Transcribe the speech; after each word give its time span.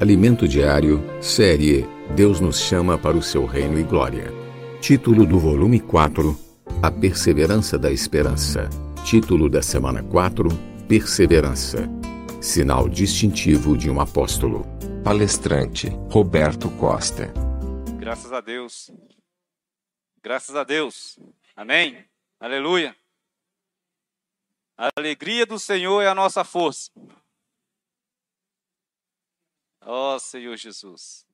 Alimento 0.00 0.48
Diário, 0.48 1.00
série 1.22 1.86
Deus 2.16 2.40
nos 2.40 2.58
chama 2.58 2.98
para 2.98 3.16
o 3.16 3.22
seu 3.22 3.46
reino 3.46 3.78
e 3.78 3.84
glória. 3.84 4.24
Título 4.80 5.24
do 5.24 5.38
volume 5.38 5.78
4: 5.78 6.36
A 6.82 6.90
Perseverança 6.90 7.78
da 7.78 7.92
Esperança. 7.92 8.68
Título 9.04 9.48
da 9.48 9.62
semana 9.62 10.02
4: 10.02 10.48
Perseverança. 10.88 11.88
Sinal 12.42 12.88
distintivo 12.88 13.78
de 13.78 13.88
um 13.88 14.00
apóstolo. 14.00 14.66
Palestrante 15.04 15.88
Roberto 16.10 16.68
Costa. 16.72 17.32
Graças 17.96 18.32
a 18.32 18.40
Deus. 18.40 18.90
Graças 20.20 20.56
a 20.56 20.64
Deus. 20.64 21.20
Amém. 21.54 22.04
Aleluia. 22.40 22.96
A 24.76 24.88
alegria 24.98 25.46
do 25.46 25.58
Senhor 25.58 26.02
é 26.02 26.08
a 26.08 26.14
nossa 26.16 26.42
força. 26.42 26.90
Ó 29.86 30.14
oh, 30.14 30.18
Senhor 30.18 30.56
Jesus. 30.56 31.26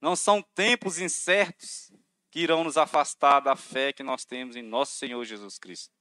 Não 0.00 0.14
são 0.14 0.42
tempos 0.42 0.98
incertos 0.98 1.92
que 2.30 2.40
irão 2.40 2.62
nos 2.62 2.76
afastar 2.76 3.40
da 3.40 3.56
fé 3.56 3.92
que 3.92 4.02
nós 4.02 4.24
temos 4.24 4.56
em 4.56 4.62
nosso 4.62 4.96
Senhor 4.96 5.24
Jesus 5.24 5.58
Cristo. 5.58 5.94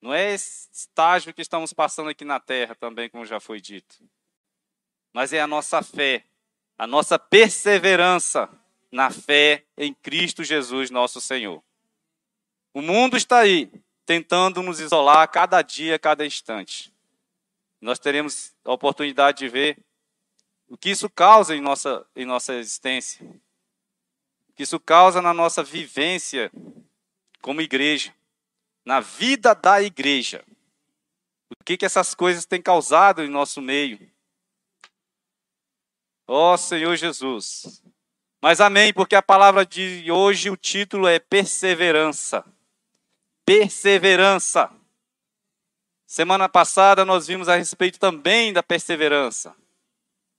Não 0.00 0.12
é 0.12 0.32
esse 0.32 0.68
estágio 0.72 1.32
que 1.32 1.42
estamos 1.42 1.72
passando 1.72 2.10
aqui 2.10 2.24
na 2.24 2.40
terra 2.40 2.74
também, 2.74 3.08
como 3.08 3.24
já 3.24 3.40
foi 3.40 3.60
dito. 3.60 3.96
Mas 5.12 5.32
é 5.32 5.40
a 5.40 5.46
nossa 5.46 5.82
fé, 5.82 6.24
a 6.76 6.86
nossa 6.86 7.18
perseverança 7.18 8.50
na 8.90 9.10
fé 9.10 9.64
em 9.76 9.94
Cristo 9.94 10.42
Jesus, 10.42 10.90
nosso 10.90 11.20
Senhor. 11.20 11.62
O 12.72 12.82
mundo 12.82 13.16
está 13.16 13.38
aí, 13.38 13.70
tentando 14.04 14.62
nos 14.62 14.80
isolar 14.80 15.26
cada 15.30 15.62
dia, 15.62 15.98
cada 15.98 16.26
instante 16.26 16.93
nós 17.84 17.98
teremos 17.98 18.54
a 18.64 18.72
oportunidade 18.72 19.40
de 19.40 19.48
ver 19.48 19.78
o 20.66 20.74
que 20.74 20.88
isso 20.88 21.10
causa 21.10 21.54
em 21.54 21.60
nossa, 21.60 22.06
em 22.16 22.24
nossa 22.24 22.54
existência, 22.54 23.22
o 24.48 24.54
que 24.54 24.62
isso 24.62 24.80
causa 24.80 25.20
na 25.20 25.34
nossa 25.34 25.62
vivência 25.62 26.50
como 27.42 27.60
igreja, 27.60 28.14
na 28.86 29.00
vida 29.00 29.54
da 29.54 29.82
igreja. 29.82 30.42
O 31.50 31.62
que, 31.62 31.76
que 31.76 31.84
essas 31.84 32.14
coisas 32.14 32.46
têm 32.46 32.62
causado 32.62 33.22
em 33.22 33.28
nosso 33.28 33.60
meio. 33.60 34.10
Ó 36.26 36.54
oh, 36.54 36.56
Senhor 36.56 36.96
Jesus. 36.96 37.82
Mas 38.40 38.62
amém, 38.62 38.94
porque 38.94 39.14
a 39.14 39.22
palavra 39.22 39.66
de 39.66 40.10
hoje, 40.10 40.48
o 40.48 40.56
título 40.56 41.06
é 41.06 41.18
perseverança. 41.18 42.46
Perseverança. 43.44 44.74
Semana 46.14 46.48
passada 46.48 47.04
nós 47.04 47.26
vimos 47.26 47.48
a 47.48 47.56
respeito 47.56 47.98
também 47.98 48.52
da 48.52 48.62
perseverança. 48.62 49.52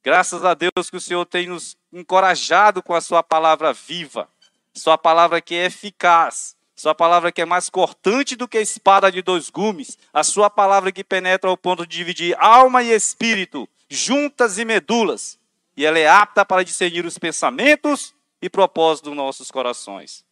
Graças 0.02 0.45
a 0.45 0.54
Deus 0.54 0.90
que 0.90 0.95
o 0.95 1.02
Senhor 1.02 1.26
tem 1.26 1.48
nos 1.50 1.76
encorajado 1.92 2.81
com 2.81 2.94
a 2.94 3.02
sua 3.02 3.22
palavra 3.22 3.73
viva, 3.73 4.30
sua 4.73 4.98
palavra 4.98 5.42
que 5.42 5.53
é 5.53 5.66
eficaz, 5.66 6.56
sua 6.73 6.96
palavra 6.96 7.30
que 7.30 7.42
é 7.42 7.46
mais 7.46 7.70
cortante 7.70 8.38
do 8.38 8.48
que 8.48 8.58
a 8.58 8.62
espada 8.62 9.12
de 9.12 9.22
dois 9.22 9.50
gumes, 9.50 9.98
a 10.14 10.23
sua 10.23 10.50
palavra 10.50 10.94
que 10.94 11.03
penetra 11.03 11.50
ao 11.50 11.58
ponto 11.58 11.86
de 11.86 11.98
dividir 11.98 12.38
alma 12.40 12.81
e 12.81 12.94
espírito, 12.94 13.68
juntas 13.90 14.58
e 14.58 14.64
medulas, 14.64 15.38
e 15.76 15.86
ela 15.86 16.00
é 16.00 16.08
apta 16.08 16.46
para 16.46 16.64
discernir 16.64 17.06
os 17.06 17.18
pensamentos 17.18 18.16
e 18.42 18.50
propósitos 18.50 19.09
dos 19.09 19.18
nossos 19.18 19.52
corações. 19.52 20.23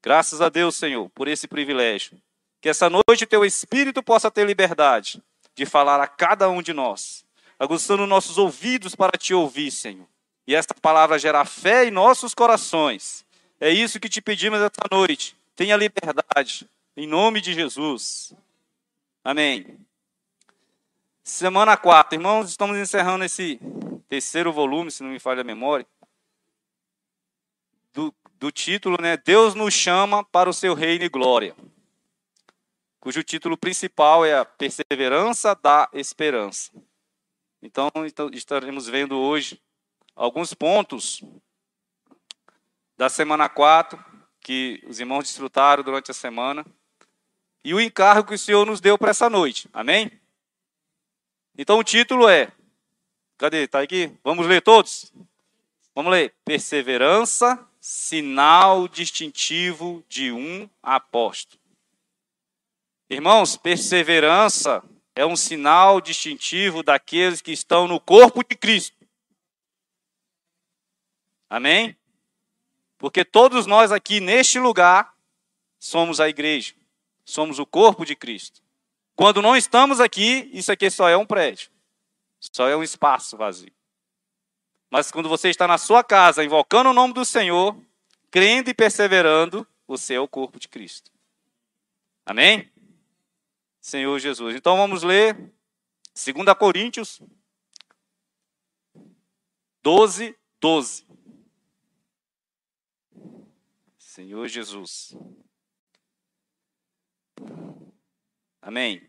Graças 0.00 0.40
a 0.40 0.48
Deus, 0.48 0.76
Senhor, 0.76 1.10
por 1.10 1.26
esse 1.26 1.48
privilégio. 1.48 2.16
Que 2.64 2.70
essa 2.70 2.88
noite 2.88 3.24
o 3.24 3.26
teu 3.26 3.44
Espírito 3.44 4.02
possa 4.02 4.30
ter 4.30 4.46
liberdade 4.46 5.22
de 5.54 5.66
falar 5.66 6.00
a 6.00 6.06
cada 6.06 6.48
um 6.48 6.62
de 6.62 6.72
nós, 6.72 7.22
aguçando 7.58 8.06
nossos 8.06 8.38
ouvidos 8.38 8.94
para 8.94 9.18
te 9.18 9.34
ouvir, 9.34 9.70
Senhor. 9.70 10.06
E 10.46 10.54
esta 10.54 10.72
palavra 10.72 11.18
gera 11.18 11.44
fé 11.44 11.84
em 11.84 11.90
nossos 11.90 12.32
corações. 12.32 13.22
É 13.60 13.68
isso 13.68 14.00
que 14.00 14.08
te 14.08 14.22
pedimos 14.22 14.60
esta 14.60 14.82
noite. 14.90 15.36
Tenha 15.54 15.76
liberdade, 15.76 16.66
em 16.96 17.06
nome 17.06 17.42
de 17.42 17.52
Jesus. 17.52 18.32
Amém. 19.22 19.78
Semana 21.22 21.76
4, 21.76 22.14
irmãos, 22.14 22.48
estamos 22.48 22.78
encerrando 22.78 23.26
esse 23.26 23.60
terceiro 24.08 24.50
volume, 24.50 24.90
se 24.90 25.02
não 25.02 25.10
me 25.10 25.18
falha 25.18 25.42
a 25.42 25.44
memória, 25.44 25.86
do, 27.92 28.10
do 28.38 28.50
título, 28.50 28.96
né? 28.98 29.18
Deus 29.18 29.54
nos 29.54 29.74
chama 29.74 30.24
para 30.24 30.48
o 30.48 30.54
seu 30.54 30.72
reino 30.72 31.04
e 31.04 31.10
glória 31.10 31.54
cujo 33.04 33.22
título 33.22 33.54
principal 33.54 34.24
é 34.24 34.34
a 34.34 34.46
Perseverança 34.46 35.54
da 35.54 35.90
Esperança. 35.92 36.72
Então, 37.60 37.90
então, 38.06 38.30
estaremos 38.32 38.86
vendo 38.88 39.18
hoje 39.18 39.60
alguns 40.16 40.54
pontos 40.54 41.22
da 42.96 43.10
semana 43.10 43.46
4 43.46 44.02
que 44.40 44.82
os 44.86 45.00
irmãos 45.00 45.24
desfrutaram 45.24 45.82
durante 45.82 46.10
a 46.10 46.14
semana 46.14 46.64
e 47.62 47.74
o 47.74 47.80
encargo 47.80 48.28
que 48.28 48.36
o 48.36 48.38
Senhor 48.38 48.64
nos 48.64 48.80
deu 48.80 48.96
para 48.96 49.10
essa 49.10 49.28
noite. 49.28 49.68
Amém? 49.70 50.10
Então 51.58 51.78
o 51.78 51.84
título 51.84 52.26
é 52.26 52.50
Cadê? 53.36 53.64
Está 53.64 53.82
aqui? 53.82 54.16
Vamos 54.24 54.46
ler 54.46 54.62
todos? 54.62 55.12
Vamos 55.94 56.10
ler. 56.10 56.34
Perseverança, 56.42 57.68
sinal 57.78 58.88
distintivo 58.88 60.02
de 60.08 60.32
um 60.32 60.66
apóstolo. 60.82 61.63
Irmãos, 63.14 63.56
perseverança 63.56 64.82
é 65.14 65.24
um 65.24 65.36
sinal 65.36 66.00
distintivo 66.00 66.82
daqueles 66.82 67.40
que 67.40 67.52
estão 67.52 67.86
no 67.86 68.00
corpo 68.00 68.42
de 68.42 68.56
Cristo. 68.56 68.96
Amém? 71.48 71.96
Porque 72.98 73.24
todos 73.24 73.66
nós 73.66 73.92
aqui 73.92 74.18
neste 74.18 74.58
lugar 74.58 75.14
somos 75.78 76.18
a 76.18 76.28
igreja, 76.28 76.74
somos 77.24 77.60
o 77.60 77.64
corpo 77.64 78.04
de 78.04 78.16
Cristo. 78.16 78.60
Quando 79.14 79.40
não 79.40 79.56
estamos 79.56 80.00
aqui, 80.00 80.50
isso 80.52 80.72
aqui 80.72 80.90
só 80.90 81.08
é 81.08 81.16
um 81.16 81.24
prédio, 81.24 81.70
só 82.40 82.68
é 82.68 82.76
um 82.76 82.82
espaço 82.82 83.36
vazio. 83.36 83.72
Mas 84.90 85.12
quando 85.12 85.28
você 85.28 85.50
está 85.50 85.68
na 85.68 85.78
sua 85.78 86.02
casa, 86.02 86.42
invocando 86.42 86.90
o 86.90 86.92
nome 86.92 87.14
do 87.14 87.24
Senhor, 87.24 87.80
crendo 88.28 88.70
e 88.70 88.74
perseverando, 88.74 89.64
você 89.86 90.14
é 90.14 90.20
o 90.20 90.26
corpo 90.26 90.58
de 90.58 90.66
Cristo. 90.66 91.12
Amém? 92.26 92.73
Senhor 93.84 94.18
Jesus. 94.18 94.56
Então 94.56 94.78
vamos 94.78 95.02
ler 95.02 95.34
2 95.34 96.58
Coríntios 96.58 97.20
12, 99.82 100.34
12. 100.58 101.06
Senhor 103.98 104.48
Jesus. 104.48 105.14
Amém. 108.62 109.06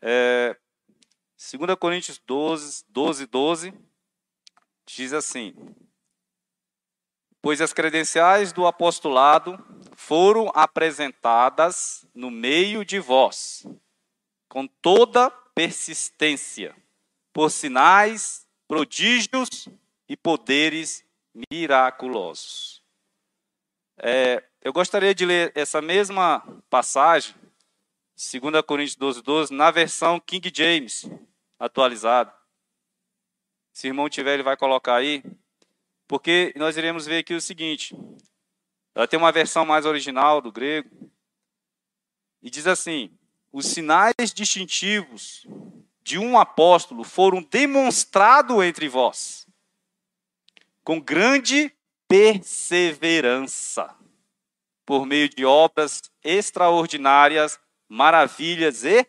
É, 0.00 0.58
2 1.36 1.76
Coríntios 1.78 2.18
12, 2.20 2.86
12, 2.88 3.26
12 3.26 3.74
diz 4.86 5.12
assim: 5.12 5.54
Pois 7.44 7.60
as 7.60 7.74
credenciais 7.74 8.54
do 8.54 8.66
apostolado 8.66 9.62
foram 9.94 10.50
apresentadas 10.54 12.06
no 12.14 12.30
meio 12.30 12.86
de 12.86 12.98
vós, 12.98 13.66
com 14.48 14.66
toda 14.66 15.30
persistência, 15.54 16.74
por 17.34 17.50
sinais, 17.50 18.46
prodígios 18.66 19.68
e 20.08 20.16
poderes 20.16 21.04
miraculosos. 21.52 22.82
É, 23.98 24.42
eu 24.62 24.72
gostaria 24.72 25.14
de 25.14 25.26
ler 25.26 25.52
essa 25.54 25.82
mesma 25.82 26.40
passagem, 26.70 27.34
2 28.16 28.64
Coríntios 28.66 28.96
12, 28.96 29.20
12, 29.22 29.52
na 29.52 29.70
versão 29.70 30.18
King 30.18 30.50
James, 30.50 31.04
atualizada. 31.58 32.32
Se 33.70 33.86
o 33.86 33.90
irmão 33.90 34.08
tiver, 34.08 34.32
ele 34.32 34.42
vai 34.42 34.56
colocar 34.56 34.94
aí. 34.94 35.22
Porque 36.06 36.52
nós 36.56 36.76
iremos 36.76 37.06
ver 37.06 37.18
aqui 37.18 37.34
o 37.34 37.40
seguinte: 37.40 37.96
ela 38.94 39.08
tem 39.08 39.18
uma 39.18 39.32
versão 39.32 39.64
mais 39.64 39.86
original 39.86 40.40
do 40.40 40.52
grego. 40.52 41.10
E 42.42 42.50
diz 42.50 42.66
assim: 42.66 43.10
os 43.52 43.66
sinais 43.66 44.32
distintivos 44.34 45.46
de 46.02 46.18
um 46.18 46.38
apóstolo 46.38 47.02
foram 47.04 47.42
demonstrados 47.42 48.62
entre 48.62 48.88
vós, 48.88 49.46
com 50.84 51.00
grande 51.00 51.72
perseverança, 52.06 53.96
por 54.84 55.06
meio 55.06 55.28
de 55.30 55.44
obras 55.44 56.02
extraordinárias, 56.22 57.58
maravilhas 57.88 58.84
e 58.84 59.06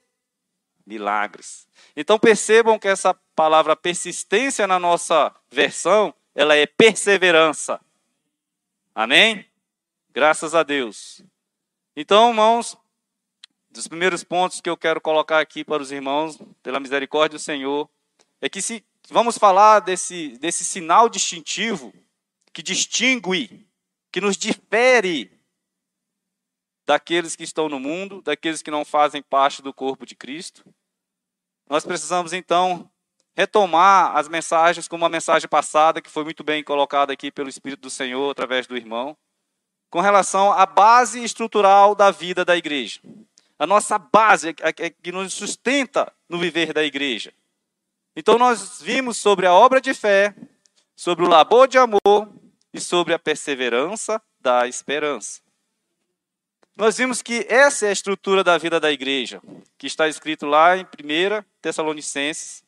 milagres. 0.86 1.68
Então 1.96 2.18
percebam 2.18 2.80
que 2.80 2.88
essa 2.88 3.14
palavra 3.36 3.76
persistência 3.76 4.66
na 4.66 4.80
nossa 4.80 5.36
versão, 5.52 6.14
ela 6.36 6.56
é 6.56 6.66
perseverança. 6.66 7.80
Amém? 8.94 9.46
Graças 10.12 10.54
a 10.54 10.62
Deus. 10.62 11.24
Então, 11.96 12.30
irmãos, 12.30 12.78
dos 13.70 13.88
primeiros 13.88 14.24
pontos 14.24 14.60
que 14.60 14.70
eu 14.70 14.76
quero 14.76 15.00
colocar 15.00 15.40
aqui 15.40 15.64
para 15.64 15.82
os 15.82 15.92
irmãos, 15.92 16.38
pela 16.62 16.80
misericórdia 16.80 17.38
do 17.38 17.42
Senhor, 17.42 17.90
é 18.42 18.50
que 18.50 18.62
se 18.62 18.84
vamos 19.10 19.38
falar 19.38 19.80
desse, 19.80 20.38
desse 20.38 20.66
sinal 20.66 21.08
distintivo 21.08 21.94
que 22.52 22.62
distingue, 22.62 23.66
que 24.12 24.20
nos 24.20 24.38
difere 24.38 25.32
daqueles 26.86 27.36
que 27.36 27.44
estão 27.44 27.68
no 27.70 27.80
mundo, 27.80 28.22
daqueles 28.22 28.62
que 28.62 28.72
não 28.72 28.86
fazem 28.86 29.22
parte 29.22 29.62
do 29.62 29.74
corpo 29.74 30.06
de 30.06 30.16
Cristo. 30.16 30.66
Nós 31.70 31.86
precisamos 31.86 32.32
então 32.32 32.90
retomar 33.36 34.16
as 34.16 34.30
mensagens 34.30 34.88
como 34.88 35.06
a 35.06 35.10
mensagem 35.10 35.48
passada, 35.48 36.02
que 36.02 36.10
foi 36.10 36.24
muito 36.24 36.44
bem 36.44 36.64
colocada 36.64 37.12
aqui 37.12 37.30
pelo 37.30 37.50
Espírito 37.50 37.82
do 37.82 37.90
Senhor 37.90 38.30
através 38.32 38.66
do 38.66 38.78
irmão, 38.78 39.16
com 39.90 40.00
relação 40.00 40.52
à 40.52 40.66
base 40.66 41.24
estrutural 41.24 41.94
da 41.94 42.12
vida 42.12 42.46
da 42.46 42.56
igreja. 42.56 43.00
A 43.58 43.68
nossa 43.68 43.98
base 43.98 44.50
é, 44.50 44.86
é 44.86 44.90
que 44.90 45.12
nos 45.12 45.34
sustenta 45.34 46.12
no 46.28 46.38
viver 46.38 46.74
da 46.74 46.84
igreja. 46.84 47.34
Então 48.16 48.38
nós 48.38 48.82
vimos 48.82 49.18
sobre 49.18 49.46
a 49.46 49.54
obra 49.54 49.82
de 49.82 49.94
fé, 49.94 50.34
sobre 50.96 51.26
o 51.26 51.28
labor 51.28 51.68
de 51.68 51.78
amor 51.78 52.30
e 52.74 52.80
sobre 52.80 53.14
a 53.14 53.20
perseverança 53.20 54.22
da 54.40 54.68
esperança. 54.68 55.42
Nós 56.76 56.98
vimos 56.98 57.22
que 57.22 57.46
essa 57.48 57.86
é 57.86 57.90
a 57.90 57.94
estrutura 57.94 58.44
da 58.44 58.58
vida 58.58 58.82
da 58.82 58.92
igreja, 58.92 59.42
que 59.78 59.88
está 59.88 60.10
escrito 60.10 60.46
lá 60.46 60.76
em 60.76 60.84
1 60.84 61.44
Tessalonicenses. 61.62 62.65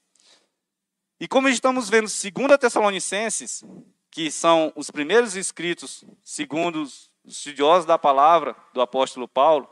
E 1.20 1.28
como 1.28 1.50
estamos 1.50 1.90
vendo 1.90 2.08
2 2.08 2.58
Tessalonicenses, 2.60 3.64
que 4.12 4.30
são 4.30 4.72
os 4.76 4.92
primeiros 4.92 5.36
escritos, 5.36 6.04
segundo 6.24 6.84
os 6.84 7.10
estudiosos 7.26 7.86
da 7.86 7.98
palavra 7.98 8.56
do 8.74 8.82
apóstolo 8.82 9.28
Paulo, 9.28 9.68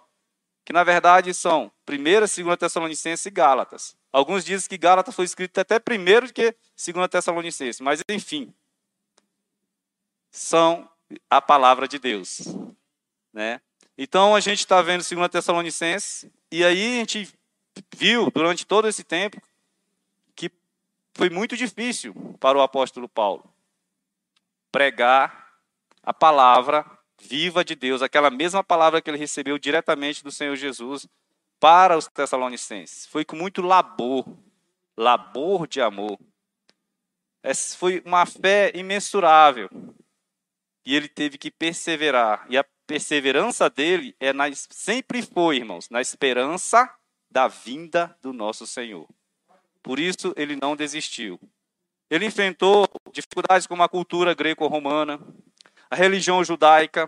que 0.63 0.73
na 0.73 0.83
verdade 0.83 1.33
são 1.33 1.71
1 1.87 1.93
e 1.93 2.43
2 2.43 2.57
Tessalonicenses 2.57 3.25
e 3.27 3.29
Gálatas. 3.29 3.95
Alguns 4.11 4.43
dizem 4.43 4.67
que 4.67 4.77
Gálatas 4.77 5.13
foi 5.13 5.25
escrito 5.25 5.59
até 5.59 5.77
primeiro 5.77 6.33
que 6.33 6.55
2 6.75 7.07
Tessalonicenses, 7.09 7.79
mas 7.79 8.01
enfim, 8.09 8.51
são 10.31 10.89
a 11.29 11.39
palavra 11.39 11.87
de 11.87 11.99
Deus. 11.99 12.41
Né? 13.31 13.61
Então 13.95 14.35
a 14.35 14.39
gente 14.39 14.59
está 14.59 14.81
vendo 14.81 15.07
2 15.07 15.29
Tessalonicenses, 15.29 16.25
e 16.51 16.65
aí 16.65 16.95
a 16.95 16.99
gente 16.99 17.31
viu 17.95 18.31
durante 18.31 18.65
todo 18.65 18.87
esse 18.87 19.03
tempo 19.03 19.39
foi 21.15 21.29
muito 21.29 21.55
difícil 21.55 22.13
para 22.39 22.57
o 22.57 22.61
apóstolo 22.61 23.07
Paulo 23.07 23.43
pregar 24.71 25.53
a 26.03 26.13
palavra 26.13 26.85
viva 27.19 27.63
de 27.63 27.75
Deus, 27.75 28.01
aquela 28.01 28.29
mesma 28.29 28.61
palavra 28.61 29.01
que 29.01 29.09
ele 29.09 29.17
recebeu 29.17 29.57
diretamente 29.57 30.21
do 30.21 30.31
Senhor 30.31 30.55
Jesus 30.57 31.07
para 31.59 31.97
os 31.97 32.07
Tessalonicenses. 32.07 33.05
Foi 33.07 33.23
com 33.23 33.37
muito 33.37 33.61
labor, 33.61 34.25
labor 34.97 35.65
de 35.65 35.81
amor. 35.81 36.19
Essa 37.41 37.77
foi 37.77 38.01
uma 38.05 38.25
fé 38.25 38.71
imensurável. 38.75 39.69
E 40.85 40.93
ele 40.95 41.07
teve 41.07 41.37
que 41.37 41.49
perseverar. 41.49 42.45
E 42.49 42.57
a 42.57 42.65
perseverança 42.85 43.69
dele 43.69 44.15
é 44.19 44.33
na, 44.33 44.53
sempre 44.53 45.21
foi, 45.21 45.57
irmãos, 45.57 45.89
na 45.89 46.01
esperança 46.01 46.93
da 47.31 47.47
vinda 47.47 48.15
do 48.21 48.33
nosso 48.33 48.67
Senhor. 48.67 49.07
Por 49.85 49.99
isso 49.99 50.33
ele 50.35 50.57
não 50.59 50.75
desistiu. 50.75 51.39
Ele 52.09 52.25
enfrentou 52.25 52.89
dificuldades 53.11 53.67
como 53.67 53.83
a 53.83 53.87
cultura 53.87 54.33
greco-romana, 54.33 55.19
a 55.91 55.95
religião 55.95 56.43
judaica, 56.43 57.07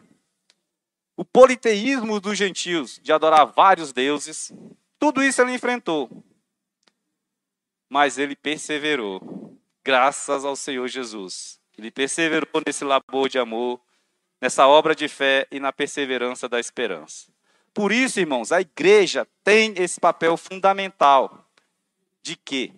o 1.15 1.25
politeísmo 1.25 2.19
dos 2.19 2.37
gentios, 2.37 2.99
de 3.01 3.11
adorar 3.11 3.47
vários 3.47 3.91
deuses, 3.91 4.53
tudo 4.99 5.23
isso 5.23 5.41
ele 5.41 5.55
enfrentou. 5.55 6.23
Mas 7.89 8.19
ele 8.19 8.35
perseverou, 8.35 9.57
graças 9.83 10.45
ao 10.45 10.55
Senhor 10.55 10.87
Jesus. 10.87 11.59
Ele 11.79 11.89
perseverou 11.89 12.61
nesse 12.63 12.85
labor 12.85 13.27
de 13.27 13.39
amor, 13.39 13.81
nessa 14.39 14.67
obra 14.67 14.93
de 14.93 15.07
fé 15.07 15.47
e 15.49 15.59
na 15.59 15.73
perseverança 15.73 16.47
da 16.47 16.59
esperança. 16.59 17.25
Por 17.73 17.91
isso, 17.91 18.19
irmãos, 18.19 18.51
a 18.51 18.61
igreja 18.61 19.27
tem 19.43 19.73
esse 19.77 19.99
papel 19.99 20.37
fundamental 20.37 21.46
de 22.27 22.35
quê? 22.35 22.73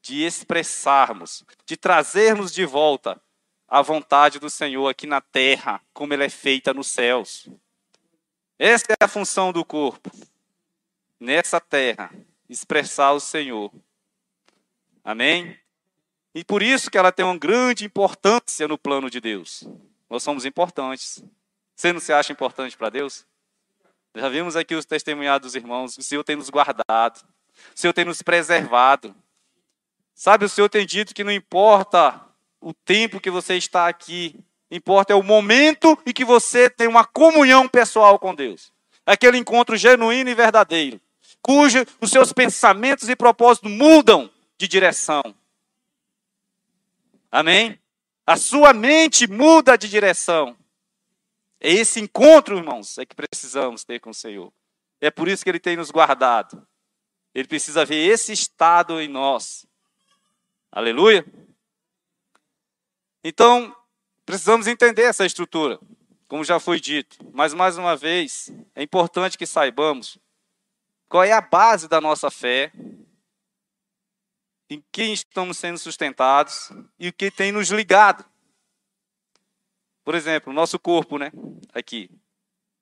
De 0.00 0.24
expressarmos, 0.24 1.44
de 1.66 1.76
trazermos 1.76 2.52
de 2.52 2.64
volta 2.64 3.20
a 3.68 3.82
vontade 3.82 4.38
do 4.38 4.48
Senhor 4.48 4.88
aqui 4.88 5.06
na 5.06 5.20
terra, 5.20 5.80
como 5.92 6.14
ela 6.14 6.24
é 6.24 6.30
feita 6.30 6.72
nos 6.72 6.86
céus. 6.86 7.48
Essa 8.58 8.92
é 8.92 9.04
a 9.04 9.08
função 9.08 9.52
do 9.52 9.64
corpo. 9.64 10.10
Nessa 11.20 11.60
terra, 11.60 12.10
expressar 12.48 13.12
o 13.12 13.20
Senhor. 13.20 13.72
Amém? 15.02 15.58
E 16.34 16.44
por 16.44 16.62
isso 16.62 16.90
que 16.90 16.96
ela 16.96 17.12
tem 17.12 17.24
uma 17.24 17.36
grande 17.36 17.84
importância 17.84 18.66
no 18.66 18.78
plano 18.78 19.10
de 19.10 19.20
Deus. 19.20 19.64
Nós 20.08 20.22
somos 20.22 20.44
importantes. 20.44 21.22
Você 21.74 21.92
não 21.92 22.00
se 22.00 22.12
acha 22.12 22.32
importante 22.32 22.76
para 22.76 22.90
Deus? 22.90 23.26
Já 24.14 24.28
vimos 24.28 24.56
aqui 24.56 24.74
os 24.74 24.84
testemunhados 24.84 25.52
dos 25.52 25.56
irmãos. 25.56 25.98
O 25.98 26.02
Senhor 26.02 26.22
tem 26.22 26.36
nos 26.36 26.48
guardado. 26.48 27.33
O 27.74 27.78
Senhor 27.78 27.92
tem 27.92 28.04
nos 28.04 28.22
preservado. 28.22 29.14
Sabe, 30.14 30.44
o 30.44 30.48
Senhor 30.48 30.68
tem 30.68 30.86
dito 30.86 31.14
que 31.14 31.24
não 31.24 31.32
importa 31.32 32.20
o 32.60 32.72
tempo 32.72 33.20
que 33.20 33.30
você 33.30 33.56
está 33.56 33.88
aqui. 33.88 34.38
Importa 34.70 35.12
é 35.12 35.16
o 35.16 35.22
momento 35.22 35.98
em 36.06 36.12
que 36.12 36.24
você 36.24 36.70
tem 36.70 36.88
uma 36.88 37.04
comunhão 37.04 37.68
pessoal 37.68 38.18
com 38.18 38.34
Deus. 38.34 38.72
Aquele 39.04 39.36
encontro 39.36 39.76
genuíno 39.76 40.30
e 40.30 40.34
verdadeiro, 40.34 41.00
cujo 41.42 41.84
os 42.00 42.10
seus 42.10 42.32
pensamentos 42.32 43.08
e 43.08 43.14
propósitos 43.14 43.70
mudam 43.70 44.30
de 44.56 44.66
direção. 44.66 45.22
Amém? 47.30 47.78
A 48.26 48.36
sua 48.36 48.72
mente 48.72 49.26
muda 49.26 49.76
de 49.76 49.88
direção. 49.88 50.56
É 51.60 51.70
esse 51.70 52.00
encontro, 52.00 52.56
irmãos, 52.56 52.96
é 52.98 53.04
que 53.04 53.14
precisamos 53.14 53.84
ter 53.84 54.00
com 54.00 54.10
o 54.10 54.14
Senhor. 54.14 54.52
É 55.00 55.10
por 55.10 55.28
isso 55.28 55.44
que 55.44 55.50
Ele 55.50 55.60
tem 55.60 55.76
nos 55.76 55.90
guardado. 55.90 56.66
Ele 57.34 57.48
precisa 57.48 57.84
ver 57.84 57.96
esse 57.96 58.32
estado 58.32 59.00
em 59.00 59.08
nós. 59.08 59.66
Aleluia. 60.70 61.26
Então, 63.22 63.74
precisamos 64.24 64.66
entender 64.66 65.02
essa 65.02 65.26
estrutura, 65.26 65.80
como 66.28 66.44
já 66.44 66.60
foi 66.60 66.78
dito. 66.78 67.18
Mas, 67.32 67.52
mais 67.52 67.76
uma 67.76 67.96
vez, 67.96 68.52
é 68.74 68.82
importante 68.82 69.36
que 69.36 69.46
saibamos 69.46 70.18
qual 71.08 71.24
é 71.24 71.32
a 71.32 71.40
base 71.40 71.88
da 71.88 72.00
nossa 72.00 72.30
fé, 72.30 72.72
em 74.70 74.82
quem 74.90 75.12
estamos 75.12 75.58
sendo 75.58 75.78
sustentados 75.78 76.70
e 76.98 77.08
o 77.08 77.12
que 77.12 77.30
tem 77.30 77.52
nos 77.52 77.68
ligado. 77.70 78.24
Por 80.04 80.14
exemplo, 80.14 80.52
nosso 80.52 80.78
corpo, 80.78 81.18
né? 81.18 81.32
Aqui. 81.72 82.10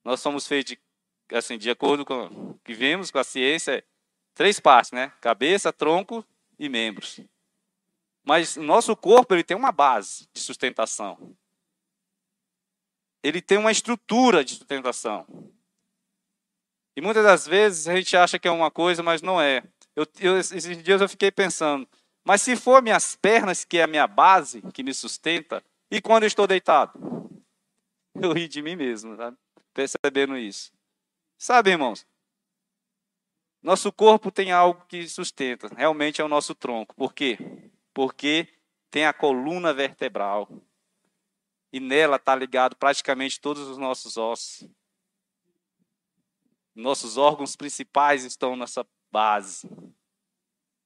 Nós 0.05 0.21
somos 0.21 0.47
feitos, 0.47 0.73
de, 0.73 1.37
assim, 1.37 1.57
de 1.57 1.71
acordo 1.71 2.05
com 2.05 2.25
o 2.25 2.59
que 2.65 2.75
vemos, 2.75 3.11
com 3.11 3.19
a 3.19 3.25
ciência, 3.25 3.85
três 4.35 4.59
partes, 4.61 4.93
né? 4.93 5.13
Cabeça, 5.21 5.73
tronco 5.73 6.25
e 6.59 6.69
membros. 6.69 7.21
Mas 8.25 8.57
o 8.57 8.63
nosso 8.63 8.95
corpo 8.97 9.35
ele 9.35 9.43
tem 9.43 9.57
uma 9.57 9.73
base 9.73 10.29
de 10.33 10.41
sustentação. 10.41 11.35
Ele 13.23 13.41
tem 13.41 13.59
uma 13.59 13.73
estrutura 13.73 14.45
de 14.45 14.55
sustentação. 14.55 15.27
E 16.97 17.01
muitas 17.01 17.25
das 17.25 17.47
vezes 17.47 17.89
a 17.89 17.97
gente 17.97 18.17
acha 18.17 18.39
que 18.39 18.47
é 18.47 18.51
uma 18.51 18.71
coisa, 18.71 19.03
mas 19.03 19.23
não 19.23 19.41
é. 19.41 19.63
Eu, 19.95 20.07
eu, 20.21 20.39
esses 20.39 20.83
dias 20.83 21.01
eu 21.01 21.09
fiquei 21.09 21.31
pensando, 21.31 21.89
mas 22.25 22.43
se 22.43 22.57
for 22.57 22.83
minhas 22.83 23.17
pernas, 23.17 23.65
que 23.65 23.79
é 23.79 23.85
a 23.85 23.87
minha 23.87 24.07
base, 24.07 24.63
que 24.73 24.83
me 24.83 24.93
sustenta, 24.93 25.63
e 25.91 26.01
quando 26.01 26.25
eu 26.25 26.29
estou 26.29 26.47
deitado? 26.47 26.93
Eu 28.15 28.33
ri 28.33 28.47
de 28.47 28.61
mim 28.63 28.77
mesmo, 28.77 29.17
sabe? 29.17 29.37
percebendo 29.73 30.37
isso. 30.37 30.73
Sabe, 31.39 31.71
irmãos? 31.71 32.07
Nosso 33.63 33.93
corpo 33.93 34.31
tem 34.31 34.51
algo 34.51 34.85
que 34.87 35.09
sustenta, 35.09 35.69
realmente 35.77 36.21
é 36.21 36.25
o 36.25 36.29
nosso 36.29 36.55
tronco. 36.55 36.95
Por 36.97 37.15
quê? 37.15 37.39
porque 37.93 38.49
tem 38.91 39.07
a 39.07 39.13
coluna 39.13 39.73
vertebral. 39.73 40.49
E 41.73 41.81
nela 41.81 42.17
está 42.17 42.35
ligado 42.35 42.77
praticamente 42.77 43.41
todos 43.41 43.67
os 43.67 43.79
nossos 43.79 44.17
ossos. 44.17 44.69
Nossos 46.75 47.17
órgãos 47.17 47.57
principais 47.57 48.25
estão 48.25 48.57
nessa 48.57 48.87
base. 49.11 49.69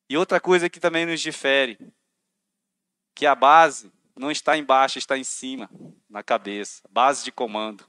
E 0.09 0.17
outra 0.17 0.41
coisa 0.41 0.71
que 0.71 0.79
também 0.79 1.05
nos 1.05 1.21
difere, 1.21 1.79
que 3.15 3.27
a 3.27 3.35
base 3.35 3.93
não 4.15 4.31
está 4.31 4.57
embaixo, 4.57 4.99
está 4.99 5.19
em 5.19 5.25
cima, 5.25 5.69
na 6.09 6.23
cabeça, 6.23 6.83
base 6.89 7.25
de 7.25 7.33
comando. 7.33 7.85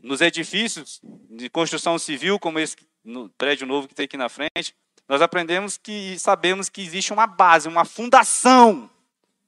Nos 0.00 0.20
edifícios 0.20 1.00
de 1.02 1.48
construção 1.50 1.98
civil, 1.98 2.38
como 2.38 2.60
esse 2.60 2.76
no 3.04 3.28
prédio 3.30 3.66
novo 3.66 3.86
que 3.86 3.94
tem 3.94 4.04
aqui 4.06 4.16
na 4.16 4.28
frente, 4.28 4.74
nós 5.06 5.20
aprendemos 5.20 5.76
que 5.76 6.18
sabemos 6.18 6.68
que 6.68 6.80
existe 6.80 7.12
uma 7.12 7.26
base, 7.26 7.68
uma 7.68 7.84
fundação, 7.84 8.90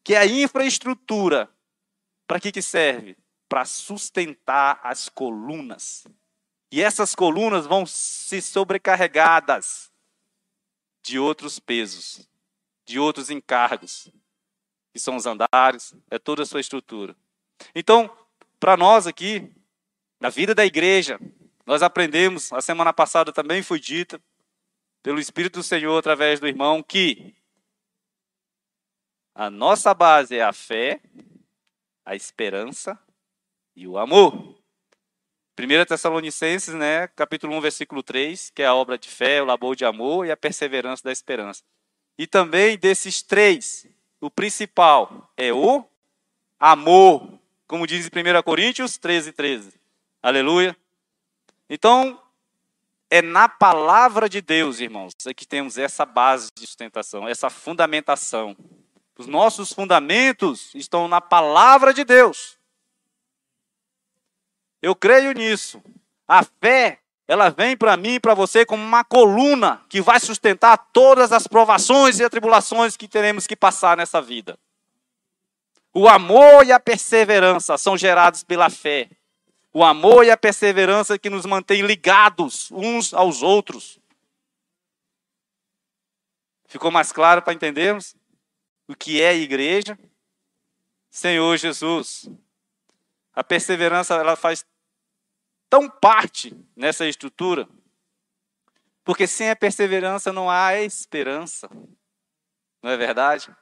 que 0.04 0.14
é 0.14 0.18
a 0.18 0.26
infraestrutura. 0.26 1.50
Para 2.26 2.38
que, 2.38 2.52
que 2.52 2.60
serve? 2.60 3.16
Para 3.48 3.64
sustentar 3.64 4.80
as 4.82 5.08
colunas. 5.08 6.06
E 6.70 6.82
essas 6.82 7.14
colunas 7.14 7.66
vão 7.66 7.86
ser 7.86 8.42
sobrecarregadas 8.42 9.90
de 11.02 11.18
outros 11.18 11.58
pesos. 11.58 12.28
de 12.84 13.00
outros 13.00 13.30
encargos, 13.30 14.08
que 14.92 15.00
são 15.00 15.16
os 15.16 15.26
andares, 15.26 15.92
é 16.08 16.20
toda 16.20 16.44
a 16.44 16.46
sua 16.46 16.60
estrutura. 16.60 17.16
Então, 17.74 18.08
para 18.60 18.76
nós 18.76 19.08
aqui, 19.08 19.52
na 20.20 20.30
vida 20.30 20.54
da 20.54 20.64
igreja, 20.64 21.18
nós 21.66 21.82
aprendemos, 21.82 22.52
a 22.52 22.60
semana 22.60 22.92
passada 22.92 23.32
também 23.32 23.60
foi 23.60 23.80
dita, 23.80 24.22
pelo 25.02 25.18
Espírito 25.18 25.58
do 25.58 25.62
Senhor 25.64 25.98
através 25.98 26.38
do 26.38 26.46
irmão, 26.46 26.80
que 26.80 27.34
a 29.34 29.50
nossa 29.50 29.92
base 29.92 30.36
é 30.36 30.42
a 30.42 30.52
fé, 30.52 31.00
a 32.04 32.14
esperança 32.14 32.98
e 33.74 33.86
o 33.86 33.98
amor. 33.98 34.56
1 35.58 35.84
Tessalonicenses, 35.86 36.74
né, 36.74 37.08
capítulo 37.08 37.56
1, 37.56 37.60
versículo 37.60 38.02
3, 38.02 38.50
que 38.50 38.62
é 38.62 38.66
a 38.66 38.74
obra 38.74 38.96
de 38.96 39.08
fé, 39.08 39.42
o 39.42 39.46
labor 39.46 39.74
de 39.74 39.84
amor 39.84 40.24
e 40.24 40.30
a 40.30 40.36
perseverança 40.36 41.02
da 41.02 41.12
esperança. 41.12 41.64
E 42.16 42.26
também 42.26 42.78
desses 42.78 43.22
três, 43.22 43.86
o 44.20 44.30
principal 44.30 45.32
é 45.36 45.52
o 45.52 45.84
amor, 46.60 47.40
como 47.66 47.86
diz 47.86 48.06
em 48.06 48.38
1 48.38 48.42
Coríntios 48.42 48.98
13, 48.98 49.32
13. 49.32 49.80
Aleluia. 50.22 50.76
Então, 51.68 52.20
é 53.10 53.22
na 53.22 53.48
palavra 53.48 54.28
de 54.28 54.40
Deus, 54.40 54.80
irmãos, 54.80 55.14
é 55.26 55.34
que 55.34 55.46
temos 55.46 55.78
essa 55.78 56.04
base 56.04 56.48
de 56.54 56.66
sustentação, 56.66 57.28
essa 57.28 57.50
fundamentação. 57.50 58.56
Os 59.18 59.26
nossos 59.26 59.72
fundamentos 59.72 60.74
estão 60.74 61.08
na 61.08 61.20
palavra 61.20 61.94
de 61.94 62.04
Deus. 62.04 62.58
Eu 64.82 64.94
creio 64.94 65.32
nisso. 65.32 65.82
A 66.28 66.42
fé, 66.44 67.00
ela 67.26 67.48
vem 67.48 67.76
para 67.76 67.96
mim 67.96 68.14
e 68.14 68.20
para 68.20 68.34
você 68.34 68.66
como 68.66 68.82
uma 68.82 69.04
coluna 69.04 69.82
que 69.88 70.00
vai 70.00 70.20
sustentar 70.20 70.76
todas 70.92 71.32
as 71.32 71.46
provações 71.46 72.20
e 72.20 72.24
atribulações 72.24 72.96
que 72.96 73.08
teremos 73.08 73.46
que 73.46 73.56
passar 73.56 73.96
nessa 73.96 74.20
vida. 74.20 74.58
O 75.94 76.06
amor 76.06 76.66
e 76.66 76.72
a 76.72 76.78
perseverança 76.78 77.78
são 77.78 77.96
gerados 77.96 78.44
pela 78.44 78.68
fé. 78.68 79.08
O 79.78 79.84
amor 79.84 80.24
e 80.24 80.30
a 80.30 80.38
perseverança 80.38 81.18
que 81.18 81.28
nos 81.28 81.44
mantém 81.44 81.82
ligados 81.82 82.70
uns 82.70 83.12
aos 83.12 83.42
outros. 83.42 84.00
Ficou 86.64 86.90
mais 86.90 87.12
claro 87.12 87.42
para 87.42 87.52
entendermos 87.52 88.16
o 88.88 88.96
que 88.96 89.20
é 89.20 89.36
igreja? 89.36 89.98
Senhor 91.10 91.54
Jesus. 91.58 92.26
A 93.34 93.44
perseverança 93.44 94.14
ela 94.14 94.34
faz 94.34 94.64
tão 95.68 95.90
parte 95.90 96.56
nessa 96.74 97.06
estrutura, 97.06 97.68
porque 99.04 99.26
sem 99.26 99.50
a 99.50 99.56
perseverança 99.56 100.32
não 100.32 100.48
há 100.48 100.80
esperança. 100.80 101.68
Não 102.82 102.90
é 102.90 102.96
verdade? 102.96 103.54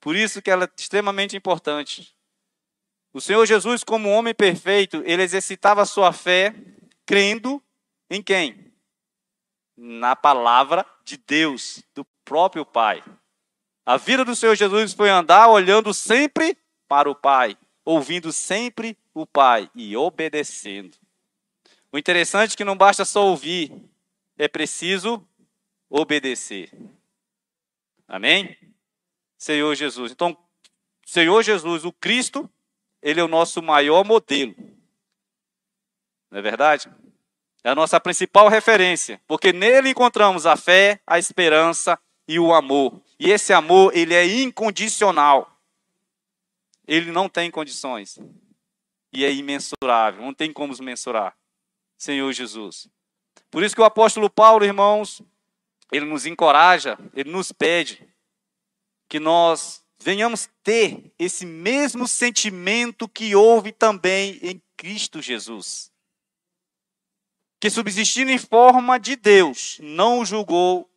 Por 0.00 0.16
isso 0.16 0.40
que 0.40 0.50
ela 0.50 0.64
é 0.64 0.70
extremamente 0.74 1.36
importante. 1.36 2.17
O 3.12 3.20
Senhor 3.20 3.44
Jesus, 3.46 3.82
como 3.82 4.10
homem 4.10 4.34
perfeito, 4.34 5.02
ele 5.04 5.22
exercitava 5.22 5.86
sua 5.86 6.12
fé 6.12 6.54
crendo 7.06 7.62
em 8.10 8.22
quem? 8.22 8.72
Na 9.76 10.14
palavra 10.14 10.84
de 11.04 11.16
Deus, 11.16 11.82
do 11.94 12.04
próprio 12.24 12.66
Pai. 12.66 13.02
A 13.84 13.96
vida 13.96 14.24
do 14.24 14.36
Senhor 14.36 14.54
Jesus 14.54 14.92
foi 14.92 15.08
andar 15.08 15.48
olhando 15.48 15.94
sempre 15.94 16.56
para 16.86 17.10
o 17.10 17.14
Pai, 17.14 17.56
ouvindo 17.84 18.30
sempre 18.32 18.98
o 19.14 19.26
Pai 19.26 19.70
e 19.74 19.96
obedecendo. 19.96 20.96
O 21.90 21.96
interessante 21.96 22.52
é 22.52 22.56
que 22.56 22.64
não 22.64 22.76
basta 22.76 23.04
só 23.04 23.24
ouvir, 23.24 23.72
é 24.36 24.46
preciso 24.46 25.26
obedecer. 25.88 26.70
Amém? 28.06 28.56
Senhor 29.38 29.74
Jesus. 29.74 30.12
Então, 30.12 30.36
Senhor 31.06 31.42
Jesus, 31.42 31.84
o 31.86 31.92
Cristo, 31.92 32.50
ele 33.02 33.20
é 33.20 33.24
o 33.24 33.28
nosso 33.28 33.62
maior 33.62 34.04
modelo. 34.04 34.54
Não 36.30 36.38
é 36.38 36.42
verdade? 36.42 36.90
É 37.64 37.70
a 37.70 37.74
nossa 37.74 37.98
principal 38.00 38.48
referência, 38.48 39.20
porque 39.26 39.52
nele 39.52 39.90
encontramos 39.90 40.46
a 40.46 40.56
fé, 40.56 41.00
a 41.06 41.18
esperança 41.18 41.98
e 42.26 42.38
o 42.38 42.52
amor. 42.52 43.00
E 43.18 43.30
esse 43.30 43.52
amor, 43.52 43.96
ele 43.96 44.14
é 44.14 44.24
incondicional. 44.26 45.58
Ele 46.86 47.10
não 47.10 47.28
tem 47.28 47.50
condições. 47.50 48.18
E 49.12 49.24
é 49.24 49.32
imensurável, 49.32 50.22
não 50.22 50.34
tem 50.34 50.52
como 50.52 50.74
mensurar. 50.82 51.36
Senhor 51.96 52.32
Jesus. 52.32 52.88
Por 53.50 53.62
isso 53.62 53.74
que 53.74 53.80
o 53.80 53.84
apóstolo 53.84 54.30
Paulo, 54.30 54.64
irmãos, 54.64 55.22
ele 55.90 56.04
nos 56.04 56.26
encoraja, 56.26 56.98
ele 57.14 57.30
nos 57.30 57.50
pede 57.50 58.06
que 59.08 59.18
nós 59.18 59.82
venhamos 60.00 60.48
ter 60.62 61.12
esse 61.18 61.44
mesmo 61.44 62.06
sentimento 62.06 63.08
que 63.08 63.34
houve 63.34 63.72
também 63.72 64.38
em 64.42 64.62
Cristo 64.76 65.20
Jesus. 65.20 65.90
Que 67.60 67.68
subsistindo 67.68 68.30
em 68.30 68.38
forma 68.38 68.98
de 68.98 69.16
Deus, 69.16 69.78
não 69.82 70.24
julgou 70.24 70.88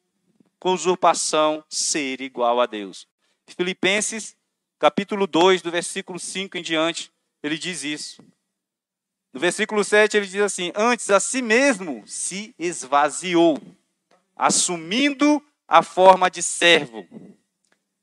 com 0.60 0.74
usurpação 0.74 1.64
ser 1.68 2.22
igual 2.22 2.62
a 2.62 2.68
Deus. 2.68 3.08
Filipenses, 3.48 4.38
capítulo 4.78 5.26
2, 5.26 5.62
do 5.64 5.72
versículo 5.72 6.20
5 6.20 6.58
em 6.58 6.62
diante, 6.62 7.12
ele 7.42 7.58
diz 7.58 7.84
isso. 7.84 8.24
No 9.34 9.40
versículo 9.40 9.84
7 9.84 10.18
ele 10.18 10.28
diz 10.28 10.42
assim: 10.42 10.72
Antes 10.76 11.10
a 11.10 11.20
si 11.20 11.42
mesmo 11.42 12.04
se 12.06 12.54
esvaziou, 12.60 13.60
assumindo 14.36 15.44
a 15.68 15.82
forma 15.82 16.30
de 16.30 16.44
servo 16.44 17.08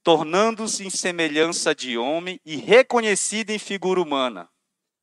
tornando-se 0.09 0.87
em 0.87 0.89
semelhança 0.89 1.75
de 1.75 1.99
homem 1.99 2.41
e 2.43 2.57
reconhecido 2.57 3.51
em 3.51 3.59
figura 3.59 4.01
humana. 4.01 4.49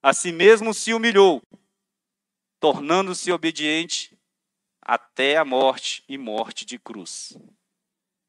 A 0.02 0.16
si 0.16 0.32
mesmo 0.32 0.74
se 0.74 0.96
humilhou, 0.96 1.44
tornando-se 2.60 3.32
obediente 3.32 4.18
até 4.82 5.38
a 5.38 5.46
morte 5.46 6.04
e 6.10 6.18
morte 6.18 6.66
de 6.66 6.80
cruz. 6.80 7.38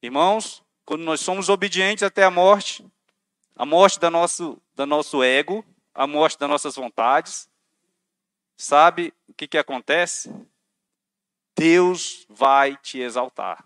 Irmãos, 0.02 0.62
quando 0.85 1.02
nós 1.02 1.23
somos 1.23 1.49
obedientes 1.49 2.02
até 2.02 2.25
a 2.25 2.30
morte, 2.30 2.87
a 3.54 3.64
morte 3.64 3.99
da 3.99 4.11
nosso, 4.11 4.61
da 4.75 4.85
nosso 4.85 5.25
ego, 5.25 5.64
a 5.95 6.06
morte 6.06 6.38
das 6.38 6.50
nossas 6.50 6.76
vontades, 6.76 7.49
sabe 8.54 9.14
o 9.26 9.33
que, 9.33 9.49
que 9.49 9.56
acontece? 9.56 10.30
Deus 11.56 12.26
vai 12.28 12.76
te 12.76 12.99
exaltar. 12.99 13.64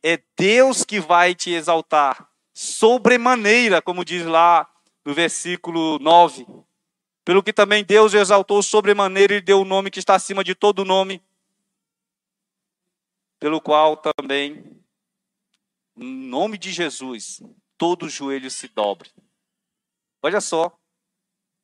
É 0.00 0.22
Deus 0.36 0.84
que 0.84 1.00
vai 1.00 1.34
te 1.34 1.50
exaltar 1.50 2.32
sobremaneira, 2.54 3.82
como 3.82 4.04
diz 4.04 4.24
lá 4.24 4.70
no 5.04 5.12
versículo 5.12 5.98
9. 5.98 6.46
Pelo 7.24 7.42
que 7.42 7.52
também 7.52 7.84
Deus 7.84 8.14
exaltou 8.14 8.62
sobremaneira 8.62 9.34
e 9.34 9.40
deu 9.40 9.60
o 9.60 9.64
nome 9.64 9.90
que 9.90 9.98
está 9.98 10.14
acima 10.14 10.44
de 10.44 10.54
todo 10.54 10.84
nome, 10.84 11.22
pelo 13.40 13.60
qual 13.60 13.96
também, 13.96 14.80
em 15.96 16.28
nome 16.28 16.56
de 16.56 16.70
Jesus, 16.70 17.42
todo 17.76 18.08
joelho 18.08 18.50
se 18.50 18.68
dobre. 18.68 19.10
Olha 20.22 20.40
só, 20.40 20.78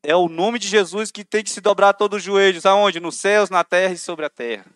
é 0.03 0.17
o 0.17 0.29
nome 0.29 0.59
de 0.59 0.67
Jesus 0.67 1.11
que 1.11 1.25
tem 1.25 1.45
que 1.45 1.51
se 1.51 1.61
dobrar 1.61 1.93
todos 1.93 2.19
os 2.19 2.23
joelhos, 2.23 2.67
aonde? 2.67 3.01
Nos 3.01 3.17
céus, 3.17 3.49
na 3.49 3.63
terra 3.63 3.93
e 3.93 3.99
sobre 3.99 4.25
a 4.25 4.31
terra. 4.31 4.67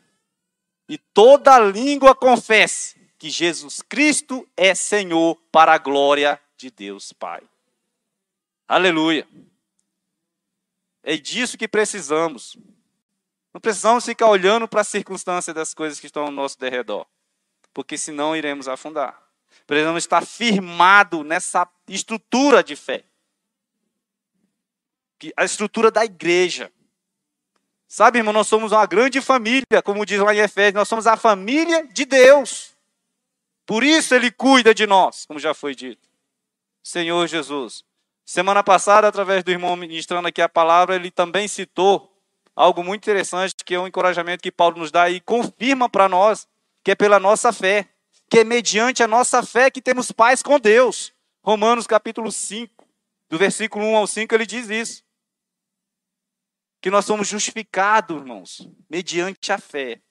E 0.89 0.99
toda 0.99 1.59
língua 1.59 2.15
confesse 2.15 3.04
que 3.25 3.31
Jesus 3.31 3.81
Cristo 3.81 4.47
é 4.55 4.75
Senhor 4.75 5.35
para 5.51 5.73
a 5.73 5.79
glória 5.79 6.39
de 6.59 6.71
Deus 6.71 7.11
Pai. 7.11 7.43
Aleluia. 8.69 9.27
É 11.03 11.17
disso 11.17 11.57
que 11.57 11.67
precisamos. 11.67 12.55
Não 13.51 13.63
precisamos 13.63 14.05
ficar 14.05 14.27
olhando 14.27 14.69
para 14.69 14.83
a 14.83 14.85
circunstância 14.85 15.55
das 15.55 15.73
coisas 15.73 15.99
que 15.99 16.05
estão 16.05 16.25
ao 16.25 16.31
nosso 16.31 16.59
derredor, 16.61 17.07
porque 17.73 17.97
senão 17.97 18.37
iremos 18.37 18.69
afundar. 18.69 19.19
Precisamos 19.67 20.05
estar 20.05 20.27
firmado 20.27 21.25
nessa 21.25 21.67
estrutura 21.89 22.63
de 22.63 22.77
fé. 22.77 23.07
A 25.35 25.47
estrutura 25.47 25.91
da 25.91 26.05
igreja. 26.05 26.71
Sabe, 27.89 28.19
irmão, 28.19 28.35
nós 28.35 28.49
somos 28.49 28.71
uma 28.71 28.85
grande 28.85 29.23
família, 29.23 29.81
como 29.83 30.05
diz 30.05 30.21
lá 30.21 30.35
em 30.35 30.41
Efésios, 30.41 30.75
nós 30.75 30.89
somos 30.89 31.07
a 31.07 31.17
família 31.17 31.87
de 31.87 32.05
Deus. 32.05 32.74
Por 33.67 33.83
isso 33.83 34.15
ele 34.15 34.31
cuida 34.31 34.75
de 34.75 34.87
nós, 34.87 35.25
como 35.27 35.39
já 35.39 35.55
foi 35.55 35.75
dito. 35.75 36.09
Senhor 36.83 37.27
Jesus. 37.27 37.85
Semana 38.25 38.63
passada, 38.63 39.09
através 39.09 39.43
do 39.43 39.51
irmão 39.51 39.77
ministrando 39.77 40.29
aqui 40.29 40.41
a 40.41 40.49
palavra, 40.49 40.97
ele 40.97 41.11
também 41.11 41.49
citou 41.49 42.11
algo 42.55 42.85
muito 42.85 43.03
interessante, 43.03 43.55
que 43.65 43.75
é 43.75 43.81
um 43.81 43.87
encorajamento 43.87 44.43
que 44.43 44.53
Paulo 44.53 44.79
nos 44.79 44.91
dá 44.91 45.11
e 45.11 45.21
confirma 45.21 45.89
para 45.89 46.09
nós 46.09 46.47
que 46.83 46.91
é 46.91 46.95
pela 46.95 47.19
nossa 47.19 47.53
fé, 47.53 47.89
que 48.29 48.41
é 48.41 48.45
mediante 48.45 49.03
a 49.03 49.09
nossa 49.09 49.43
fé 49.43 49.71
que 49.71 49.81
temos 49.81 50.13
paz 50.13 50.43
com 50.43 50.61
Deus. 50.61 51.13
Romanos 51.43 51.87
capítulo 51.87 52.31
5, 52.31 52.87
do 53.31 53.39
versículo 53.39 53.85
1 53.87 53.97
ao 53.97 54.07
5, 54.07 54.35
ele 54.35 54.47
diz 54.47 54.69
isso. 54.69 55.03
Que 56.83 56.91
nós 56.91 57.07
somos 57.07 57.27
justificados, 57.27 58.17
irmãos, 58.17 58.69
mediante 58.91 59.51
a 59.51 59.59
fé 59.59 60.03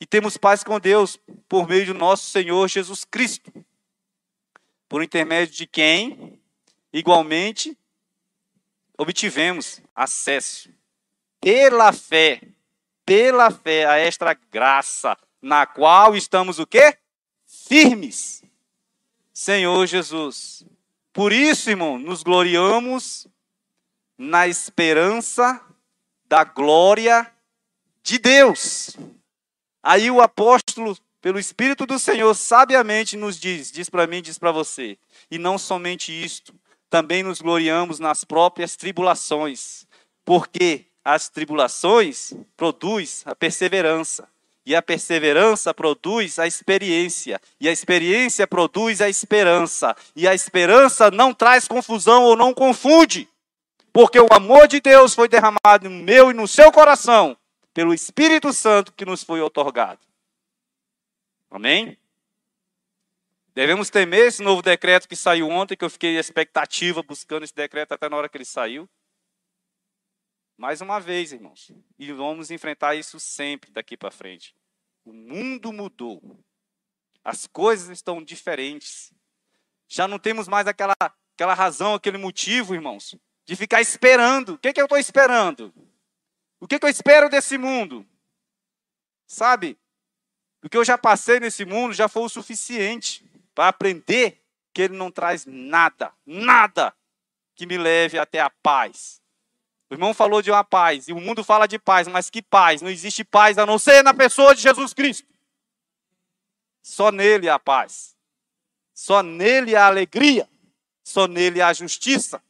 e 0.00 0.06
temos 0.06 0.36
paz 0.36 0.62
com 0.62 0.78
Deus 0.78 1.18
por 1.48 1.68
meio 1.68 1.86
do 1.86 1.94
nosso 1.94 2.30
Senhor 2.30 2.68
Jesus 2.68 3.04
Cristo. 3.04 3.52
por 4.88 5.02
intermédio 5.02 5.54
de 5.54 5.66
quem, 5.66 6.40
igualmente, 6.90 7.76
obtivemos 8.96 9.82
acesso 9.94 10.70
pela 11.40 11.92
fé, 11.92 12.40
pela 13.04 13.50
fé 13.50 13.84
a 13.86 13.98
esta 13.98 14.32
graça, 14.50 15.16
na 15.40 15.66
qual 15.66 16.16
estamos 16.16 16.58
o 16.58 16.66
quê? 16.66 16.96
Firmes. 17.46 18.42
Senhor 19.32 19.86
Jesus. 19.86 20.64
Por 21.12 21.32
isso, 21.32 21.70
irmão, 21.70 21.98
nos 21.98 22.22
gloriamos 22.22 23.26
na 24.16 24.48
esperança 24.48 25.64
da 26.26 26.44
glória 26.44 27.30
de 28.02 28.18
Deus. 28.18 28.96
Aí 29.82 30.10
o 30.10 30.20
apóstolo, 30.20 30.96
pelo 31.20 31.38
Espírito 31.38 31.86
do 31.86 31.98
Senhor, 31.98 32.34
sabiamente 32.34 33.16
nos 33.16 33.38
diz, 33.38 33.70
diz 33.70 33.88
para 33.88 34.06
mim, 34.06 34.20
diz 34.20 34.38
para 34.38 34.52
você, 34.52 34.98
e 35.30 35.38
não 35.38 35.56
somente 35.56 36.12
isto, 36.12 36.54
também 36.90 37.22
nos 37.22 37.40
gloriamos 37.40 37.98
nas 37.98 38.24
próprias 38.24 38.76
tribulações, 38.76 39.86
porque 40.24 40.86
as 41.04 41.28
tribulações 41.28 42.32
produz 42.56 43.22
a 43.24 43.34
perseverança, 43.34 44.28
e 44.66 44.74
a 44.74 44.82
perseverança 44.82 45.72
produz 45.72 46.38
a 46.38 46.46
experiência, 46.46 47.40
e 47.60 47.68
a 47.68 47.72
experiência 47.72 48.46
produz 48.46 49.00
a 49.00 49.08
esperança, 49.08 49.96
e 50.14 50.26
a 50.26 50.34
esperança 50.34 51.10
não 51.10 51.32
traz 51.32 51.68
confusão 51.68 52.24
ou 52.24 52.36
não 52.36 52.52
confunde, 52.52 53.28
porque 53.92 54.18
o 54.18 54.28
amor 54.30 54.66
de 54.66 54.80
Deus 54.80 55.14
foi 55.14 55.28
derramado 55.28 55.88
no 55.88 56.02
meu 56.02 56.30
e 56.30 56.34
no 56.34 56.48
seu 56.48 56.70
coração 56.72 57.36
pelo 57.72 57.94
Espírito 57.94 58.52
Santo 58.52 58.92
que 58.92 59.04
nos 59.04 59.22
foi 59.22 59.40
otorgado. 59.40 60.00
Amém? 61.50 61.98
Devemos 63.54 63.90
temer 63.90 64.28
esse 64.28 64.42
novo 64.42 64.62
decreto 64.62 65.08
que 65.08 65.16
saiu 65.16 65.48
ontem, 65.48 65.76
que 65.76 65.84
eu 65.84 65.90
fiquei 65.90 66.14
em 66.14 66.18
expectativa 66.18 67.02
buscando 67.02 67.42
esse 67.42 67.54
decreto 67.54 67.92
até 67.92 68.08
na 68.08 68.16
hora 68.16 68.28
que 68.28 68.36
ele 68.36 68.44
saiu. 68.44 68.88
Mais 70.56 70.80
uma 70.80 71.00
vez, 71.00 71.32
irmãos, 71.32 71.72
e 71.98 72.12
vamos 72.12 72.50
enfrentar 72.50 72.94
isso 72.94 73.18
sempre 73.18 73.70
daqui 73.70 73.96
para 73.96 74.10
frente. 74.10 74.54
O 75.04 75.12
mundo 75.12 75.72
mudou. 75.72 76.38
As 77.24 77.46
coisas 77.46 77.88
estão 77.88 78.22
diferentes. 78.22 79.12
Já 79.88 80.06
não 80.06 80.18
temos 80.18 80.48
mais 80.48 80.66
aquela, 80.66 80.94
aquela 81.34 81.54
razão, 81.54 81.94
aquele 81.94 82.18
motivo, 82.18 82.74
irmãos, 82.74 83.14
de 83.44 83.56
ficar 83.56 83.80
esperando. 83.80 84.54
O 84.54 84.58
que, 84.58 84.68
é 84.68 84.72
que 84.72 84.80
eu 84.80 84.86
estou 84.86 84.98
esperando? 84.98 85.72
O 86.60 86.66
que, 86.66 86.78
que 86.78 86.84
eu 86.84 86.90
espero 86.90 87.28
desse 87.28 87.56
mundo? 87.56 88.06
Sabe? 89.26 89.78
O 90.62 90.68
que 90.68 90.76
eu 90.76 90.84
já 90.84 90.98
passei 90.98 91.38
nesse 91.38 91.64
mundo 91.64 91.92
já 91.94 92.08
foi 92.08 92.22
o 92.22 92.28
suficiente 92.28 93.24
para 93.54 93.68
aprender 93.68 94.42
que 94.72 94.82
ele 94.82 94.96
não 94.96 95.10
traz 95.10 95.46
nada, 95.46 96.12
nada 96.26 96.94
que 97.54 97.66
me 97.66 97.76
leve 97.76 98.18
até 98.18 98.40
a 98.40 98.50
paz. 98.50 99.20
O 99.90 99.94
irmão 99.94 100.12
falou 100.12 100.42
de 100.42 100.50
uma 100.50 100.62
paz, 100.62 101.08
e 101.08 101.12
o 101.12 101.20
mundo 101.20 101.42
fala 101.42 101.66
de 101.66 101.78
paz, 101.78 102.06
mas 102.06 102.28
que 102.28 102.42
paz? 102.42 102.82
Não 102.82 102.90
existe 102.90 103.24
paz 103.24 103.56
a 103.56 103.64
não 103.64 103.78
ser 103.78 104.02
na 104.02 104.12
pessoa 104.12 104.54
de 104.54 104.60
Jesus 104.60 104.92
Cristo. 104.92 105.26
Só 106.82 107.10
nele 107.10 107.48
há 107.48 107.58
paz. 107.58 108.16
Só 108.94 109.22
nele 109.22 109.74
há 109.74 109.86
alegria. 109.86 110.48
Só 111.02 111.26
nele 111.26 111.62
há 111.62 111.72
justiça. 111.72 112.42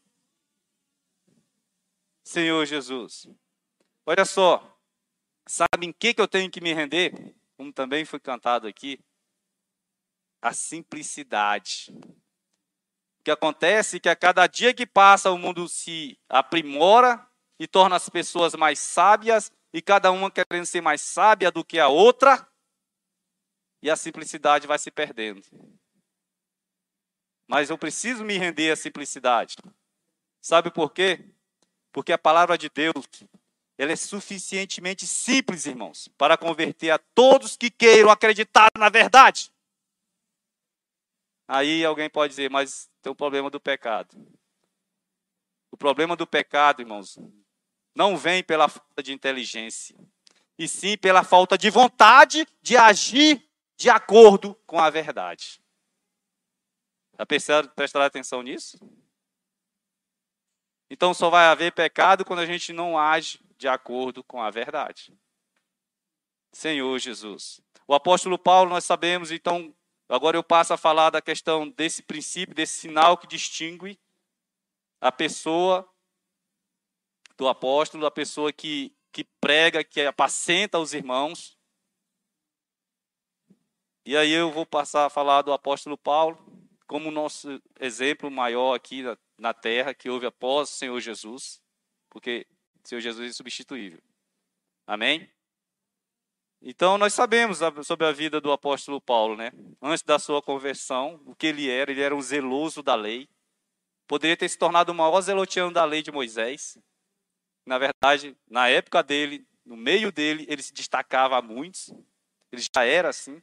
Senhor 2.24 2.66
Jesus. 2.66 3.28
Olha 4.10 4.24
só, 4.24 4.74
sabe 5.46 5.84
em 5.86 5.92
que, 5.92 6.14
que 6.14 6.20
eu 6.22 6.26
tenho 6.26 6.50
que 6.50 6.62
me 6.62 6.72
render? 6.72 7.12
Como 7.58 7.70
também 7.70 8.06
foi 8.06 8.18
cantado 8.18 8.66
aqui, 8.66 8.98
a 10.40 10.54
simplicidade. 10.54 11.92
O 13.20 13.22
que 13.22 13.30
acontece 13.30 13.98
é 13.98 14.00
que 14.00 14.08
a 14.08 14.16
cada 14.16 14.46
dia 14.46 14.72
que 14.72 14.86
passa 14.86 15.30
o 15.30 15.36
mundo 15.36 15.68
se 15.68 16.18
aprimora 16.26 17.22
e 17.58 17.68
torna 17.68 17.96
as 17.96 18.08
pessoas 18.08 18.54
mais 18.54 18.78
sábias 18.78 19.52
e 19.74 19.82
cada 19.82 20.10
uma 20.10 20.30
querendo 20.30 20.64
ser 20.64 20.80
mais 20.80 21.02
sábia 21.02 21.50
do 21.50 21.62
que 21.62 21.78
a 21.78 21.88
outra 21.88 22.50
e 23.82 23.90
a 23.90 23.96
simplicidade 23.96 24.66
vai 24.66 24.78
se 24.78 24.90
perdendo. 24.90 25.42
Mas 27.46 27.68
eu 27.68 27.76
preciso 27.76 28.24
me 28.24 28.38
render 28.38 28.70
à 28.70 28.76
simplicidade. 28.76 29.56
Sabe 30.40 30.70
por 30.70 30.94
quê? 30.94 31.30
Porque 31.92 32.10
a 32.10 32.16
palavra 32.16 32.56
de 32.56 32.70
Deus 32.70 33.04
ela 33.78 33.92
é 33.92 33.96
suficientemente 33.96 35.06
simples, 35.06 35.64
irmãos, 35.64 36.08
para 36.18 36.36
converter 36.36 36.90
a 36.90 36.98
todos 36.98 37.56
que 37.56 37.70
queiram 37.70 38.10
acreditar 38.10 38.68
na 38.76 38.88
verdade. 38.88 39.52
Aí 41.46 41.84
alguém 41.84 42.10
pode 42.10 42.32
dizer, 42.32 42.50
mas 42.50 42.90
tem 43.00 43.12
o 43.12 43.14
problema 43.14 43.48
do 43.48 43.60
pecado. 43.60 44.16
O 45.70 45.76
problema 45.76 46.16
do 46.16 46.26
pecado, 46.26 46.82
irmãos, 46.82 47.16
não 47.94 48.16
vem 48.16 48.42
pela 48.42 48.68
falta 48.68 49.00
de 49.00 49.12
inteligência, 49.12 49.96
e 50.58 50.66
sim 50.66 50.98
pela 50.98 51.22
falta 51.22 51.56
de 51.56 51.70
vontade 51.70 52.46
de 52.60 52.76
agir 52.76 53.48
de 53.76 53.88
acordo 53.88 54.56
com 54.66 54.80
a 54.80 54.90
verdade. 54.90 55.62
Já 57.16 57.24
prestaram 57.24 58.04
atenção 58.04 58.42
nisso? 58.42 58.76
Então 60.90 61.14
só 61.14 61.30
vai 61.30 61.46
haver 61.46 61.72
pecado 61.72 62.24
quando 62.24 62.40
a 62.40 62.46
gente 62.46 62.72
não 62.72 62.98
age 62.98 63.40
de 63.58 63.68
acordo 63.68 64.22
com 64.22 64.40
a 64.40 64.50
verdade. 64.50 65.12
Senhor 66.52 66.98
Jesus. 66.98 67.60
O 67.86 67.94
apóstolo 67.94 68.38
Paulo, 68.38 68.70
nós 68.70 68.84
sabemos, 68.84 69.30
então, 69.30 69.74
agora 70.08 70.36
eu 70.36 70.42
passo 70.42 70.72
a 70.72 70.78
falar 70.78 71.10
da 71.10 71.20
questão 71.20 71.68
desse 71.68 72.02
princípio, 72.02 72.54
desse 72.54 72.78
sinal 72.78 73.18
que 73.18 73.26
distingue 73.26 73.98
a 75.00 75.10
pessoa 75.10 75.88
do 77.36 77.48
apóstolo, 77.48 78.06
a 78.06 78.10
pessoa 78.10 78.52
que, 78.52 78.94
que 79.12 79.24
prega, 79.40 79.84
que 79.84 80.00
apacenta 80.02 80.78
os 80.78 80.94
irmãos. 80.94 81.56
E 84.04 84.16
aí 84.16 84.32
eu 84.32 84.50
vou 84.50 84.66
passar 84.66 85.06
a 85.06 85.10
falar 85.10 85.42
do 85.42 85.52
apóstolo 85.52 85.96
Paulo, 85.96 86.38
como 86.86 87.10
nosso 87.10 87.60
exemplo 87.78 88.30
maior 88.30 88.74
aqui 88.74 89.02
na, 89.02 89.18
na 89.38 89.54
terra, 89.54 89.94
que 89.94 90.08
houve 90.08 90.26
após 90.26 90.70
o 90.70 90.72
Senhor 90.72 90.98
Jesus, 91.00 91.62
porque 92.10 92.46
Senhor 92.88 93.02
Jesus 93.02 93.26
é 93.26 93.28
insubstituível. 93.28 94.00
Amém? 94.86 95.30
Então 96.62 96.96
nós 96.96 97.12
sabemos 97.12 97.58
sobre 97.84 98.06
a 98.06 98.12
vida 98.12 98.40
do 98.40 98.50
apóstolo 98.50 98.98
Paulo, 98.98 99.36
né? 99.36 99.52
Antes 99.82 100.02
da 100.02 100.18
sua 100.18 100.40
conversão, 100.40 101.20
o 101.26 101.34
que 101.34 101.48
ele 101.48 101.68
era, 101.68 101.90
ele 101.90 102.00
era 102.00 102.16
um 102.16 102.22
zeloso 102.22 102.82
da 102.82 102.94
lei. 102.94 103.28
Poderia 104.06 104.38
ter 104.38 104.48
se 104.48 104.56
tornado 104.56 104.90
o 104.90 104.94
maior 104.94 105.20
zelotiano 105.20 105.70
da 105.70 105.84
lei 105.84 106.00
de 106.00 106.10
Moisés. 106.10 106.78
Na 107.66 107.76
verdade, 107.76 108.34
na 108.48 108.70
época 108.70 109.02
dele, 109.02 109.46
no 109.66 109.76
meio 109.76 110.10
dele, 110.10 110.46
ele 110.48 110.62
se 110.62 110.72
destacava 110.72 111.36
a 111.36 111.42
muitos. 111.42 111.92
Ele 112.50 112.62
já 112.74 112.84
era 112.84 113.10
assim, 113.10 113.42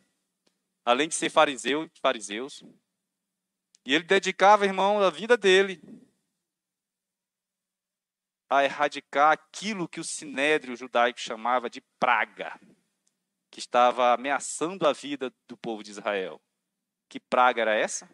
além 0.83 1.07
de 1.07 1.13
ser 1.13 1.29
fariseu, 1.29 1.87
fariseus. 2.01 2.63
E 3.85 3.93
ele 3.93 4.05
dedicava, 4.05 4.65
irmão, 4.65 4.99
a 5.03 5.11
vida 5.11 5.37
dele 5.37 5.79
a 8.57 8.63
erradicar 8.63 9.31
aquilo 9.31 9.87
que 9.87 9.99
o 9.99 10.03
sinédrio 10.03 10.75
judaico 10.75 11.19
chamava 11.19 11.69
de 11.69 11.81
praga, 11.99 12.59
que 13.51 13.59
estava 13.59 14.13
ameaçando 14.13 14.87
a 14.87 14.93
vida 14.93 15.33
do 15.47 15.57
povo 15.57 15.83
de 15.83 15.91
Israel. 15.91 16.41
Que 17.07 17.19
praga 17.19 17.61
era 17.61 17.75
essa? 17.75 18.09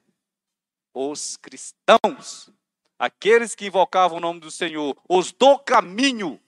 Os 0.93 1.37
cristãos, 1.37 2.51
aqueles 2.99 3.55
que 3.55 3.65
invocavam 3.65 4.17
o 4.17 4.21
nome 4.21 4.39
do 4.39 4.51
Senhor, 4.51 4.95
os 5.07 5.31
do 5.31 5.57
caminho. 5.59 6.39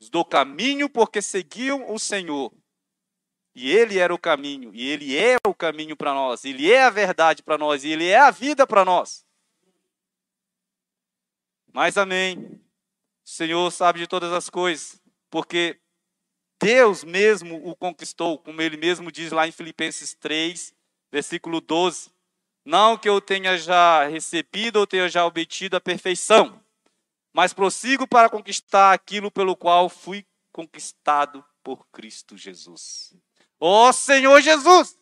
Os 0.00 0.08
do 0.08 0.24
caminho 0.24 0.88
porque 0.88 1.22
seguiam 1.22 1.92
o 1.92 1.98
Senhor. 1.98 2.52
E 3.54 3.70
Ele 3.70 3.98
era 3.98 4.12
o 4.12 4.18
caminho, 4.18 4.74
e 4.74 4.88
Ele 4.88 5.16
é 5.16 5.36
o 5.46 5.54
caminho 5.54 5.96
para 5.96 6.12
nós, 6.12 6.44
Ele 6.44 6.72
é 6.72 6.82
a 6.82 6.90
verdade 6.90 7.42
para 7.42 7.56
nós, 7.56 7.84
e 7.84 7.90
Ele 7.90 8.08
é 8.08 8.18
a 8.18 8.30
vida 8.32 8.66
para 8.66 8.84
nós. 8.84 9.24
Mas 11.72 11.96
amém. 11.96 12.63
O 13.24 13.28
Senhor 13.28 13.70
sabe 13.70 14.00
de 14.00 14.06
todas 14.06 14.32
as 14.32 14.50
coisas, 14.50 15.00
porque 15.30 15.80
Deus 16.60 17.02
mesmo 17.02 17.56
o 17.68 17.74
conquistou, 17.74 18.38
como 18.38 18.60
ele 18.60 18.76
mesmo 18.76 19.10
diz 19.10 19.32
lá 19.32 19.46
em 19.46 19.52
Filipenses 19.52 20.14
3, 20.14 20.74
versículo 21.10 21.60
12. 21.60 22.10
Não 22.64 22.96
que 22.96 23.08
eu 23.08 23.20
tenha 23.20 23.58
já 23.58 24.06
recebido 24.06 24.76
ou 24.76 24.86
tenha 24.86 25.08
já 25.08 25.24
obtido 25.24 25.76
a 25.76 25.80
perfeição, 25.80 26.60
mas 27.32 27.52
prossigo 27.52 28.06
para 28.06 28.30
conquistar 28.30 28.92
aquilo 28.92 29.30
pelo 29.30 29.56
qual 29.56 29.88
fui 29.88 30.26
conquistado 30.52 31.44
por 31.62 31.86
Cristo 31.88 32.36
Jesus. 32.36 33.14
Ó 33.58 33.88
oh, 33.88 33.92
Senhor 33.92 34.40
Jesus! 34.40 34.98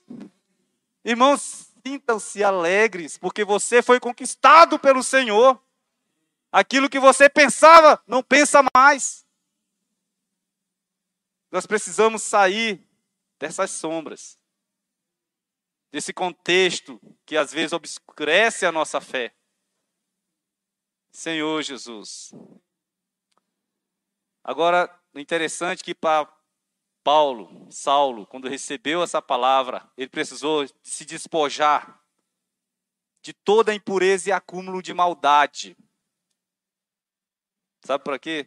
Irmãos, 1.05 1.73
sintam-se 1.85 2.45
alegres, 2.45 3.19
porque 3.19 3.45
você 3.45 3.83
foi 3.83 3.99
conquistado 3.99 4.79
pelo 4.79 5.03
Senhor. 5.03 5.61
Aquilo 6.53 6.91
que 6.91 7.01
você 7.01 7.31
pensava, 7.31 8.01
não 8.07 8.23
pensa 8.23 8.61
mais. 8.77 9.27
Nós 11.51 11.67
precisamos 11.67 12.23
sair 12.23 12.87
dessas 13.39 13.71
sombras, 13.71 14.39
desse 15.91 16.13
contexto 16.13 17.01
que 17.25 17.37
às 17.37 17.53
vezes 17.53 17.73
obscurece 17.73 18.67
a 18.67 18.73
nossa 18.73 19.01
fé. 19.01 19.35
Senhor 21.11 21.63
Jesus. 21.63 22.33
Agora, 24.45 24.95
interessante 25.15 25.81
é 25.81 25.85
que 25.85 25.95
para 25.95 26.31
Paulo, 27.05 27.67
Saulo, 27.71 28.27
quando 28.27 28.49
recebeu 28.49 29.03
essa 29.03 29.21
palavra, 29.21 29.91
ele 29.97 30.09
precisou 30.09 30.67
se 30.83 31.05
despojar 31.05 32.01
de 33.21 33.33
toda 33.33 33.75
impureza 33.75 34.31
e 34.31 34.33
acúmulo 34.33 34.83
de 34.83 34.93
maldade. 34.95 35.77
Sabe 37.85 38.05
para 38.05 38.19
quê? 38.19 38.47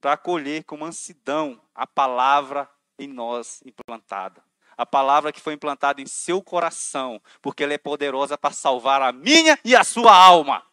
Para 0.00 0.14
acolher 0.14 0.64
com 0.64 0.76
mansidão 0.76 1.60
a 1.74 1.86
palavra 1.86 2.68
em 2.98 3.06
nós 3.06 3.62
implantada. 3.64 4.42
A 4.76 4.86
palavra 4.86 5.32
que 5.32 5.40
foi 5.40 5.54
implantada 5.54 6.00
em 6.00 6.06
seu 6.06 6.42
coração, 6.42 7.20
porque 7.40 7.62
ela 7.62 7.74
é 7.74 7.78
poderosa 7.78 8.36
para 8.36 8.54
salvar 8.54 9.02
a 9.02 9.12
minha 9.12 9.58
e 9.64 9.76
a 9.76 9.84
sua 9.84 10.16
alma. 10.16 10.64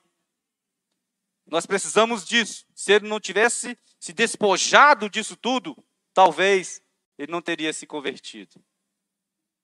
Nós 1.46 1.66
precisamos 1.66 2.26
disso. 2.26 2.66
Se 2.74 2.94
ele 2.94 3.08
não 3.08 3.20
tivesse 3.20 3.78
se 4.00 4.14
despojado 4.14 5.10
disso 5.10 5.36
tudo, 5.36 5.76
talvez 6.14 6.82
ele 7.18 7.32
não 7.32 7.42
teria 7.42 7.74
se 7.74 7.86
convertido. 7.86 8.64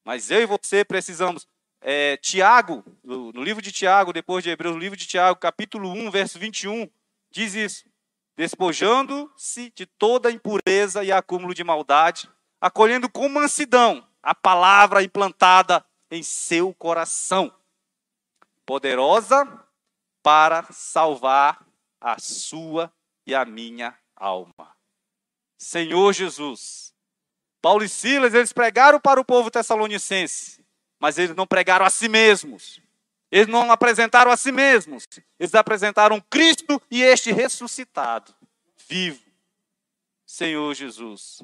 Mas 0.03 0.29
eu 0.29 0.41
e 0.41 0.45
você 0.45 0.83
precisamos. 0.83 1.47
É, 1.81 2.17
Tiago, 2.17 2.83
no, 3.03 3.31
livro 3.43 3.61
de 3.61 3.71
Tiago, 3.71 4.11
depois 4.11 4.43
de 4.43 4.49
Hebreus, 4.49 4.73
no 4.75 4.81
livro 4.81 4.97
de 4.97 5.05
Tiago, 5.05 5.39
capítulo 5.39 5.89
1, 5.91 6.09
verso 6.09 6.39
21, 6.39 6.89
diz 7.29 7.53
isso: 7.53 7.85
despojando-se 8.35 9.71
de 9.75 9.85
toda 9.85 10.31
impureza 10.31 11.03
e 11.03 11.11
acúmulo 11.11 11.53
de 11.53 11.63
maldade, 11.63 12.29
acolhendo 12.59 13.09
com 13.09 13.29
mansidão 13.29 14.05
a 14.21 14.33
palavra 14.33 15.03
implantada 15.03 15.85
em 16.09 16.23
seu 16.23 16.73
coração, 16.73 17.53
poderosa 18.65 19.47
para 20.23 20.63
salvar 20.71 21.65
a 22.01 22.19
sua 22.19 22.91
e 23.25 23.35
a 23.35 23.45
minha 23.45 23.97
alma. 24.15 24.75
Senhor 25.57 26.13
Jesus. 26.13 26.93
Paulo 27.61 27.83
e 27.83 27.89
Silas, 27.89 28.33
eles 28.33 28.53
pregaram 28.53 28.99
para 28.99 29.19
o 29.19 29.25
povo 29.25 29.49
tessalonicense, 29.49 30.63
mas 30.99 31.17
eles 31.17 31.35
não 31.35 31.47
pregaram 31.47 31.85
a 31.85 31.89
si 31.89 32.07
mesmos. 32.07 32.79
Eles 33.35 33.47
não 33.47 33.69
apresentaram 33.69 34.31
a 34.31 34.37
si 34.37 34.49
mesmos. 34.49 35.05
Eles 35.37 35.53
apresentaram 35.53 36.21
Cristo 36.21 36.81
e 36.89 37.01
este 37.01 37.33
ressuscitado, 37.33 38.33
vivo. 38.87 39.21
Senhor 40.25 40.73
Jesus. 40.73 41.43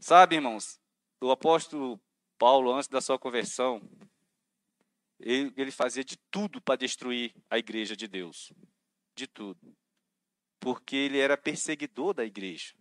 Sabe, 0.00 0.34
irmãos, 0.34 0.80
o 1.20 1.30
apóstolo 1.30 2.00
Paulo, 2.36 2.72
antes 2.72 2.88
da 2.88 3.00
sua 3.00 3.16
conversão, 3.16 3.80
ele, 5.20 5.54
ele 5.56 5.70
fazia 5.70 6.02
de 6.02 6.16
tudo 6.28 6.60
para 6.60 6.74
destruir 6.74 7.32
a 7.48 7.56
igreja 7.56 7.96
de 7.96 8.08
Deus. 8.08 8.52
De 9.14 9.28
tudo. 9.28 9.76
Porque 10.58 10.96
ele 10.96 11.20
era 11.20 11.36
perseguidor 11.36 12.14
da 12.14 12.24
igreja. 12.24 12.74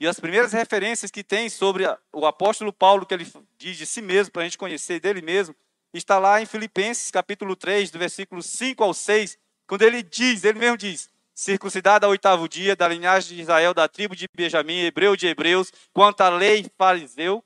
E 0.00 0.06
as 0.06 0.20
primeiras 0.20 0.52
referências 0.52 1.10
que 1.10 1.24
tem 1.24 1.48
sobre 1.48 1.84
o 2.12 2.24
apóstolo 2.24 2.72
Paulo, 2.72 3.04
que 3.04 3.14
ele 3.14 3.26
diz 3.56 3.76
de 3.76 3.84
si 3.84 4.00
mesmo, 4.00 4.32
para 4.32 4.42
a 4.42 4.44
gente 4.44 4.58
conhecer 4.58 5.00
dele 5.00 5.20
mesmo, 5.20 5.54
está 5.92 6.18
lá 6.18 6.40
em 6.40 6.46
Filipenses 6.46 7.10
capítulo 7.10 7.56
3, 7.56 7.90
do 7.90 7.98
versículo 7.98 8.42
5 8.42 8.84
ao 8.84 8.94
6, 8.94 9.36
quando 9.66 9.82
ele 9.82 10.02
diz, 10.02 10.44
ele 10.44 10.58
mesmo 10.58 10.76
diz, 10.76 11.10
circuncidado 11.34 12.04
ao 12.04 12.10
oitavo 12.10 12.48
dia, 12.48 12.76
da 12.76 12.86
linhagem 12.86 13.36
de 13.36 13.42
Israel, 13.42 13.74
da 13.74 13.88
tribo 13.88 14.14
de 14.14 14.28
Benjamim, 14.34 14.80
hebreu 14.80 15.16
de 15.16 15.26
hebreus, 15.26 15.72
quanto 15.92 16.20
à 16.20 16.28
lei 16.28 16.66
fariseu, 16.76 17.42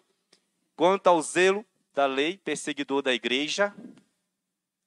quanto 0.74 1.06
ao 1.06 1.22
zelo 1.22 1.64
da 1.94 2.06
lei, 2.06 2.38
perseguidor 2.38 3.02
da 3.02 3.14
igreja, 3.14 3.74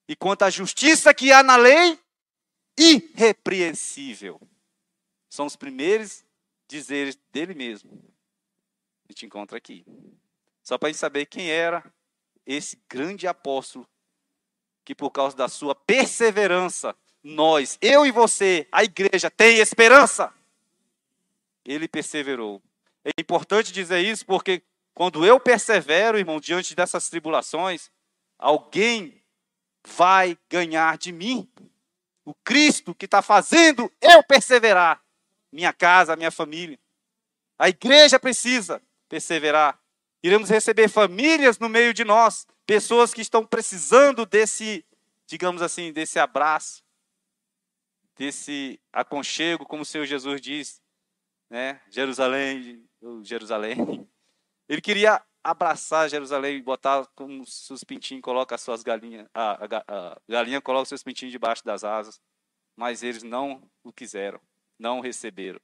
e 0.08 0.16
quanto 0.16 0.44
à 0.44 0.50
justiça 0.50 1.14
que 1.14 1.32
há 1.32 1.42
na 1.42 1.56
lei, 1.56 2.00
irrepreensível. 2.78 4.40
São 5.30 5.46
os 5.46 5.56
primeiros 5.56 6.25
dizeres 6.68 7.18
dele 7.32 7.54
mesmo. 7.54 7.92
A 9.08 9.12
gente 9.12 9.26
encontra 9.26 9.58
aqui. 9.58 9.86
Só 10.64 10.78
para 10.78 10.90
a 10.90 10.92
gente 10.92 11.00
saber 11.00 11.26
quem 11.26 11.50
era 11.50 11.84
esse 12.46 12.82
grande 12.90 13.28
apóstolo 13.28 13.88
que 14.84 14.94
por 14.94 15.10
causa 15.10 15.36
da 15.36 15.48
sua 15.48 15.74
perseverança 15.74 16.96
nós, 17.24 17.78
eu 17.82 18.06
e 18.06 18.12
você, 18.12 18.68
a 18.72 18.84
igreja, 18.84 19.32
tem 19.32 19.58
esperança. 19.58 20.32
Ele 21.66 21.88
perseverou. 21.88 22.62
É 23.04 23.10
importante 23.20 23.72
dizer 23.72 24.00
isso 24.00 24.24
porque 24.26 24.62
quando 24.94 25.26
eu 25.26 25.40
persevero, 25.40 26.18
irmão, 26.18 26.40
diante 26.40 26.76
dessas 26.76 27.10
tribulações, 27.10 27.92
alguém 28.38 29.22
vai 29.86 30.38
ganhar 30.50 30.98
de 30.98 31.12
mim. 31.12 31.50
O 32.24 32.34
Cristo 32.34 32.96
que 32.96 33.06
está 33.06 33.22
fazendo 33.22 33.92
eu 34.02 34.24
perseverar. 34.24 35.05
Minha 35.52 35.74
casa, 35.74 36.16
minha 36.16 36.32
família. 36.32 36.80
A 37.58 37.70
igreja 37.70 38.20
precisa 38.20 38.82
perseverar. 39.08 39.80
Iremos 40.22 40.50
receber 40.50 40.90
famílias 40.90 41.60
no 41.60 41.70
meio 41.70 41.94
de 41.94 42.04
nós, 42.04 42.48
pessoas 42.66 43.14
que 43.14 43.22
estão 43.22 43.46
precisando 43.46 44.26
desse, 44.26 44.86
digamos 45.28 45.62
assim, 45.62 45.94
desse 45.94 46.20
abraço, 46.20 46.84
desse 48.18 48.80
aconchego, 48.92 49.66
como 49.66 49.84
o 49.84 49.86
Senhor 49.86 50.06
Jesus 50.06 50.42
diz, 50.42 50.82
né? 51.50 51.82
Jerusalém, 51.90 52.84
Jerusalém. 53.24 54.10
Ele 54.68 54.82
queria 54.82 55.24
abraçar 55.44 56.10
Jerusalém 56.10 56.58
e 56.58 56.62
botar 56.62 57.06
como 57.14 57.46
seus 57.46 57.84
pintinhos 57.84 58.24
coloca 58.24 58.56
as 58.56 58.62
suas 58.62 58.82
galinhas, 58.82 59.28
a, 59.32 59.64
a, 59.64 60.14
a 60.14 60.22
galinha 60.28 60.60
coloca 60.60 60.84
os 60.84 60.90
seus 60.90 61.04
pintinhos 61.04 61.32
debaixo 61.32 61.64
das 61.64 61.84
asas, 61.84 62.20
mas 62.76 63.04
eles 63.04 63.22
não 63.22 63.62
o 63.84 63.94
quiseram, 63.94 64.42
não 64.78 65.00
receberam. 65.00 65.60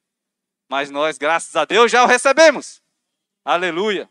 Mas 0.69 0.89
nós, 0.89 1.17
graças 1.17 1.56
a 1.56 1.65
Deus, 1.65 1.91
já 1.91 2.04
o 2.04 2.08
recebemos. 2.08 2.82
Aleluia. 3.43 4.10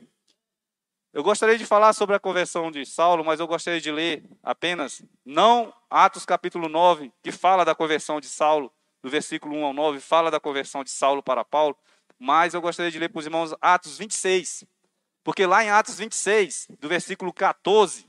Eu 1.13 1.25
gostaria 1.25 1.59
de 1.59 1.67
falar 1.67 1.93
sobre 1.93 2.15
a 2.15 2.21
conversão 2.21 2.71
de 2.71 2.87
Saulo, 2.87 3.25
mas 3.25 3.41
eu 3.41 3.47
gostaria 3.47 3.81
de 3.81 3.91
ler 3.91 4.23
apenas, 4.43 5.03
não 5.25 5.73
Atos 5.89 6.25
capítulo 6.25 6.69
9, 6.69 7.13
que 7.23 7.33
fala 7.33 7.65
da 7.65 7.75
conversão 7.75 8.21
de 8.21 8.29
Saulo, 8.29 8.73
do 9.03 9.11
versículo 9.11 9.57
1 9.57 9.65
ao 9.65 9.73
9, 9.73 9.99
fala 9.99 10.31
da 10.31 10.39
conversão 10.39 10.85
de 10.85 10.91
Saulo 10.91 11.21
para 11.23 11.45
Paulo, 11.45 11.77
mas 12.17 12.55
eu 12.55 12.61
gostaria 12.61 12.93
de 12.93 12.99
ler 12.99 13.09
para 13.09 13.19
os 13.19 13.25
irmãos 13.25 13.55
Atos 13.61 13.99
26, 13.99 14.65
porque 15.25 15.47
lá 15.47 15.65
em 15.65 15.71
Atos 15.71 15.99
26, 15.99 16.69
do 16.79 16.89
versículo 16.89 17.33
14 17.33 18.07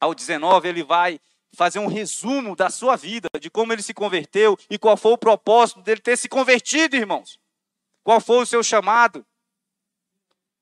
ao 0.00 0.12
19, 0.12 0.68
ele 0.68 0.82
vai 0.82 1.20
fazer 1.54 1.78
um 1.78 1.86
resumo 1.86 2.56
da 2.56 2.70
sua 2.70 2.96
vida, 2.96 3.28
de 3.40 3.50
como 3.50 3.72
ele 3.72 3.82
se 3.82 3.94
converteu 3.94 4.58
e 4.68 4.78
qual 4.78 4.96
foi 4.96 5.12
o 5.12 5.18
propósito 5.18 5.80
dele 5.80 6.00
ter 6.00 6.16
se 6.16 6.28
convertido, 6.28 6.96
irmãos. 6.96 7.38
Qual 8.02 8.20
foi 8.20 8.38
o 8.38 8.46
seu 8.46 8.62
chamado? 8.62 9.24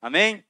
Amém? 0.00 0.44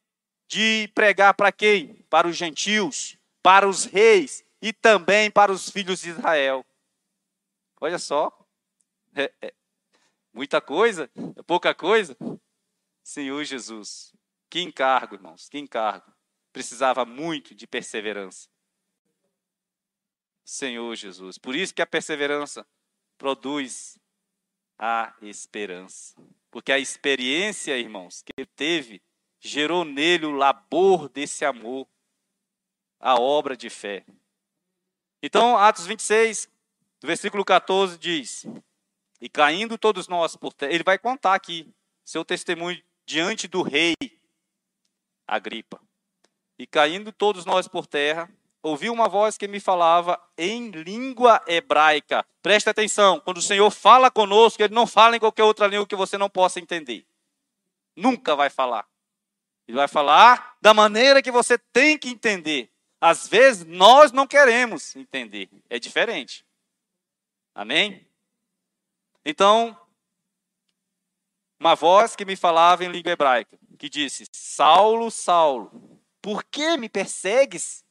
de 0.53 0.87
pregar 0.95 1.33
para 1.33 1.51
quem? 1.51 2.05
Para 2.11 2.29
os 2.29 2.37
gentios, 2.37 3.17
para 3.43 3.67
os 3.67 3.87
reis 3.87 4.45
e 4.61 4.71
também 4.71 5.31
para 5.31 5.51
os 5.51 5.71
filhos 5.71 6.03
de 6.03 6.11
Israel. 6.11 6.63
Olha 7.81 7.99
só, 7.99 8.31
é, 9.15 9.33
é, 9.41 9.55
muita 10.31 10.61
coisa, 10.61 11.11
é 11.37 11.43
pouca 11.43 11.75
coisa. 11.75 12.15
Senhor 13.03 13.43
Jesus, 13.45 14.13
que 14.51 14.61
encargo, 14.61 15.15
irmãos, 15.15 15.49
que 15.49 15.59
encargo. 15.59 16.13
Precisava 16.53 17.07
muito 17.07 17.55
de 17.55 17.67
perseverança. 17.67 18.47
Senhor 20.45 20.95
Jesus, 20.97 21.39
por 21.39 21.55
isso 21.55 21.75
que 21.75 21.83
a 21.83 21.87
perseverança 21.87 22.67
produz 23.17 23.99
a 24.79 25.15
esperança. 25.23 26.15
Porque 26.51 26.73
a 26.73 26.79
experiência, 26.79 27.79
irmãos, 27.79 28.23
que 28.23 28.33
ele 28.37 28.47
teve 28.47 29.03
gerou 29.41 29.85
nele 29.85 30.27
o 30.27 30.33
labor 30.33 31.09
desse 31.09 31.45
amor, 31.45 31.89
a 33.01 33.21
obra 33.21 33.57
de 33.57 33.71
fé. 33.71 34.05
Então, 35.23 35.57
Atos 35.57 35.87
26, 35.87 36.49
do 37.01 37.07
versículo 37.07 37.45
14 37.45 37.97
diz: 37.99 38.45
E 39.21 39.29
caindo 39.29 39.79
todos 39.79 40.09
nós 40.09 40.37
por 40.37 40.53
terra, 40.53 40.73
ele 40.73 40.85
vai 40.85 40.99
contar 40.99 41.35
aqui 41.35 41.73
seu 42.05 42.25
testemunho 42.25 42.83
diante 43.07 43.49
do 43.49 43.63
rei 43.63 43.95
Agripa. 45.27 45.81
E 46.59 46.67
caindo 46.67 47.13
todos 47.13 47.45
nós 47.45 47.67
por 47.67 47.87
terra, 47.87 48.29
ouvi 48.63 48.89
uma 48.89 49.09
voz 49.09 49.37
que 49.37 49.49
me 49.49 49.59
falava 49.59 50.21
em 50.39 50.71
língua 50.71 51.43
hebraica. 51.47 52.25
Preste 52.41 52.71
atenção, 52.71 53.21
quando 53.21 53.39
o 53.39 53.43
Senhor 53.43 53.71
fala 53.71 54.11
conosco, 54.11 54.63
ele 54.63 54.75
não 54.75 54.87
fala 54.87 55.17
em 55.17 55.21
qualquer 55.21 55.45
outra 55.45 55.67
língua 55.67 55.87
que 55.87 55.97
você 55.97 56.17
não 56.17 56.31
possa 56.31 56.61
entender. 56.61 57.05
Nunca 57.97 58.37
vai 58.37 58.49
falar. 58.49 58.87
Ele 59.67 59.77
vai 59.77 59.89
falar 59.89 60.57
da 60.61 60.73
maneira 60.73 61.23
que 61.23 61.31
você 61.31 61.59
tem 61.59 61.99
que 61.99 62.09
entender. 62.09 62.71
Às 63.01 63.27
vezes 63.27 63.65
nós 63.65 64.13
não 64.13 64.27
queremos 64.27 64.95
entender, 64.95 65.51
é 65.69 65.79
diferente. 65.79 66.47
Amém? 67.55 68.07
Então, 69.25 69.77
uma 71.59 71.75
voz 71.75 72.17
que 72.17 72.25
me 72.25 72.37
falava 72.37 72.85
em 72.85 72.89
língua 72.89 73.13
hebraica, 73.13 73.59
que 73.79 73.89
disse: 73.89 74.25
Saulo, 74.33 75.11
Saulo, 75.11 76.01
por 76.21 76.45
que 76.45 76.77
me 76.77 76.89
persegues? 76.89 77.85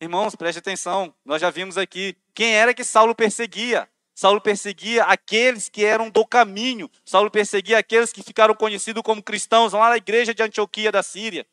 Irmãos, 0.00 0.36
preste 0.36 0.60
atenção, 0.60 1.12
nós 1.24 1.40
já 1.40 1.50
vimos 1.50 1.76
aqui 1.76 2.16
quem 2.32 2.54
era 2.54 2.72
que 2.72 2.84
Saulo 2.84 3.14
perseguia. 3.16 3.88
Saulo 4.14 4.40
perseguia 4.40 5.04
aqueles 5.04 5.68
que 5.68 5.84
eram 5.84 6.08
do 6.08 6.24
caminho. 6.24 6.88
Saulo 7.04 7.30
perseguia 7.30 7.78
aqueles 7.78 8.12
que 8.12 8.22
ficaram 8.22 8.54
conhecidos 8.54 9.02
como 9.02 9.22
cristãos 9.22 9.72
lá 9.72 9.90
na 9.90 9.96
igreja 9.96 10.32
de 10.32 10.42
Antioquia 10.42 10.92
da 10.92 11.02
Síria. 11.02 11.46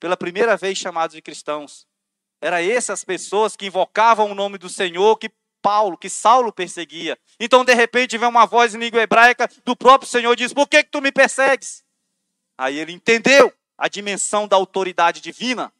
Pela 0.00 0.16
primeira 0.16 0.56
vez 0.56 0.78
chamados 0.78 1.14
de 1.14 1.20
cristãos. 1.20 1.86
Era 2.40 2.62
essas 2.62 3.04
pessoas 3.04 3.54
que 3.54 3.66
invocavam 3.66 4.30
o 4.30 4.34
nome 4.34 4.56
do 4.56 4.68
Senhor 4.68 5.16
que 5.18 5.30
Paulo, 5.60 5.98
que 5.98 6.08
Saulo 6.08 6.52
perseguia. 6.52 7.18
Então, 7.40 7.64
de 7.64 7.74
repente, 7.74 8.16
vem 8.16 8.28
uma 8.28 8.46
voz 8.46 8.74
em 8.74 8.78
língua 8.78 9.02
hebraica 9.02 9.48
do 9.64 9.76
próprio 9.76 10.08
Senhor 10.08 10.32
e 10.32 10.36
diz: 10.36 10.52
Por 10.54 10.68
que, 10.68 10.84
que 10.84 10.90
tu 10.90 11.02
me 11.02 11.12
persegues? 11.12 11.84
Aí 12.56 12.78
ele 12.78 12.92
entendeu 12.92 13.52
a 13.76 13.88
dimensão 13.88 14.46
da 14.46 14.56
autoridade 14.56 15.20
divina. 15.20 15.72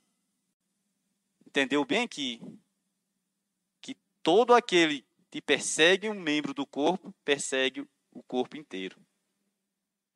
Entendeu 1.57 1.87
bem 1.87 2.07
que, 2.07 2.39
que 3.81 3.97
todo 4.23 4.53
aquele 4.53 5.07
que 5.31 5.41
persegue 5.41 6.07
um 6.07 6.13
membro 6.13 6.53
do 6.53 6.67
corpo, 6.67 7.15
persegue 7.25 7.89
o 8.13 8.23
corpo 8.23 8.59
inteiro. 8.59 9.01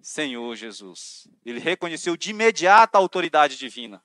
Senhor 0.02 0.54
Jesus. 0.54 1.26
Ele 1.42 1.58
reconheceu 1.58 2.14
de 2.14 2.28
imediato 2.28 2.94
a 2.94 2.98
autoridade 2.98 3.56
divina. 3.56 4.04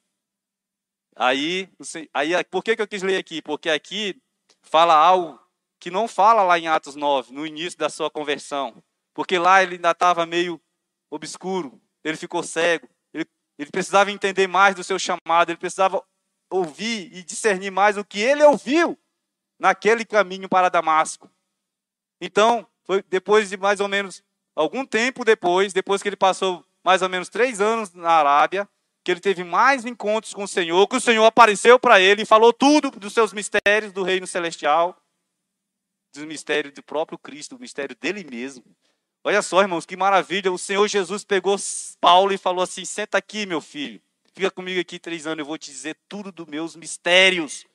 Aí, 1.14 1.70
aí 2.14 2.42
por 2.46 2.64
que, 2.64 2.74
que 2.74 2.82
eu 2.82 2.88
quis 2.88 3.04
ler 3.04 3.18
aqui? 3.18 3.42
Porque 3.42 3.70
aqui 3.70 4.18
fala 4.62 4.96
algo 4.96 5.38
que 5.78 5.92
não 5.92 6.08
fala 6.08 6.42
lá 6.42 6.58
em 6.58 6.70
Atos 6.70 6.96
9, 6.96 7.34
no 7.34 7.46
início 7.46 7.78
da 7.78 7.90
sua 7.90 8.10
conversão. 8.10 8.82
Porque 9.14 9.38
lá 9.38 9.62
ele 9.62 9.76
ainda 9.76 9.92
estava 9.92 10.26
meio 10.26 10.58
obscuro, 11.10 11.82
ele 12.02 12.16
ficou 12.16 12.42
cego, 12.42 12.88
ele, 13.14 13.26
ele 13.58 13.72
precisava 13.72 14.10
entender 14.10 14.48
mais 14.48 14.74
do 14.74 14.86
seu 14.86 14.98
chamado, 14.98 15.50
ele 15.50 15.58
precisava 15.58 16.02
ouvir 16.50 17.12
e 17.14 17.24
discernir 17.24 17.72
mais 17.72 17.98
o 17.98 18.06
que 18.06 18.20
ele 18.20 18.44
ouviu 18.44 18.98
naquele 19.60 20.06
caminho 20.06 20.50
para 20.50 20.70
Damasco. 20.70 21.30
Então, 22.20 22.68
foi 22.84 23.04
depois 23.04 23.50
de 23.50 23.58
mais 23.58 23.80
ou 23.80 23.88
menos 23.88 24.24
algum 24.56 24.86
tempo 24.86 25.26
depois, 25.26 25.74
depois 25.74 26.02
que 26.02 26.10
ele 26.10 26.16
passou 26.16 26.66
mais 26.84 27.02
ou 27.02 27.10
menos 27.10 27.30
três 27.30 27.60
anos 27.60 27.94
na 27.94 28.12
Arábia, 28.12 28.70
que 29.04 29.12
ele 29.12 29.20
teve 29.20 29.44
mais 29.44 29.86
encontros 29.86 30.34
com 30.34 30.44
o 30.44 30.48
Senhor, 30.48 30.88
que 30.88 30.96
o 30.96 31.02
Senhor 31.02 31.26
apareceu 31.26 31.80
para 31.80 32.00
ele 32.00 32.24
e 32.24 32.26
falou 32.26 32.52
tudo 32.52 32.90
dos 32.92 33.14
seus 33.14 33.34
mistérios 33.34 33.92
do 33.92 34.04
reino 34.04 34.26
celestial, 34.26 35.00
dos 36.14 36.26
mistérios 36.26 36.74
do 36.74 36.82
próprio 36.82 37.18
Cristo, 37.18 37.56
do 37.56 37.62
mistério 37.62 37.96
dele 37.96 38.24
mesmo. 38.24 38.64
Olha 39.24 39.42
só, 39.42 39.62
irmãos, 39.62 39.86
que 39.86 39.98
maravilha. 39.98 40.52
O 40.52 40.58
Senhor 40.58 40.88
Jesus 40.88 41.24
pegou 41.24 41.56
Paulo 42.00 42.32
e 42.32 42.38
falou 42.38 42.64
assim: 42.64 42.86
senta 42.86 43.18
aqui, 43.18 43.46
meu 43.46 43.60
filho. 43.60 44.02
Fica 44.36 44.52
comigo 44.52 44.82
aqui 44.82 45.00
três 45.00 45.26
anos, 45.26 45.40
eu 45.40 45.46
vou 45.46 45.58
te 45.58 45.72
dizer 45.72 45.98
tudo 46.10 46.30
dos 46.30 46.46
meus 46.46 46.76
mistérios, 46.76 47.66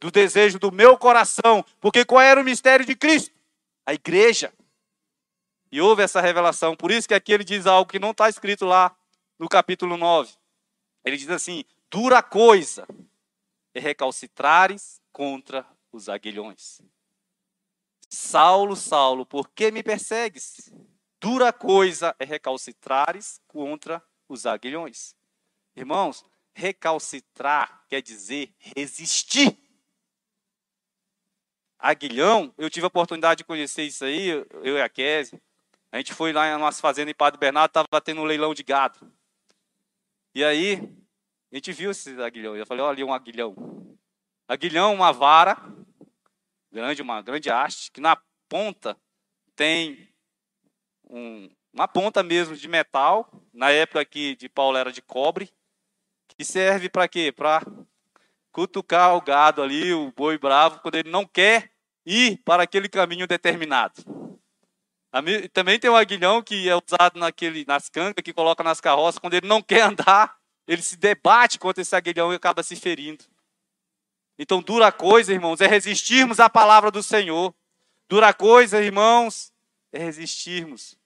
do 0.00 0.10
desejo 0.10 0.58
do 0.58 0.72
meu 0.72 0.98
coração. 0.98 1.64
Porque 1.80 2.04
qual 2.04 2.20
era 2.20 2.40
o 2.40 2.44
mistério 2.44 2.84
de 2.84 2.96
Cristo? 2.96 3.32
A 3.86 3.94
igreja. 3.94 4.52
E 5.70 5.80
houve 5.80 6.02
essa 6.02 6.20
revelação. 6.20 6.74
Por 6.74 6.90
isso 6.90 7.06
que 7.06 7.14
aqui 7.14 7.32
ele 7.32 7.44
diz 7.44 7.68
algo 7.68 7.88
que 7.88 8.00
não 8.00 8.10
está 8.10 8.28
escrito 8.28 8.66
lá 8.66 8.96
no 9.38 9.48
capítulo 9.48 9.96
9. 9.96 10.34
Ele 11.04 11.16
diz 11.16 11.30
assim: 11.30 11.64
dura 11.88 12.20
coisa 12.20 12.84
é 13.72 13.78
recalcitrares 13.78 15.00
contra 15.12 15.64
os 15.92 16.08
aguilhões. 16.08 16.80
Saulo, 18.10 18.74
Saulo, 18.74 19.24
por 19.24 19.48
que 19.50 19.70
me 19.70 19.84
persegues? 19.84 20.72
Dura 21.20 21.52
coisa 21.52 22.12
é 22.18 22.24
recalcitrares 22.24 23.40
contra 23.46 24.02
os 24.28 24.46
aguilhões. 24.46 25.16
Irmãos, 25.78 26.24
recalcitrar 26.52 27.84
quer 27.88 28.02
dizer 28.02 28.52
resistir. 28.58 29.56
Aguilhão, 31.78 32.52
eu 32.58 32.68
tive 32.68 32.84
a 32.84 32.88
oportunidade 32.88 33.38
de 33.38 33.44
conhecer 33.44 33.84
isso 33.84 34.04
aí, 34.04 34.28
eu 34.28 34.76
e 34.76 34.82
a 34.82 34.88
Kézia. 34.88 35.40
A 35.92 35.98
gente 35.98 36.12
foi 36.12 36.32
lá 36.32 36.50
na 36.50 36.58
nossa 36.58 36.82
fazenda 36.82 37.12
em 37.12 37.14
Padre 37.14 37.38
Bernardo, 37.38 37.70
estava 37.70 38.00
tendo 38.00 38.20
um 38.20 38.24
leilão 38.24 38.52
de 38.52 38.64
gado. 38.64 38.98
E 40.34 40.42
aí, 40.42 40.80
a 41.52 41.54
gente 41.54 41.72
viu 41.72 41.92
esse 41.92 42.10
aguilhão. 42.20 42.56
Eu 42.56 42.66
falei, 42.66 42.82
olha 42.82 42.92
ali 42.92 43.04
um 43.04 43.14
aguilhão. 43.14 43.54
Aguilhão, 44.48 44.94
uma 44.94 45.12
vara, 45.12 45.56
grande, 46.72 47.02
uma 47.02 47.22
grande 47.22 47.50
haste, 47.50 47.92
que 47.92 48.00
na 48.00 48.20
ponta 48.48 48.98
tem 49.54 50.12
um, 51.08 51.48
uma 51.72 51.86
ponta 51.86 52.24
mesmo 52.24 52.56
de 52.56 52.66
metal. 52.66 53.30
Na 53.52 53.70
época 53.70 54.00
aqui 54.00 54.34
de 54.34 54.48
Paulo 54.48 54.76
era 54.76 54.90
de 54.90 55.00
cobre. 55.00 55.48
Que 56.38 56.44
serve 56.44 56.88
para 56.88 57.08
quê? 57.08 57.32
Para 57.32 57.66
cutucar 58.52 59.16
o 59.16 59.20
gado 59.20 59.60
ali, 59.60 59.92
o 59.92 60.12
boi 60.12 60.38
bravo, 60.38 60.78
quando 60.78 60.94
ele 60.94 61.10
não 61.10 61.26
quer 61.26 61.72
ir 62.06 62.40
para 62.44 62.62
aquele 62.62 62.88
caminho 62.88 63.26
determinado. 63.26 64.04
Também 65.52 65.80
tem 65.80 65.90
o 65.90 65.96
aguilhão 65.96 66.40
que 66.40 66.68
é 66.68 66.76
usado 66.76 67.18
naquele, 67.18 67.64
nas 67.66 67.88
cancas, 67.88 68.22
que 68.22 68.32
coloca 68.32 68.62
nas 68.62 68.80
carroças, 68.80 69.18
quando 69.18 69.34
ele 69.34 69.48
não 69.48 69.60
quer 69.60 69.80
andar, 69.82 70.38
ele 70.64 70.80
se 70.80 70.96
debate 70.96 71.58
contra 71.58 71.82
esse 71.82 71.96
aguilhão 71.96 72.32
e 72.32 72.36
acaba 72.36 72.62
se 72.62 72.76
ferindo. 72.76 73.24
Então, 74.38 74.62
dura 74.62 74.92
coisa, 74.92 75.32
irmãos, 75.32 75.60
é 75.60 75.66
resistirmos 75.66 76.38
à 76.38 76.48
palavra 76.48 76.92
do 76.92 77.02
Senhor. 77.02 77.52
Dura 78.08 78.32
coisa, 78.32 78.80
irmãos, 78.80 79.52
é 79.92 79.98
resistirmos 79.98 80.96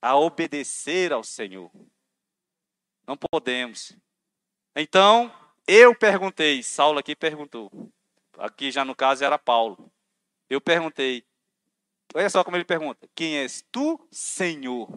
a 0.00 0.16
obedecer 0.16 1.12
ao 1.12 1.22
Senhor. 1.22 1.70
Não 3.06 3.14
podemos. 3.14 3.94
Então, 4.76 5.32
eu 5.66 5.94
perguntei, 5.94 6.62
Saulo 6.62 6.98
aqui 6.98 7.14
perguntou. 7.14 7.70
Aqui 8.38 8.70
já 8.70 8.84
no 8.84 8.94
caso 8.94 9.24
era 9.24 9.38
Paulo. 9.38 9.90
Eu 10.50 10.60
perguntei, 10.60 11.24
Olha 12.14 12.30
só 12.30 12.44
como 12.44 12.56
ele 12.56 12.64
pergunta: 12.64 13.08
Quem 13.14 13.38
és 13.38 13.64
tu, 13.72 14.00
Senhor? 14.10 14.88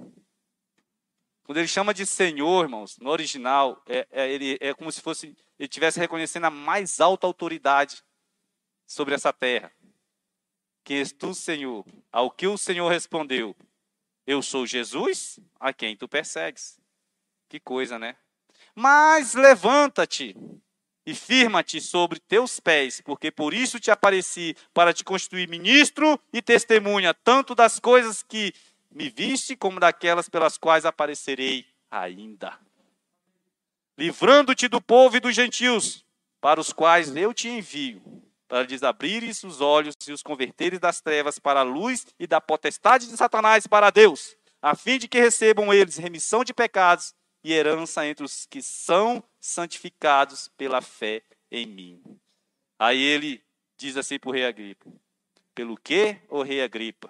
Quando 1.44 1.58
ele 1.58 1.68
chama 1.68 1.94
de 1.94 2.06
Senhor, 2.06 2.66
irmãos, 2.66 2.98
no 3.00 3.10
original, 3.10 3.82
é, 3.88 4.08
é, 4.12 4.30
ele, 4.30 4.58
é 4.60 4.74
como 4.74 4.92
se 4.92 5.02
fosse 5.02 5.28
ele 5.28 5.66
estivesse 5.66 6.00
reconhecendo 6.00 6.46
a 6.46 6.52
mais 6.52 7.00
alta 7.00 7.26
autoridade 7.26 8.04
sobre 8.86 9.16
essa 9.16 9.34
terra. 9.34 9.72
Quem 10.84 11.00
és 11.00 11.12
tu, 11.12 11.34
Senhor? 11.34 11.84
Ao 12.12 12.30
que 12.30 12.46
o 12.46 12.58
Senhor 12.58 12.88
respondeu: 12.90 13.56
Eu 14.26 14.44
sou 14.44 14.68
Jesus, 14.68 15.40
a 15.60 15.74
quem 15.74 15.98
tu 15.98 16.08
persegues. 16.08 16.80
Que 17.50 17.60
coisa, 17.60 17.98
né? 17.98 18.16
Mas 18.80 19.34
levanta-te 19.34 20.38
e 21.04 21.16
firma-te 21.16 21.82
sobre 21.82 22.20
teus 22.20 22.60
pés, 22.60 23.02
porque 23.02 23.32
por 23.32 23.52
isso 23.52 23.80
te 23.80 23.90
apareci, 23.90 24.56
para 24.72 24.94
te 24.94 25.04
constituir 25.04 25.50
ministro 25.50 26.20
e 26.32 26.44
testemunha, 26.44 27.12
tanto 27.12 27.56
das 27.56 27.80
coisas 27.80 28.22
que 28.22 28.54
me 28.92 29.10
viste, 29.10 29.56
como 29.56 29.80
daquelas 29.80 30.30
pelas 30.30 30.60
quais 30.60 30.86
aparecerei 30.86 31.66
ainda. 31.90 32.56
Livrando-te 33.98 34.68
do 34.68 34.80
povo 34.80 35.18
e 35.18 35.20
dos 35.20 35.34
gentios, 35.34 36.06
para 36.40 36.62
os 36.62 36.72
quais 36.72 37.16
eu 37.16 37.34
te 37.34 37.48
envio, 37.48 38.00
para 38.48 38.62
lhes 38.62 38.84
abrires 38.84 39.44
os 39.44 39.60
olhos 39.60 39.96
e 40.08 40.12
os 40.12 40.22
converteres 40.22 40.80
das 40.80 41.02
trevas 41.02 41.40
para 41.40 41.62
a 41.62 41.63
luz 41.63 42.06
e 42.20 42.28
da 42.28 42.40
potestade 42.40 43.08
de 43.08 43.18
Satanás 43.18 43.66
para 43.66 43.90
Deus, 43.90 44.38
a 44.62 44.76
fim 44.76 45.00
de 45.00 45.08
que 45.08 45.20
recebam 45.20 45.74
eles 45.74 45.98
remissão 45.98 46.44
de 46.44 46.54
pecados 46.54 47.16
e 47.47 47.53
herança 47.53 48.05
entre 48.05 48.25
os 48.25 48.45
que 48.45 48.62
são 48.62 49.23
santificados 49.39 50.49
pela 50.57 50.81
fé 50.81 51.21
em 51.49 51.65
mim. 51.65 52.03
Aí 52.77 53.01
ele 53.01 53.41
diz 53.77 53.95
assim 53.95 54.19
para 54.19 54.29
o 54.29 54.33
rei 54.33 54.45
Agripa: 54.45 54.86
Pelo 55.55 55.77
que, 55.77 56.17
o 56.27 56.41
rei 56.41 56.62
Agripa? 56.62 57.10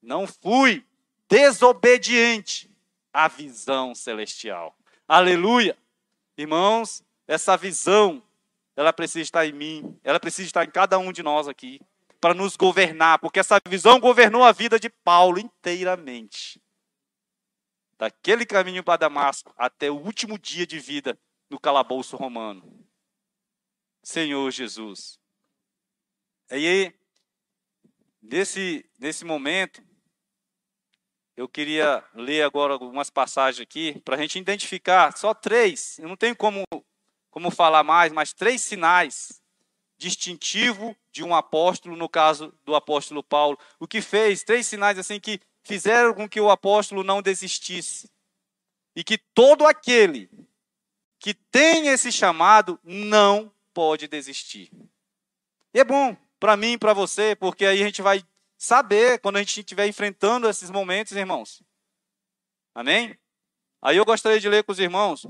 Não 0.00 0.24
fui 0.24 0.86
desobediente 1.28 2.70
à 3.12 3.26
visão 3.26 3.92
celestial. 3.92 4.72
Aleluia! 5.08 5.76
Irmãos, 6.38 7.02
essa 7.26 7.56
visão, 7.56 8.22
ela 8.76 8.92
precisa 8.92 9.22
estar 9.22 9.44
em 9.46 9.52
mim, 9.52 9.98
ela 10.04 10.20
precisa 10.20 10.46
estar 10.46 10.64
em 10.64 10.70
cada 10.70 10.96
um 10.96 11.10
de 11.10 11.24
nós 11.24 11.48
aqui, 11.48 11.80
para 12.20 12.34
nos 12.34 12.54
governar, 12.56 13.18
porque 13.18 13.40
essa 13.40 13.60
visão 13.68 13.98
governou 13.98 14.44
a 14.44 14.52
vida 14.52 14.78
de 14.78 14.88
Paulo 14.88 15.40
inteiramente 15.40 16.60
daquele 17.98 18.44
caminho 18.44 18.84
para 18.84 18.98
Damasco 18.98 19.54
até 19.56 19.90
o 19.90 19.96
último 19.96 20.38
dia 20.38 20.66
de 20.66 20.78
vida 20.78 21.18
no 21.48 21.58
calabouço 21.58 22.16
romano. 22.16 22.86
Senhor 24.02 24.50
Jesus. 24.50 25.18
E 26.50 26.54
aí, 26.54 26.94
nesse, 28.22 28.88
nesse 28.98 29.24
momento, 29.24 29.82
eu 31.36 31.48
queria 31.48 32.04
ler 32.14 32.42
agora 32.42 32.72
algumas 32.72 33.10
passagens 33.10 33.60
aqui, 33.60 34.00
para 34.00 34.16
a 34.16 34.18
gente 34.18 34.38
identificar 34.38 35.16
só 35.16 35.34
três, 35.34 35.98
eu 35.98 36.08
não 36.08 36.16
tenho 36.16 36.36
como, 36.36 36.64
como 37.30 37.50
falar 37.50 37.82
mais, 37.82 38.12
mas 38.12 38.32
três 38.32 38.62
sinais 38.62 39.42
distintivo 39.98 40.96
de 41.10 41.24
um 41.24 41.34
apóstolo, 41.34 41.96
no 41.96 42.08
caso 42.08 42.54
do 42.64 42.74
apóstolo 42.74 43.22
Paulo. 43.22 43.58
O 43.80 43.88
que 43.88 44.00
fez, 44.00 44.42
três 44.44 44.66
sinais 44.66 44.98
assim 44.98 45.18
que 45.18 45.40
fizeram 45.66 46.14
com 46.14 46.28
que 46.28 46.40
o 46.40 46.50
apóstolo 46.50 47.02
não 47.02 47.20
desistisse. 47.20 48.10
E 48.94 49.04
que 49.04 49.18
todo 49.18 49.66
aquele 49.66 50.30
que 51.18 51.34
tem 51.34 51.88
esse 51.88 52.10
chamado 52.12 52.78
não 52.82 53.52
pode 53.74 54.06
desistir. 54.06 54.70
E 55.74 55.80
é 55.80 55.84
bom 55.84 56.16
para 56.38 56.56
mim 56.56 56.72
e 56.72 56.78
para 56.78 56.94
você, 56.94 57.34
porque 57.34 57.66
aí 57.66 57.82
a 57.82 57.84
gente 57.84 58.00
vai 58.00 58.22
saber 58.56 59.18
quando 59.20 59.36
a 59.36 59.40
gente 59.40 59.60
estiver 59.60 59.86
enfrentando 59.86 60.48
esses 60.48 60.70
momentos, 60.70 61.12
irmãos. 61.12 61.62
Amém? 62.74 63.18
Aí 63.82 63.96
eu 63.96 64.04
gostaria 64.04 64.40
de 64.40 64.48
ler 64.48 64.64
com 64.64 64.72
os 64.72 64.78
irmãos 64.78 65.26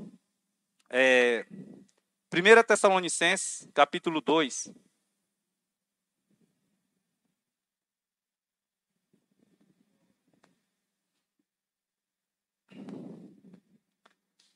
é, 0.90 1.44
1 2.32 2.62
Tessalonicenses, 2.66 3.68
capítulo 3.74 4.20
2. 4.20 4.72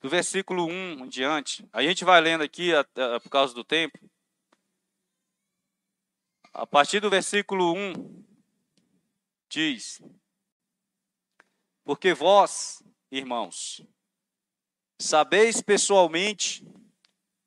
Do 0.01 0.09
versículo 0.09 0.65
1 0.67 1.05
em 1.05 1.09
diante. 1.09 1.69
A 1.73 1.83
gente 1.83 2.05
vai 2.05 2.21
lendo 2.21 2.43
aqui, 2.43 2.71
por 3.23 3.31
causa 3.31 3.53
do 3.53 3.63
tempo. 3.63 3.99
A 6.53 6.67
partir 6.67 7.01
do 7.01 7.11
versículo 7.11 7.75
1, 7.75 8.25
diz: 9.49 10.01
Porque 11.85 12.15
vós, 12.15 12.83
irmãos, 13.11 13.83
sabeis 14.99 15.61
pessoalmente 15.61 16.67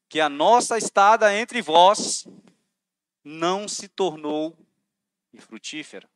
que 0.07 0.19
a 0.19 0.29
nossa 0.29 0.77
estada 0.77 1.35
entre 1.35 1.59
vós 1.59 2.27
não 3.23 3.67
se 3.67 3.87
tornou 3.87 4.55
infrutífera. 5.33 6.07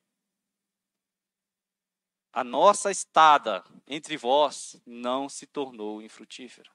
A 2.37 2.43
nossa 2.43 2.91
estada 2.91 3.63
entre 3.87 4.15
vós 4.15 4.79
não 4.85 5.27
se 5.27 5.47
tornou 5.47 6.03
infrutífera. 6.03 6.69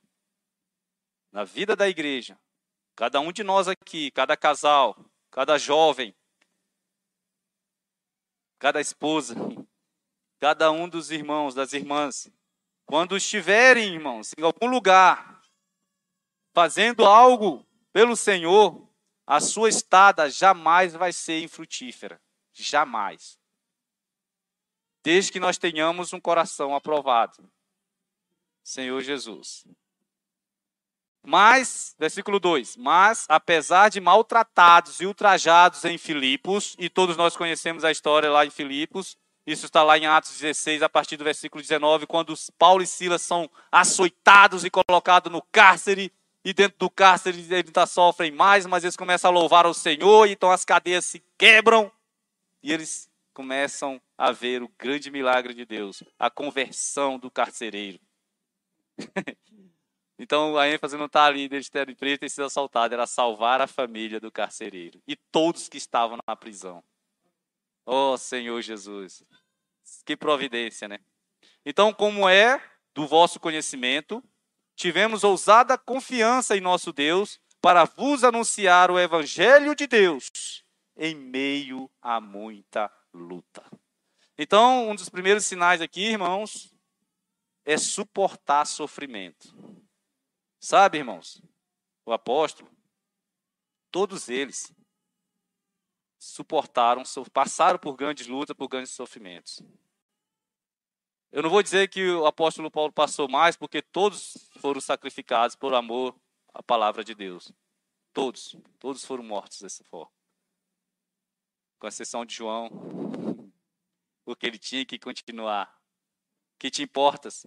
Na 1.31 1.45
vida 1.45 1.77
da 1.77 1.89
igreja, 1.89 2.37
cada 2.97 3.21
um 3.21 3.31
de 3.31 3.45
nós 3.45 3.69
aqui, 3.69 4.11
cada 4.11 4.37
casal, 4.37 4.99
cada 5.31 5.57
jovem, 5.59 6.13
cada 8.59 8.81
esposa, 8.81 9.37
cada 10.41 10.73
um 10.73 10.89
dos 10.89 11.13
irmãos, 11.13 11.55
das 11.55 11.73
irmãs, 11.73 12.29
quando 12.85 13.17
estiverem, 13.17 13.95
irmãos, 13.95 14.33
em 14.37 14.43
algum 14.43 14.67
lugar, 14.67 15.45
fazendo 16.53 17.05
algo 17.05 17.65
pelo 17.93 18.17
Senhor, 18.17 18.93
a 19.25 19.39
sua 19.39 19.69
estada 19.69 20.29
jamais 20.29 20.93
vai 20.95 21.13
ser 21.13 21.41
infrutífera. 21.41 22.21
Jamais. 22.53 23.41
Desde 25.03 25.33
que 25.33 25.41
nós 25.41 25.59
tenhamos 25.59 26.13
um 26.13 26.21
coração 26.21 26.75
aprovado. 26.75 27.51
Senhor 28.63 29.01
Jesus. 29.01 29.65
Mas, 31.25 31.95
versículo 31.99 32.41
2: 32.41 32.77
Mas, 32.77 33.27
apesar 33.29 33.89
de 33.89 34.01
maltratados 34.01 35.01
e 35.01 35.07
ultrajados 35.07 35.85
em 35.85 35.97
Filipos, 35.97 36.75
e 36.79 36.89
todos 36.89 37.17
nós 37.17 37.37
conhecemos 37.37 37.85
a 37.85 37.91
história 37.91 38.31
lá 38.31 38.45
em 38.45 38.51
Filipos, 38.51 39.17
isso 39.47 39.67
está 39.67 39.83
lá 39.83 39.99
em 39.99 40.07
Atos 40.07 40.39
16, 40.39 40.83
a 40.83 40.89
partir 40.89 41.17
do 41.17 41.25
versículo 41.25 41.61
19, 41.61 42.07
quando 42.07 42.35
Paulo 42.59 42.83
e 42.83 42.87
Silas 42.87 43.23
são 43.23 43.51
açoitados 43.71 44.65
e 44.65 44.71
colocados 44.71 45.31
no 45.33 45.43
cárcere, 45.43 46.13
e 46.45 46.53
dentro 46.53 46.79
do 46.79 46.91
cárcere 46.91 47.39
eles 47.39 47.53
ainda 47.53 47.87
sofrem 47.87 48.31
mais, 48.31 48.67
mas 48.67 48.85
eles 48.85 48.97
começam 48.97 49.31
a 49.31 49.35
louvar 49.35 49.67
ao 49.67 49.75
Senhor, 49.75 50.29
então 50.29 50.51
as 50.51 50.65
cadeias 50.65 51.05
se 51.05 51.23
quebram, 51.37 51.91
e 52.63 52.73
eles 52.73 53.09
começam 53.33 54.01
a 54.17 54.31
ver 54.33 54.63
o 54.63 54.69
grande 54.79 55.11
milagre 55.11 55.55
de 55.55 55.65
Deus, 55.65 56.03
a 56.19 56.31
conversão 56.31 57.19
do 57.19 57.31
carcereiro. 57.31 58.01
Então 60.19 60.57
a 60.57 60.69
ênfase 60.69 60.97
não 60.97 61.07
está 61.07 61.25
ali 61.25 61.49
deles 61.49 61.69
terem 61.69 61.97
preso 61.97 62.21
ter 62.21 62.29
sido 62.29 62.45
assaltado, 62.45 62.95
era 62.95 63.09
salvar 63.09 63.61
a 63.61 63.67
família 63.67 64.21
do 64.21 64.31
carcereiro 64.31 65.03
e 65.05 65.17
todos 65.17 65.69
que 65.69 65.77
estavam 65.77 66.17
na 66.25 66.37
prisão. 66.37 66.85
Oh 67.85 68.17
Senhor 68.17 68.63
Jesus, 68.63 69.25
que 70.07 70.17
providência, 70.17 70.87
né? 70.87 71.01
Então, 71.67 71.93
como 71.93 72.29
é 72.29 72.63
do 72.95 73.05
vosso 73.05 73.41
conhecimento, 73.41 74.23
tivemos 74.77 75.25
ousada 75.25 75.77
confiança 75.77 76.57
em 76.57 76.61
nosso 76.61 76.93
Deus 76.93 77.41
para 77.61 77.85
vos 77.85 78.23
anunciar 78.23 78.93
o 78.93 79.01
evangelho 79.01 79.75
de 79.75 79.89
Deus 79.89 80.63
em 80.97 81.15
meio 81.15 81.91
a 82.01 82.21
muita 82.21 82.91
luta. 83.13 83.65
Então, 84.37 84.91
um 84.91 84.95
dos 84.95 85.09
primeiros 85.09 85.45
sinais 85.45 85.81
aqui, 85.81 86.03
irmãos, 86.03 86.75
é 87.65 87.77
suportar 87.77 88.67
sofrimento. 88.67 89.55
Sabe, 90.59 90.99
irmãos, 90.99 91.43
o 92.05 92.13
apóstolo, 92.13 92.71
todos 93.91 94.29
eles 94.29 94.73
suportaram, 96.19 97.03
passaram 97.33 97.79
por 97.79 97.97
grandes 97.97 98.27
lutas, 98.27 98.57
por 98.57 98.69
grandes 98.69 98.93
sofrimentos. 98.93 99.61
Eu 101.31 101.43
não 101.43 101.51
vou 101.51 101.63
dizer 101.63 101.89
que 101.89 102.11
o 102.11 102.27
apóstolo 102.27 102.71
Paulo 102.71 102.93
passou 102.93 103.29
mais, 103.29 103.57
porque 103.57 103.81
todos 103.81 104.37
foram 104.59 104.81
sacrificados 104.81 105.57
por 105.57 105.75
amor 105.75 106.15
à 106.53 106.63
palavra 106.63 107.03
de 107.03 107.15
Deus. 107.15 107.53
Todos, 108.13 108.57
todos 108.79 109.05
foram 109.05 109.25
mortos 109.25 109.61
dessa 109.63 109.83
forma. 109.85 110.13
Com 111.83 111.89
exceção 111.89 112.25
de 112.25 112.33
João, 112.33 112.71
porque 114.25 114.47
ele 114.47 114.57
tinha 114.57 114.87
que 114.87 115.01
continuar. 115.01 115.77
Que 116.57 116.71
te 116.71 116.81
importas? 116.81 117.45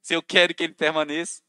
Se 0.00 0.14
eu 0.14 0.22
quero 0.22 0.54
que 0.54 0.62
ele 0.62 0.72
permaneça, 0.72 1.42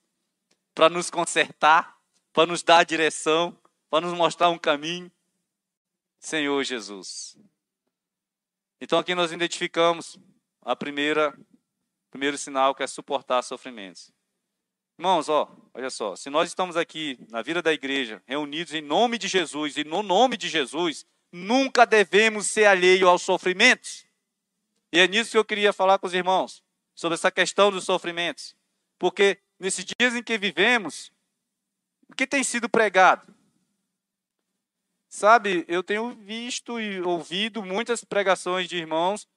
para 0.73 0.89
nos 0.89 1.11
consertar, 1.11 1.95
para 2.33 2.47
nos 2.47 2.63
dar 2.63 2.79
a 2.79 2.83
direção, 2.83 3.55
para 3.87 4.07
nos 4.07 4.17
mostrar 4.17 4.49
um 4.49 4.57
caminho. 4.57 5.11
Senhor 6.17 6.63
Jesus. 6.63 7.37
Então 8.81 8.97
aqui 8.97 9.13
nós 9.13 9.31
identificamos 9.31 10.17
a 10.63 10.75
primeira 10.75 11.39
primeiro 12.09 12.35
sinal 12.35 12.73
que 12.73 12.81
é 12.81 12.87
suportar 12.87 13.43
sofrimentos. 13.43 14.11
Irmãos, 14.97 15.29
ó, 15.29 15.55
olha 15.71 15.91
só, 15.91 16.15
se 16.15 16.31
nós 16.31 16.49
estamos 16.49 16.77
aqui 16.77 17.15
na 17.29 17.43
vida 17.43 17.61
da 17.61 17.71
igreja, 17.71 18.23
reunidos 18.25 18.73
em 18.73 18.81
nome 18.81 19.19
de 19.19 19.27
Jesus 19.27 19.77
e 19.77 19.83
no 19.83 20.01
nome 20.01 20.35
de 20.35 20.49
Jesus, 20.49 21.05
nunca 21.33 21.83
devemos 21.83 22.45
ser 22.45 22.65
alheio 22.65 23.09
aos 23.09 23.23
sofrimentos. 23.23 24.05
E 24.91 24.99
é 24.99 25.07
nisso 25.07 25.31
que 25.31 25.37
eu 25.37 25.43
queria 25.43 25.73
falar 25.73 25.97
com 25.97 26.05
os 26.05 26.13
irmãos, 26.13 26.63
sobre 26.93 27.15
essa 27.15 27.31
questão 27.31 27.71
dos 27.71 27.83
sofrimentos. 27.83 28.55
Porque 28.99 29.39
nesses 29.59 29.83
dias 29.83 30.13
em 30.13 30.21
que 30.21 30.37
vivemos, 30.37 31.11
o 32.07 32.15
que 32.15 32.27
tem 32.27 32.43
sido 32.43 32.69
pregado? 32.69 33.33
Sabe, 35.09 35.65
eu 35.67 35.81
tenho 35.81 36.11
visto 36.11 36.79
e 36.79 37.01
ouvido 37.01 37.63
muitas 37.63 38.03
pregações 38.03 38.69
de 38.69 38.77
irmãos 38.77 39.27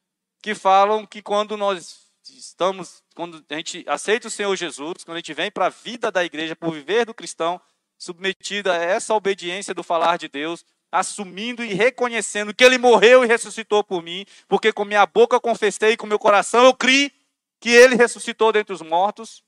que 0.43 0.55
falam 0.55 1.07
que 1.07 1.23
quando 1.23 1.57
nós 1.57 2.11
estamos, 2.29 3.03
quando 3.15 3.45
a 3.49 3.55
gente 3.55 3.85
aceita 3.89 4.29
o 4.29 4.31
Senhor 4.31 4.55
Jesus, 4.55 5.03
quando 5.03 5.17
a 5.17 5.21
gente 5.21 5.33
vem 5.33 5.51
para 5.51 5.67
a 5.67 5.71
vida 5.71 6.11
da 6.11 6.25
igreja 6.25 6.55
por 6.55 6.73
viver 6.73 7.07
do 7.07 7.15
cristão, 7.15 7.61
submetida 7.99 8.75
a 8.75 8.77
essa 8.77 9.15
obediência 9.15 9.75
do 9.75 9.83
falar 9.83 10.19
de 10.19 10.29
Deus, 10.29 10.65
assumindo 10.99 11.65
e 11.65 11.75
reconhecendo 11.75 12.55
que 12.55 12.65
ele 12.65 12.79
morreu 12.79 13.25
e 13.25 13.27
ressuscitou 13.27 13.85
por 13.85 14.03
mim, 14.03 14.25
porque 14.49 14.73
com 14.73 14.85
minha 14.85 15.05
boca 15.07 15.39
confessei 15.39 15.93
e 15.93 15.97
com 15.97 16.07
meu 16.07 16.19
coração 16.19 16.65
eu 16.65 16.75
criei 16.75 17.13
que 17.61 17.71
ele 17.71 17.97
ressuscitou 17.97 18.53
dentre 18.53 18.73
os 18.73 18.83
mortos 18.83 19.45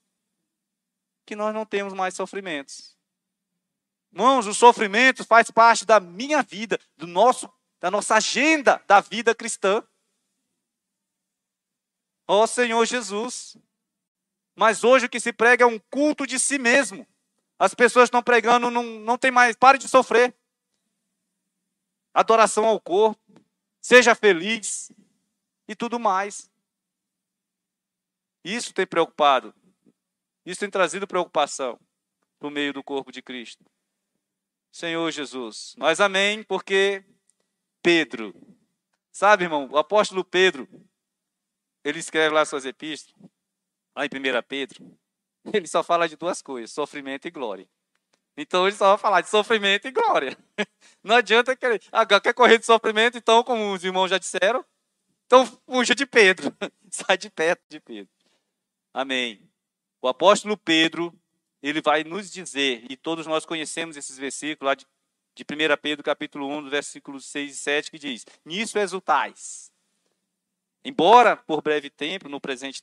que 1.25 1.37
nós 1.37 1.55
não 1.55 1.65
temos 1.65 1.93
mais 1.93 2.15
sofrimentos. 2.15 2.97
Irmãos, 4.13 4.47
o 4.47 4.55
sofrimento 4.55 5.25
faz 5.25 5.51
parte 5.51 5.85
da 5.85 6.01
minha 6.01 6.43
vida, 6.43 6.81
do 6.97 7.07
nosso, 7.07 7.51
da 7.79 7.91
nossa 7.91 8.17
agenda 8.17 8.83
da 8.87 9.01
vida 9.01 9.35
cristã. 9.35 9.83
Ó 12.27 12.43
oh, 12.43 12.47
Senhor 12.47 12.85
Jesus. 12.87 13.57
Mas 14.57 14.83
hoje 14.83 15.07
o 15.07 15.09
que 15.09 15.21
se 15.21 15.33
prega 15.33 15.65
é 15.65 15.67
um 15.67 15.79
culto 15.91 16.27
de 16.27 16.39
si 16.39 16.59
mesmo. 16.59 17.07
As 17.59 17.75
pessoas 17.75 18.05
estão 18.05 18.23
pregando, 18.23 18.71
não, 18.71 18.83
não 18.83 19.19
tem 19.19 19.31
mais, 19.31 19.57
pare 19.57 19.79
de 19.79 19.89
sofrer. 19.89 20.35
Adoração 22.13 22.65
ao 22.65 22.81
corpo, 22.81 23.21
seja 23.81 24.15
feliz 24.15 24.91
e 25.67 25.75
tudo 25.75 25.99
mais. 25.99 26.51
Isso 28.45 28.73
tem 28.73 28.87
preocupado 28.87 29.55
isso 30.49 30.61
tem 30.61 30.71
trazido 30.71 31.07
preocupação 31.07 31.79
para 32.39 32.49
o 32.49 32.51
meio 32.51 32.73
do 32.73 32.83
corpo 32.83 33.13
de 33.13 33.21
Cristo. 33.21 33.63
Senhor 34.73 35.11
Jesus. 35.11 35.75
Mas 35.77 36.01
amém, 36.01 36.43
porque 36.43 37.05
Pedro, 37.83 38.35
sabe, 39.13 39.45
irmão, 39.45 39.69
o 39.71 39.77
apóstolo 39.77 40.25
Pedro, 40.25 40.67
ele 41.85 41.99
escreve 41.99 42.35
lá 42.35 42.47
suas 42.47 42.65
epístolas, 42.65 43.31
lá 43.95 44.07
em 44.07 44.09
1 44.09 44.43
Pedro, 44.49 44.99
ele 45.53 45.67
só 45.67 45.83
fala 45.83 46.09
de 46.09 46.17
duas 46.17 46.41
coisas: 46.41 46.73
sofrimento 46.73 47.29
e 47.29 47.31
glória. 47.31 47.69
Então 48.41 48.69
ele 48.69 48.77
só 48.77 48.91
vai 48.91 48.99
falar 48.99 49.21
de 49.21 49.29
sofrimento 49.29 49.89
e 49.89 49.91
glória. 49.91 50.39
Não 51.03 51.17
adianta 51.17 51.57
querer. 51.57 51.83
Ah, 51.91 52.07
quer 52.07 52.33
correr 52.33 52.59
de 52.59 52.65
sofrimento, 52.65 53.19
então, 53.19 53.43
como 53.43 53.73
os 53.73 53.83
irmãos 53.85 54.09
já 54.09 54.17
disseram, 54.17 54.65
então 55.27 55.45
fuja 55.67 55.95
de 55.95 56.07
Pedro. 56.07 56.55
Sai 56.89 57.19
de 57.19 57.29
perto 57.29 57.63
de 57.69 57.81
Pedro. 57.81 58.13
Amém. 58.95 59.43
O 60.01 60.09
apóstolo 60.09 60.57
Pedro, 60.57 61.13
ele 61.61 61.83
vai 61.83 62.05
nos 62.05 62.31
dizer, 62.31 62.85
e 62.89 62.97
todos 62.97 63.27
nós 63.27 63.45
conhecemos 63.45 63.97
esses 63.97 64.17
versículos 64.17 64.69
lá 64.69 64.75
de 64.75 64.87
de 65.39 65.45
1 65.45 65.77
Pedro 65.81 66.03
capítulo 66.03 66.49
1, 66.49 66.69
versículos 66.69 67.25
6 67.27 67.53
e 67.53 67.57
7, 67.57 67.91
que 67.93 67.99
diz: 67.99 68.27
Nisso 68.45 68.77
exultais. 68.77 69.73
Embora 70.85 71.37
por 71.37 71.63
breve 71.63 71.91
tempo, 71.91 72.29
no 72.29 72.41
presente 72.41 72.83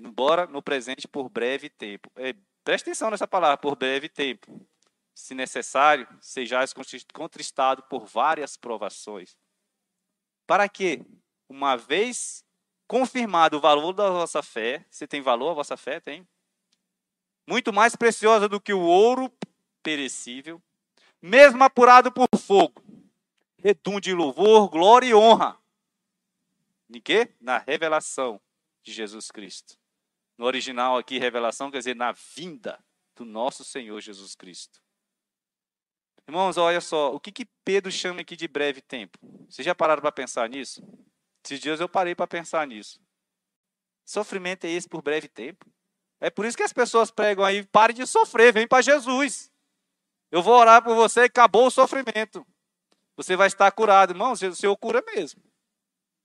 embora 0.00 0.46
no 0.46 0.62
presente 0.62 1.08
por 1.08 1.28
breve 1.28 1.68
tempo. 1.68 2.10
É, 2.14 2.32
preste 2.70 2.84
atenção 2.84 3.10
nessa 3.10 3.26
palavra, 3.26 3.56
por 3.56 3.74
breve 3.74 4.08
tempo. 4.08 4.64
Se 5.12 5.34
necessário, 5.34 6.06
sejais 6.20 6.72
contristado 7.12 7.82
por 7.82 8.06
várias 8.06 8.56
provações. 8.56 9.36
Para 10.46 10.68
que, 10.68 11.04
uma 11.48 11.74
vez 11.74 12.44
confirmado 12.86 13.56
o 13.56 13.60
valor 13.60 13.92
da 13.92 14.08
vossa 14.08 14.40
fé, 14.40 14.86
você 14.88 15.04
tem 15.04 15.20
valor 15.20 15.50
a 15.50 15.54
vossa 15.54 15.76
fé? 15.76 15.98
Tem. 15.98 16.24
Muito 17.44 17.72
mais 17.72 17.96
preciosa 17.96 18.48
do 18.48 18.60
que 18.60 18.72
o 18.72 18.82
ouro 18.82 19.32
perecível, 19.82 20.62
mesmo 21.20 21.64
apurado 21.64 22.12
por 22.12 22.28
fogo, 22.38 22.80
redunde 23.58 24.14
louvor, 24.14 24.68
glória 24.68 25.08
e 25.08 25.14
honra. 25.14 25.58
Em 26.88 27.00
quê? 27.00 27.34
Na 27.40 27.58
revelação 27.58 28.40
de 28.80 28.92
Jesus 28.92 29.28
Cristo. 29.28 29.76
No 30.40 30.46
original 30.46 30.96
aqui, 30.96 31.18
revelação 31.18 31.70
quer 31.70 31.76
dizer 31.76 31.94
na 31.94 32.12
vinda 32.12 32.82
do 33.14 33.26
nosso 33.26 33.62
Senhor 33.62 34.00
Jesus 34.00 34.34
Cristo. 34.34 34.80
Irmãos, 36.26 36.56
olha 36.56 36.80
só, 36.80 37.14
o 37.14 37.20
que, 37.20 37.30
que 37.30 37.44
Pedro 37.62 37.92
chama 37.92 38.22
aqui 38.22 38.34
de 38.34 38.48
breve 38.48 38.80
tempo? 38.80 39.18
Vocês 39.50 39.66
já 39.66 39.74
pararam 39.74 40.00
para 40.00 40.10
pensar 40.10 40.48
nisso? 40.48 40.82
Esses 41.44 41.60
dias 41.60 41.78
eu 41.78 41.90
parei 41.90 42.14
para 42.14 42.26
pensar 42.26 42.66
nisso. 42.66 42.98
Sofrimento 44.02 44.64
é 44.64 44.70
esse 44.70 44.88
por 44.88 45.02
breve 45.02 45.28
tempo. 45.28 45.70
É 46.18 46.30
por 46.30 46.46
isso 46.46 46.56
que 46.56 46.62
as 46.62 46.72
pessoas 46.72 47.10
pregam 47.10 47.44
aí, 47.44 47.66
pare 47.66 47.92
de 47.92 48.06
sofrer, 48.06 48.50
vem 48.50 48.66
para 48.66 48.80
Jesus. 48.80 49.52
Eu 50.30 50.42
vou 50.42 50.54
orar 50.54 50.82
por 50.82 50.94
você 50.94 51.20
acabou 51.20 51.66
o 51.66 51.70
sofrimento. 51.70 52.46
Você 53.14 53.36
vai 53.36 53.48
estar 53.48 53.70
curado. 53.72 54.12
Irmão, 54.12 54.32
o 54.32 54.36
Senhor 54.54 54.76
cura 54.78 55.04
mesmo. 55.14 55.42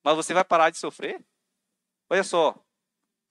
Mas 0.02 0.16
você 0.16 0.34
vai 0.34 0.46
parar 0.46 0.70
de 0.70 0.78
sofrer? 0.78 1.22
Olha 2.10 2.24
só, 2.24 2.65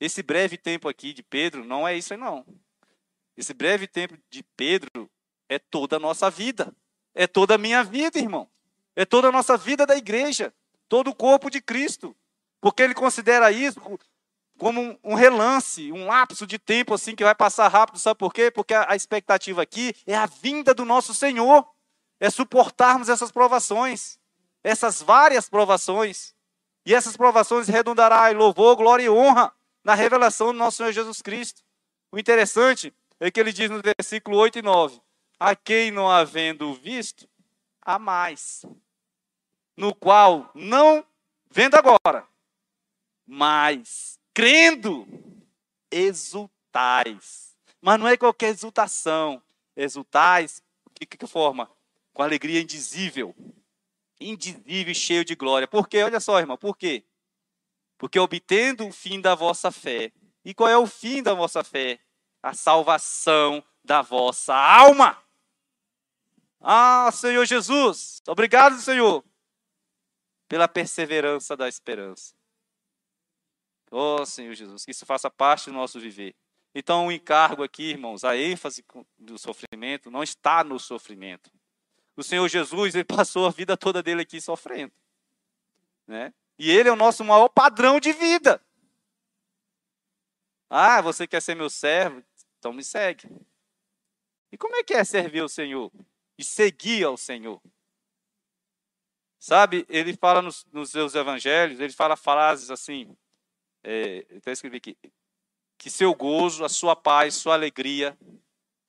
esse 0.05 0.21
breve 0.21 0.57
tempo 0.57 0.87
aqui 0.87 1.13
de 1.13 1.23
Pedro 1.23 1.65
não 1.65 1.87
é 1.87 1.97
isso 1.97 2.13
aí 2.13 2.19
não. 2.19 2.45
Esse 3.35 3.53
breve 3.53 3.87
tempo 3.87 4.17
de 4.29 4.43
Pedro 4.55 5.09
é 5.49 5.59
toda 5.59 5.97
a 5.97 5.99
nossa 5.99 6.29
vida. 6.29 6.73
É 7.13 7.27
toda 7.27 7.55
a 7.55 7.57
minha 7.57 7.83
vida, 7.83 8.19
irmão. 8.19 8.47
É 8.95 9.05
toda 9.05 9.29
a 9.29 9.31
nossa 9.31 9.57
vida 9.57 9.85
da 9.85 9.97
igreja. 9.97 10.53
Todo 10.87 11.09
o 11.09 11.15
corpo 11.15 11.49
de 11.49 11.61
Cristo. 11.61 12.15
Porque 12.61 12.81
ele 12.81 12.93
considera 12.93 13.51
isso 13.51 13.81
como 14.57 14.97
um, 15.03 15.15
relance, 15.15 15.91
um 15.91 16.05
lapso 16.05 16.47
de 16.47 16.57
tempo 16.57 16.93
assim 16.93 17.15
que 17.15 17.23
vai 17.23 17.35
passar 17.35 17.67
rápido. 17.67 17.99
Sabe 17.99 18.17
por 18.17 18.33
quê? 18.33 18.49
Porque 18.49 18.73
a, 18.73 18.95
expectativa 18.95 19.61
aqui 19.61 19.93
é 20.05 20.15
a 20.15 20.25
vinda 20.25 20.73
do 20.73 20.85
nosso 20.85 21.13
Senhor. 21.13 21.67
É 22.19 22.29
suportarmos 22.29 23.09
essas 23.09 23.31
provações. 23.31 24.17
Essas 24.63 25.01
várias 25.01 25.49
provações. 25.49 26.33
E 26.85 26.93
essas 26.93 27.17
provações 27.17 27.67
redundará 27.67 28.31
em 28.31 28.35
louvor, 28.35 28.75
glória 28.75 29.03
e 29.03 29.09
honra 29.09 29.54
na 29.85 29.93
revelação 29.93 30.47
do 30.47 30.57
nosso 30.57 30.77
Senhor 30.77 30.91
Jesus 30.91 31.21
Cristo. 31.21 31.63
O 32.11 32.17
interessante 32.17 32.91
é 33.19 33.29
que 33.29 33.39
ele 33.39 33.53
diz 33.53 33.69
no 33.69 33.81
versículo 33.81 34.35
8 34.37 34.59
e 34.59 34.61
9: 34.63 34.99
A 35.39 35.55
quem 35.55 35.91
não 35.91 36.09
havendo 36.09 36.73
visto, 36.73 37.29
há 37.81 37.99
mais. 37.99 38.65
No 39.77 39.93
qual 39.93 40.49
não 40.55 41.05
vendo 41.51 41.75
agora, 41.75 42.27
mas 43.27 44.17
crendo, 44.33 45.07
exultais. 45.91 47.55
Mas 47.79 47.99
não 47.99 48.07
é 48.07 48.17
qualquer 48.17 48.49
exultação. 48.49 49.41
Exultais, 49.75 50.63
de 50.99 51.05
que, 51.05 51.27
forma? 51.27 51.69
Com 52.13 52.23
alegria 52.23 52.61
indizível. 52.61 53.35
Indizível 54.19 54.91
e 54.91 54.95
cheio 54.95 55.25
de 55.25 55.35
glória. 55.35 55.67
Por 55.67 55.87
quê? 55.87 56.01
Olha 56.01 56.19
só, 56.19 56.39
irmão, 56.39 56.57
por 56.57 56.77
quê? 56.77 57.03
Porque 57.97 58.19
obtendo 58.19 58.87
o 58.87 58.91
fim 58.91 59.21
da 59.21 59.35
vossa 59.35 59.71
fé. 59.71 60.11
E 60.43 60.53
qual 60.53 60.69
é 60.69 60.77
o 60.77 60.85
fim 60.85 61.23
da 61.23 61.33
vossa 61.33 61.63
fé? 61.63 61.99
A 62.41 62.53
salvação 62.53 63.63
da 63.83 64.01
vossa 64.01 64.53
alma. 64.55 65.21
Ah, 66.59 67.11
Senhor 67.11 67.45
Jesus, 67.45 68.21
obrigado, 68.27 68.79
Senhor, 68.79 69.23
pela 70.47 70.67
perseverança 70.67 71.55
da 71.55 71.69
esperança. 71.69 72.33
Oh, 73.91 74.25
Senhor 74.25 74.53
Jesus, 74.53 74.83
que 74.83 74.91
isso 74.91 75.05
faça 75.05 75.29
parte 75.29 75.69
do 75.69 75.73
nosso 75.73 75.99
viver. 75.99 76.35
Então, 76.73 77.07
o 77.07 77.11
encargo 77.11 77.63
aqui, 77.63 77.91
irmãos, 77.91 78.23
a 78.23 78.35
ênfase 78.35 78.83
do 79.17 79.37
sofrimento 79.37 80.11
não 80.11 80.23
está 80.23 80.63
no 80.63 80.79
sofrimento. 80.79 81.51
O 82.17 82.23
Senhor 82.23 82.47
Jesus, 82.49 82.95
ele 82.95 83.03
passou 83.05 83.45
a 83.45 83.51
vida 83.51 83.77
toda 83.77 84.01
dele 84.01 84.23
aqui 84.23 84.41
sofrendo. 84.41 84.91
Né? 86.07 86.33
E 86.57 86.71
ele 86.71 86.89
é 86.89 86.91
o 86.91 86.95
nosso 86.95 87.23
maior 87.23 87.49
padrão 87.49 87.99
de 87.99 88.13
vida. 88.13 88.61
Ah, 90.69 91.01
você 91.01 91.27
quer 91.27 91.41
ser 91.41 91.55
meu 91.55 91.69
servo? 91.69 92.23
Então 92.57 92.73
me 92.73 92.83
segue. 92.83 93.29
E 94.51 94.57
como 94.57 94.75
é 94.75 94.83
que 94.83 94.93
é 94.93 95.03
servir 95.03 95.41
o 95.41 95.49
Senhor? 95.49 95.91
E 96.37 96.43
seguir 96.43 97.03
ao 97.03 97.17
Senhor? 97.17 97.61
Sabe, 99.37 99.85
ele 99.89 100.15
fala 100.15 100.41
nos, 100.41 100.65
nos 100.71 100.89
seus 100.89 101.13
evangelhos, 101.13 101.79
ele 101.79 101.93
fala 101.93 102.15
frases 102.15 102.71
assim, 102.71 103.15
é, 103.83 104.25
eu 104.29 104.37
até 104.37 104.51
escrevi 104.51 104.77
aqui, 104.77 104.97
que 105.77 105.89
seu 105.91 106.15
gozo, 106.15 106.65
a 106.65 106.69
sua 106.69 106.95
paz, 106.95 107.35
sua 107.35 107.53
alegria, 107.53 108.17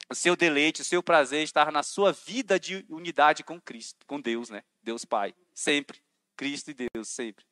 o 0.08 0.14
seu 0.14 0.34
deleite, 0.34 0.80
o 0.80 0.84
seu 0.84 1.02
prazer 1.02 1.42
estar 1.42 1.70
na 1.70 1.82
sua 1.82 2.12
vida 2.12 2.58
de 2.58 2.86
unidade 2.88 3.44
com 3.44 3.60
Cristo, 3.60 4.06
com 4.06 4.20
Deus, 4.20 4.48
né? 4.48 4.62
Deus 4.82 5.04
Pai, 5.04 5.34
sempre. 5.52 6.00
Cristo 6.36 6.70
e 6.70 6.74
Deus, 6.74 7.08
sempre. 7.08 7.44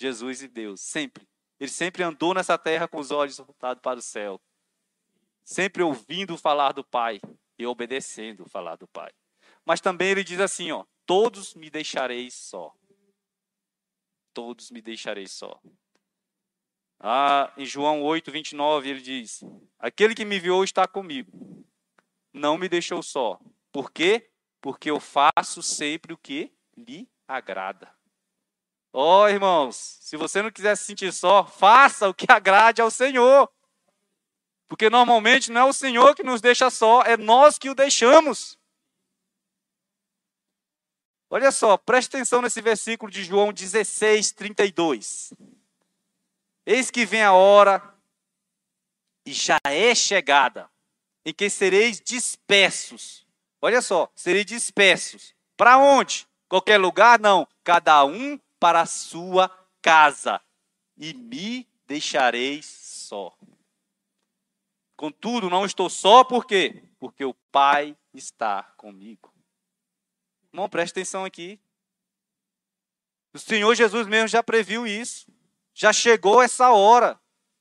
Jesus 0.00 0.42
e 0.42 0.48
Deus, 0.48 0.80
sempre. 0.80 1.28
Ele 1.58 1.70
sempre 1.70 2.02
andou 2.02 2.32
nessa 2.32 2.56
terra 2.56 2.88
com 2.88 2.98
os 2.98 3.10
olhos 3.10 3.36
voltados 3.36 3.82
para 3.82 3.98
o 3.98 4.02
céu, 4.02 4.40
sempre 5.44 5.82
ouvindo 5.82 6.38
falar 6.38 6.72
do 6.72 6.82
Pai 6.82 7.20
e 7.58 7.66
obedecendo 7.66 8.48
falar 8.48 8.76
do 8.76 8.88
Pai. 8.88 9.12
Mas 9.62 9.78
também 9.78 10.08
ele 10.08 10.24
diz 10.24 10.40
assim, 10.40 10.72
ó, 10.72 10.86
todos 11.04 11.54
me 11.54 11.68
deixareis 11.68 12.32
só. 12.32 12.74
Todos 14.32 14.70
me 14.70 14.80
deixareis 14.80 15.32
só. 15.32 15.60
Ah, 16.98 17.52
em 17.58 17.66
João 17.66 18.02
8, 18.02 18.30
29, 18.30 18.88
ele 18.88 19.00
diz: 19.02 19.42
Aquele 19.78 20.14
que 20.14 20.24
me 20.24 20.36
enviou 20.36 20.64
está 20.64 20.86
comigo, 20.86 21.66
não 22.32 22.56
me 22.56 22.68
deixou 22.68 23.02
só. 23.02 23.38
Por 23.72 23.90
quê? 23.90 24.30
Porque 24.60 24.90
eu 24.90 25.00
faço 25.00 25.62
sempre 25.62 26.12
o 26.12 26.18
que 26.18 26.52
lhe 26.76 27.08
agrada. 27.26 27.99
Ó, 28.92 29.24
oh, 29.24 29.28
irmãos, 29.28 29.98
se 30.00 30.16
você 30.16 30.42
não 30.42 30.50
quiser 30.50 30.76
se 30.76 30.84
sentir 30.84 31.12
só, 31.12 31.44
faça 31.44 32.08
o 32.08 32.14
que 32.14 32.26
agrade 32.28 32.82
ao 32.82 32.90
Senhor. 32.90 33.48
Porque 34.68 34.90
normalmente 34.90 35.52
não 35.52 35.62
é 35.62 35.64
o 35.64 35.72
Senhor 35.72 36.14
que 36.14 36.22
nos 36.22 36.40
deixa 36.40 36.70
só, 36.70 37.02
é 37.02 37.16
nós 37.16 37.58
que 37.58 37.70
o 37.70 37.74
deixamos. 37.74 38.58
Olha 41.28 41.52
só, 41.52 41.76
preste 41.76 42.08
atenção 42.08 42.42
nesse 42.42 42.60
versículo 42.60 43.10
de 43.10 43.22
João 43.22 43.52
16, 43.52 44.32
32. 44.32 45.32
Eis 46.66 46.90
que 46.90 47.06
vem 47.06 47.22
a 47.22 47.32
hora, 47.32 47.94
e 49.24 49.32
já 49.32 49.58
é 49.64 49.94
chegada, 49.94 50.68
em 51.24 51.32
que 51.32 51.48
sereis 51.48 52.00
dispersos. 52.00 53.24
Olha 53.62 53.80
só, 53.80 54.10
sereis 54.14 54.46
dispersos. 54.46 55.34
Para 55.56 55.78
onde? 55.78 56.26
Qualquer 56.48 56.78
lugar? 56.78 57.20
Não. 57.20 57.46
Cada 57.62 58.04
um 58.04 58.40
para 58.60 58.82
a 58.82 58.86
sua 58.86 59.50
casa, 59.82 60.40
e 60.96 61.14
me 61.14 61.66
deixareis 61.86 62.66
só. 62.66 63.34
Contudo, 64.96 65.48
não 65.48 65.64
estou 65.64 65.88
só, 65.88 66.22
por 66.22 66.46
quê? 66.46 66.84
Porque 66.98 67.24
o 67.24 67.32
Pai 67.50 67.96
está 68.12 68.62
comigo. 68.76 69.32
Irmão, 70.52 70.68
preste 70.68 70.92
atenção 70.92 71.24
aqui. 71.24 71.58
O 73.32 73.38
Senhor 73.38 73.74
Jesus 73.74 74.06
mesmo 74.06 74.28
já 74.28 74.42
previu 74.42 74.86
isso. 74.86 75.26
Já 75.72 75.92
chegou 75.92 76.42
essa 76.42 76.70
hora. 76.70 77.18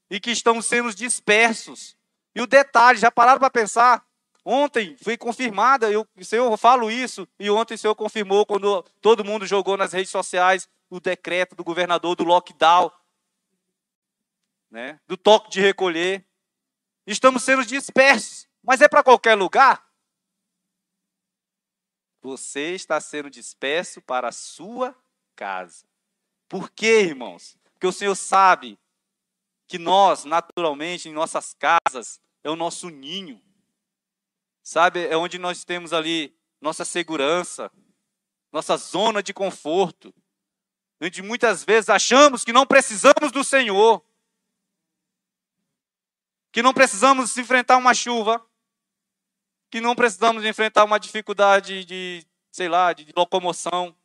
E 0.10 0.20
que 0.20 0.32
estão 0.32 0.62
sendo 0.62 0.93
dispersos. 0.93 1.95
E 2.36 2.41
o 2.41 2.47
detalhe, 2.47 3.00
já 3.00 3.10
pararam 3.10 3.39
para 3.39 3.50
pensar? 3.50 4.06
Ontem 4.43 4.97
foi 4.97 5.16
confirmada, 5.16 5.91
eu, 5.91 6.08
Senhor, 6.22 6.52
eu 6.52 6.58
falo 6.58 6.89
isso, 6.89 7.28
e 7.38 7.50
ontem 7.50 7.76
o 7.76 7.78
Senhor 7.78 7.93
confirmou 7.93 8.45
quando 8.45 8.84
todo 9.02 9.24
mundo 9.24 9.45
jogou 9.45 9.78
nas 9.78 9.93
redes 9.93 10.10
sociais 10.10 10.68
o 10.90 11.00
decreto 11.00 11.56
do 11.56 11.64
governador 11.64 12.16
do 12.16 12.24
lockdown, 12.24 12.92
né, 14.70 15.00
do 15.08 15.16
toque 15.16 15.50
de 15.50 15.62
recolher. 15.62 16.26
Estamos 17.06 17.44
sendo 17.44 17.66
dispersos, 17.66 18.48
mas 18.64 18.82
é 18.82 18.88
para 18.88 19.04
qualquer 19.04 19.36
lugar? 19.36 19.88
Você 22.22 22.74
está 22.74 23.00
sendo 23.00 23.30
disperso 23.30 24.02
para 24.02 24.28
a 24.28 24.32
sua 24.32 24.96
casa. 25.36 25.86
Por 26.48 26.70
quê, 26.70 27.02
irmãos? 27.02 27.58
Porque 27.74 27.88
o 27.88 27.94
Senhor 27.94 28.16
sabe 28.16 28.78
que 29.68 29.78
nós, 29.78 30.26
naturalmente, 30.26 31.08
em 31.08 31.14
nossas 31.14 31.54
casas, 31.54 32.20
é 32.44 32.50
o 32.50 32.56
nosso 32.56 32.90
ninho. 32.90 33.42
Sabe, 34.62 35.08
é 35.08 35.16
onde 35.16 35.40
nós 35.40 35.64
temos 35.64 35.94
ali 35.94 36.36
nossa 36.60 36.84
segurança, 36.84 37.72
nossa 38.52 38.76
zona 38.78 39.24
de 39.24 39.34
conforto, 39.34 40.14
onde 41.02 41.22
muitas 41.22 41.64
vezes 41.64 41.89
achamos 41.89 42.43
que 42.43 42.52
não 42.52 42.66
precisamos 42.66 43.32
do 43.32 43.43
Senhor, 43.43 44.04
que 46.52 46.62
não 46.62 46.74
precisamos 46.74 47.38
enfrentar 47.38 47.78
uma 47.78 47.93
chuva, 47.93 48.45
que 49.70 49.80
não 49.80 49.95
precisamos 49.95 50.43
enfrentar 50.43 50.84
uma 50.84 51.00
dificuldade 51.00 51.86
de, 51.86 52.26
sei 52.52 52.68
lá, 52.68 52.91
de 52.91 53.12
locomoção, 53.16 53.95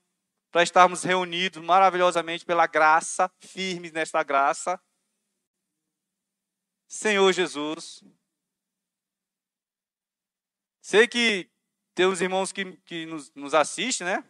para 0.51 0.63
estarmos 0.63 1.03
reunidos 1.03 1.61
maravilhosamente 1.65 2.45
pela 2.45 2.67
graça, 2.67 3.29
firmes 3.41 3.91
nesta 3.91 4.23
graça. 4.23 4.81
Senhor 6.87 7.33
Jesus. 7.33 8.05
Sei 10.81 11.09
que 11.09 11.51
tem 11.93 12.07
os 12.07 12.21
irmãos 12.21 12.53
que, 12.53 12.77
que 12.85 13.05
nos, 13.07 13.33
nos 13.35 13.53
assistem, 13.53 14.07
né? 14.07 14.25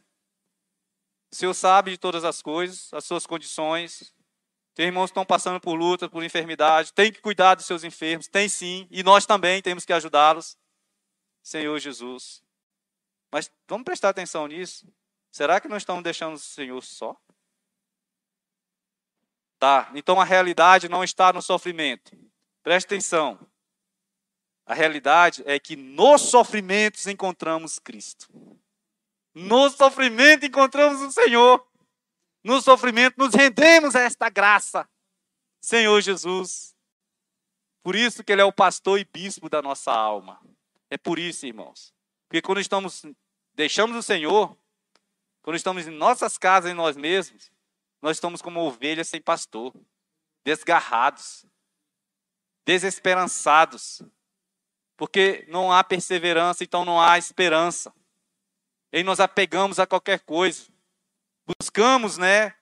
O 1.35 1.37
Senhor 1.37 1.53
sabe 1.53 1.91
de 1.91 1.99
todas 1.99 2.23
as 2.23 2.41
coisas, 2.41 2.95
as 2.95 3.05
suas 3.05 3.27
condições. 3.27 4.15
Tem 4.73 4.87
irmãos 4.87 5.07
estão 5.07 5.27
passando 5.27 5.61
por 5.61 5.75
luta, 5.75 6.09
por 6.09 6.23
enfermidade. 6.23 6.93
Tem 6.93 7.11
que 7.11 7.21
cuidar 7.21 7.57
dos 7.57 7.67
seus 7.67 7.83
enfermos. 7.83 8.29
Tem 8.29 8.49
sim. 8.49 8.87
E 8.89 9.03
nós 9.03 9.27
também 9.27 9.61
temos 9.61 9.85
que 9.85 9.93
ajudá-los. 9.93 10.57
Senhor 11.43 11.77
Jesus. 11.81 12.41
Mas 13.33 13.51
vamos 13.67 13.85
prestar 13.85 14.11
atenção 14.11 14.47
nisso. 14.47 14.87
Será 15.33 15.61
que 15.61 15.67
nós 15.67 15.83
estamos 15.83 16.05
deixando 16.05 16.35
o 16.35 16.39
Senhor 16.39 16.81
só? 16.81 17.17
Tá, 19.59 19.91
então 19.93 20.21
a 20.21 20.25
realidade 20.25 20.89
não 20.89 21.03
está 21.03 21.33
no 21.33 21.43
sofrimento. 21.43 22.17
Preste 22.63 22.87
atenção. 22.87 23.45
A 24.65 24.73
realidade 24.73 25.43
é 25.47 25.59
que 25.59 25.75
nos 25.75 26.21
sofrimentos 26.21 27.09
encontramos 27.09 27.81
Cristo. 27.81 28.29
No 29.35 29.69
sofrimento 29.69 30.47
encontramos 30.47 31.03
o 31.03 31.11
Senhor. 31.11 31.67
No 32.43 32.61
sofrimento 32.61 33.17
nos 33.19 33.35
rendemos 33.35 33.97
a 33.97 34.01
esta 34.01 34.29
graça. 34.29 34.89
Senhor 35.61 36.01
Jesus. 36.01 36.77
Por 37.83 37.97
isso 37.97 38.23
que 38.23 38.33
Ele 38.33 38.43
é 38.43 38.45
o 38.45 38.53
pastor 38.53 38.99
e 38.99 39.05
bispo 39.05 39.49
da 39.49 39.61
nossa 39.61 39.93
alma. 39.93 40.41
É 40.89 40.97
por 40.97 41.19
isso, 41.19 41.47
irmãos. 41.47 41.93
Porque 42.29 42.41
quando 42.41 42.61
estamos, 42.61 43.05
deixamos 43.55 43.97
o 43.97 44.03
Senhor, 44.03 44.57
quando 45.43 45.57
estamos 45.57 45.87
em 45.87 45.91
nossas 45.91 46.39
casas, 46.39 46.71
em 46.71 46.75
nós 46.75 46.97
mesmos, 46.97 47.51
nós 48.01 48.17
estamos 48.17 48.41
como 48.41 48.61
ovelhas 48.61 49.09
sem 49.09 49.21
pastor, 49.21 49.75
desgarrados, 50.45 51.45
desesperançados, 52.65 54.03
porque 54.97 55.45
não 55.49 55.73
há 55.73 55.83
perseverança, 55.83 56.63
então 56.63 56.85
não 56.85 57.01
há 57.01 57.19
esperança. 57.19 57.93
E 58.95 59.03
nós 59.03 59.19
apegamos 59.19 59.81
a 59.81 59.89
qualquer 59.89 60.21
coisa. 60.21 60.69
Buscamos, 61.45 62.17
né, 62.17 62.55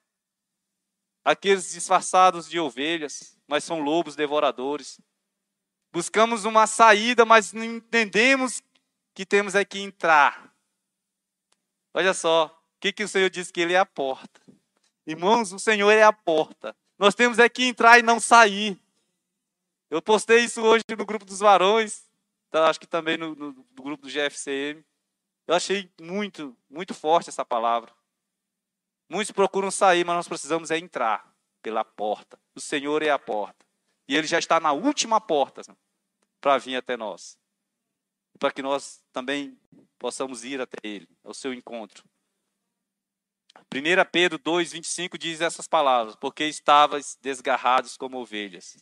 aqueles 1.23 1.73
disfarçados 1.73 2.49
de 2.49 2.59
ovelhas, 2.59 3.39
mas 3.47 3.65
são 3.65 3.81
lobos 3.81 4.17
devoradores. 4.17 4.99
Buscamos 5.93 6.47
uma 6.47 6.67
saída, 6.67 7.27
mas 7.27 7.53
não 7.53 7.63
entendemos 7.63 8.63
que 9.13 9.27
temos 9.27 9.55
é 9.55 9.63
que 9.63 9.79
entrar. 9.79 10.51
Olha 11.93 12.15
só, 12.15 12.47
o 12.47 12.81
que, 12.81 12.95
que 12.95 13.05
o 13.05 13.09
Senhor 13.09 13.29
disse 13.29 13.53
que 13.53 13.61
Ele 13.61 13.75
é 13.75 13.79
a 13.79 13.85
porta. 13.85 14.41
Irmãos, 15.07 15.53
o 15.53 15.59
Senhor 15.59 15.91
é 15.91 16.03
a 16.03 16.15
porta. 16.15 16.75
Nós 16.99 17.15
temos 17.15 17.39
é 17.39 17.47
que 17.47 17.67
entrar 17.67 17.99
e 17.99 18.03
não 18.03 18.19
sair. 18.19 18.81
Eu 19.91 20.01
postei 20.01 20.45
isso 20.45 20.63
hoje 20.63 20.83
no 20.97 21.05
grupo 21.05 21.27
dos 21.27 21.41
varões, 21.41 22.09
tá, 22.51 22.71
acho 22.71 22.81
que 22.81 22.87
também 22.87 23.19
no, 23.19 23.35
no, 23.35 23.53
no 23.53 23.83
grupo 23.83 24.07
do 24.07 24.11
GFCM. 24.11 24.83
Eu 25.47 25.55
achei 25.55 25.91
muito, 26.01 26.57
muito 26.71 26.95
forte 26.95 27.29
essa 27.29 27.45
palavra. 27.45 27.93
Muitos 29.09 29.33
procuram 29.33 29.71
sair, 29.71 30.05
mas 30.05 30.17
nós 30.17 30.29
precisamos 30.29 30.71
é 30.71 30.79
entrar 30.79 31.35
pela 31.61 31.85
porta. 31.85 32.39
O 32.55 32.61
Senhor 32.61 33.03
é 33.03 33.11
a 33.11 33.19
porta. 33.19 33.65
E 34.09 34.17
Ele 34.17 34.27
já 34.27 34.39
está 34.39 34.59
na 34.59 34.73
última 34.73 35.21
porta 35.21 35.63
para 36.41 36.59
vir 36.59 36.77
até 36.77 36.97
nós. 36.97 37.39
Para 38.39 38.51
que 38.51 38.63
nós 38.63 39.03
também 39.13 39.59
possamos 39.99 40.45
ir 40.45 40.61
até 40.61 40.79
Ele, 40.83 41.09
ao 41.23 41.35
seu 41.35 41.53
encontro. 41.53 42.05
1 43.75 44.11
Pedro 44.11 44.39
2, 44.39 44.73
25 44.73 45.19
diz 45.19 45.41
essas 45.41 45.69
palavras: 45.69 46.17
Porque 46.17 46.45
estavas 46.45 47.19
desgarrados 47.21 47.97
como 47.97 48.19
ovelhas 48.19 48.77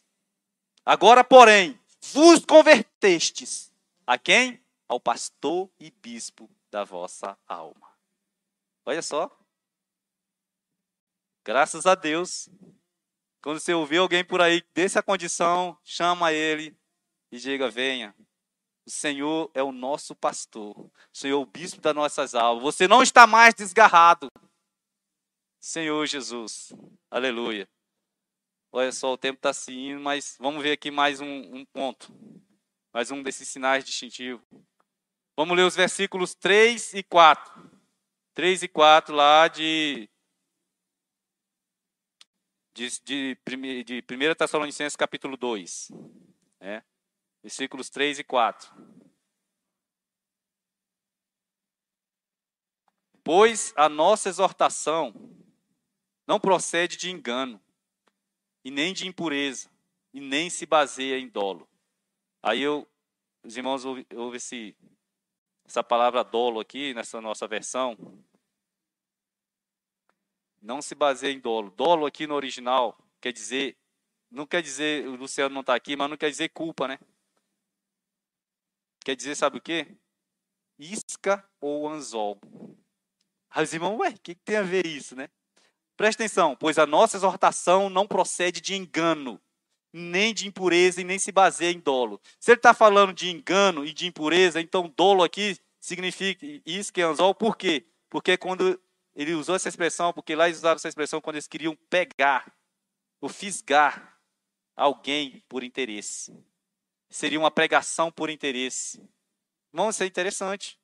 Agora, 0.85 1.23
porém, 1.23 1.79
vos 2.13 2.45
convertestes 2.45 3.73
a 4.07 4.17
quem? 4.17 4.61
Ao 4.91 4.99
pastor 4.99 5.71
e 5.79 5.89
bispo 5.89 6.51
da 6.69 6.83
vossa 6.83 7.39
alma. 7.47 7.97
Olha 8.85 9.01
só. 9.01 9.31
Graças 11.45 11.87
a 11.87 11.95
Deus. 11.95 12.49
Quando 13.41 13.61
você 13.61 13.73
ouvir 13.73 13.99
alguém 13.99 14.25
por 14.25 14.43
aí 14.43 14.61
dessa 14.75 15.01
condição, 15.01 15.79
chama 15.85 16.33
ele 16.33 16.77
e 17.31 17.39
diga: 17.39 17.71
venha. 17.71 18.13
O 18.85 18.91
Senhor 18.91 19.49
é 19.55 19.63
o 19.63 19.71
nosso 19.71 20.13
pastor. 20.17 20.77
O 20.77 20.93
Senhor 21.13 21.39
é 21.39 21.41
o 21.41 21.47
bispo 21.47 21.81
das 21.81 21.95
nossas 21.95 22.35
almas. 22.35 22.65
Você 22.65 22.89
não 22.89 23.01
está 23.01 23.29
mais 23.29 23.55
desgarrado. 23.55 24.27
Senhor 25.61 26.05
Jesus. 26.05 26.73
Aleluia. 27.09 27.71
Olha 28.73 28.91
só, 28.91 29.13
o 29.13 29.19
tempo 29.19 29.39
está 29.39 29.53
se 29.53 29.73
indo, 29.73 30.01
mas 30.01 30.37
vamos 30.41 30.61
ver 30.61 30.73
aqui 30.73 30.91
mais 30.91 31.21
um, 31.21 31.59
um 31.59 31.65
ponto. 31.65 32.13
Mais 32.93 33.13
um 33.13 33.23
desses 33.23 33.47
sinais 33.47 33.85
distintivos. 33.85 34.45
Vamos 35.41 35.57
ler 35.57 35.63
os 35.63 35.75
versículos 35.75 36.35
3 36.35 36.93
e 36.93 37.03
4. 37.03 37.71
3 38.35 38.63
e 38.63 38.69
4 38.69 39.15
lá 39.15 39.49
de, 39.49 40.07
de, 42.75 42.91
de, 43.03 43.85
de 43.85 44.05
1 44.05 44.35
Tessalonicenses 44.35 44.97
capítulo 44.97 45.39
2. 45.39 45.93
Né? 46.61 46.85
Versículos 47.43 47.89
3 47.89 48.19
e 48.19 48.25
4. 48.25 48.71
Pois 53.25 53.73
a 53.79 53.89
nossa 53.89 54.29
exortação 54.29 55.15
não 56.27 56.39
procede 56.39 56.99
de 56.99 57.11
engano, 57.11 57.59
e 58.63 58.71
nem 58.71 58.93
de 58.93 59.09
impureza, 59.09 59.71
e 60.13 60.21
nem 60.21 60.51
se 60.51 60.67
baseia 60.67 61.19
em 61.19 61.31
dolo. 61.31 61.67
Aí 62.43 62.61
eu, 62.61 62.87
os 63.43 63.57
irmãos 63.57 63.87
ouvem 63.87 64.05
esse, 64.35 64.77
essa 65.71 65.85
palavra 65.85 66.25
dolo 66.25 66.59
aqui, 66.59 66.93
nessa 66.95 67.21
nossa 67.21 67.47
versão. 67.47 67.97
Não 70.61 70.83
se 70.83 70.97
baseia 70.97 71.33
em 71.33 71.39
dolo. 71.39 71.71
Dolo 71.71 72.07
aqui 72.07 72.27
no 72.27 72.35
original 72.35 72.99
quer 73.21 73.33
dizer, 73.33 73.79
não 74.29 74.49
quer 74.49 74.63
dizer, 74.63 75.07
o 75.07 75.15
Luciano 75.15 75.55
não 75.55 75.61
está 75.61 75.77
aqui, 75.77 75.95
mas 75.95 76.11
não 76.11 76.17
quer 76.17 76.29
dizer 76.29 76.49
culpa, 76.49 76.89
né? 76.89 76.99
Quer 79.05 79.15
dizer, 79.15 79.37
sabe 79.37 79.59
o 79.59 79.61
quê? 79.61 79.97
Isca 80.77 81.49
ou 81.61 81.89
anzol. 81.89 82.41
Aí 83.49 83.63
os 83.63 83.73
irmãos, 83.73 83.97
ué, 84.01 84.09
o 84.09 84.21
que, 84.21 84.35
que 84.35 84.43
tem 84.43 84.57
a 84.57 84.63
ver 84.63 84.85
isso, 84.85 85.15
né? 85.15 85.31
Presta 85.97 86.25
atenção, 86.25 86.57
pois 86.57 86.79
a 86.79 86.87
nossa 86.87 87.17
exortação 87.17 87.89
não 87.89 88.09
procede 88.09 88.61
de 88.61 88.75
engano, 88.75 89.41
nem 89.93 90.33
de 90.33 90.47
impureza 90.47 91.01
e 91.01 91.05
nem 91.05 91.19
se 91.19 91.33
baseia 91.33 91.73
em 91.73 91.81
dolo. 91.81 92.21
Se 92.39 92.51
ele 92.53 92.59
está 92.59 92.73
falando 92.73 93.13
de 93.13 93.31
engano 93.31 93.85
e 93.85 93.93
de 93.93 94.07
impureza, 94.07 94.61
então 94.61 94.93
dolo 94.97 95.23
aqui 95.23 95.59
significa 95.81 96.41
que 96.41 97.01
é 97.01 97.35
por 97.39 97.57
quê? 97.57 97.87
Porque 98.09 98.37
quando 98.37 98.81
ele 99.15 99.35
usou 99.35 99.57
essa 99.57 99.69
expressão, 99.69 100.13
porque 100.13 100.35
lá 100.35 100.47
eles 100.47 100.59
usaram 100.59 100.77
essa 100.77 100.89
expressão 100.89 101.21
quando 101.21 101.37
eles 101.37 101.49
queriam 101.49 101.77
pegar 101.89 102.53
ou 103.21 103.29
fisgar 103.29 104.19
alguém 104.77 105.45
por 105.49 105.63
interesse. 105.63 106.37
Seria 107.09 107.39
uma 107.39 107.51
pregação 107.51 108.11
por 108.11 108.31
interesse. 108.31 109.03
Irmão, 109.73 109.91
isso 109.91 110.03
é 110.03 110.07
interessante. 110.07 110.79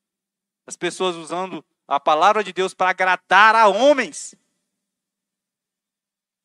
As 0.67 0.77
pessoas 0.77 1.17
usando 1.17 1.65
a 1.87 2.01
palavra 2.01 2.43
de 2.43 2.53
Deus 2.53 2.75
para 2.75 2.91
agradar 2.91 3.55
a 3.55 3.69
homens. 3.69 4.35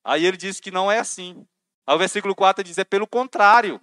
Aí 0.04 0.26
ele 0.26 0.38
diz 0.38 0.60
que 0.60 0.72
não 0.72 0.92
é 0.92 1.00
assim. 1.00 1.48
Aí 1.92 1.96
o 1.96 2.00
versículo 2.00 2.34
4 2.34 2.64
diz: 2.64 2.78
é 2.78 2.86
pelo 2.86 3.06
contrário. 3.06 3.82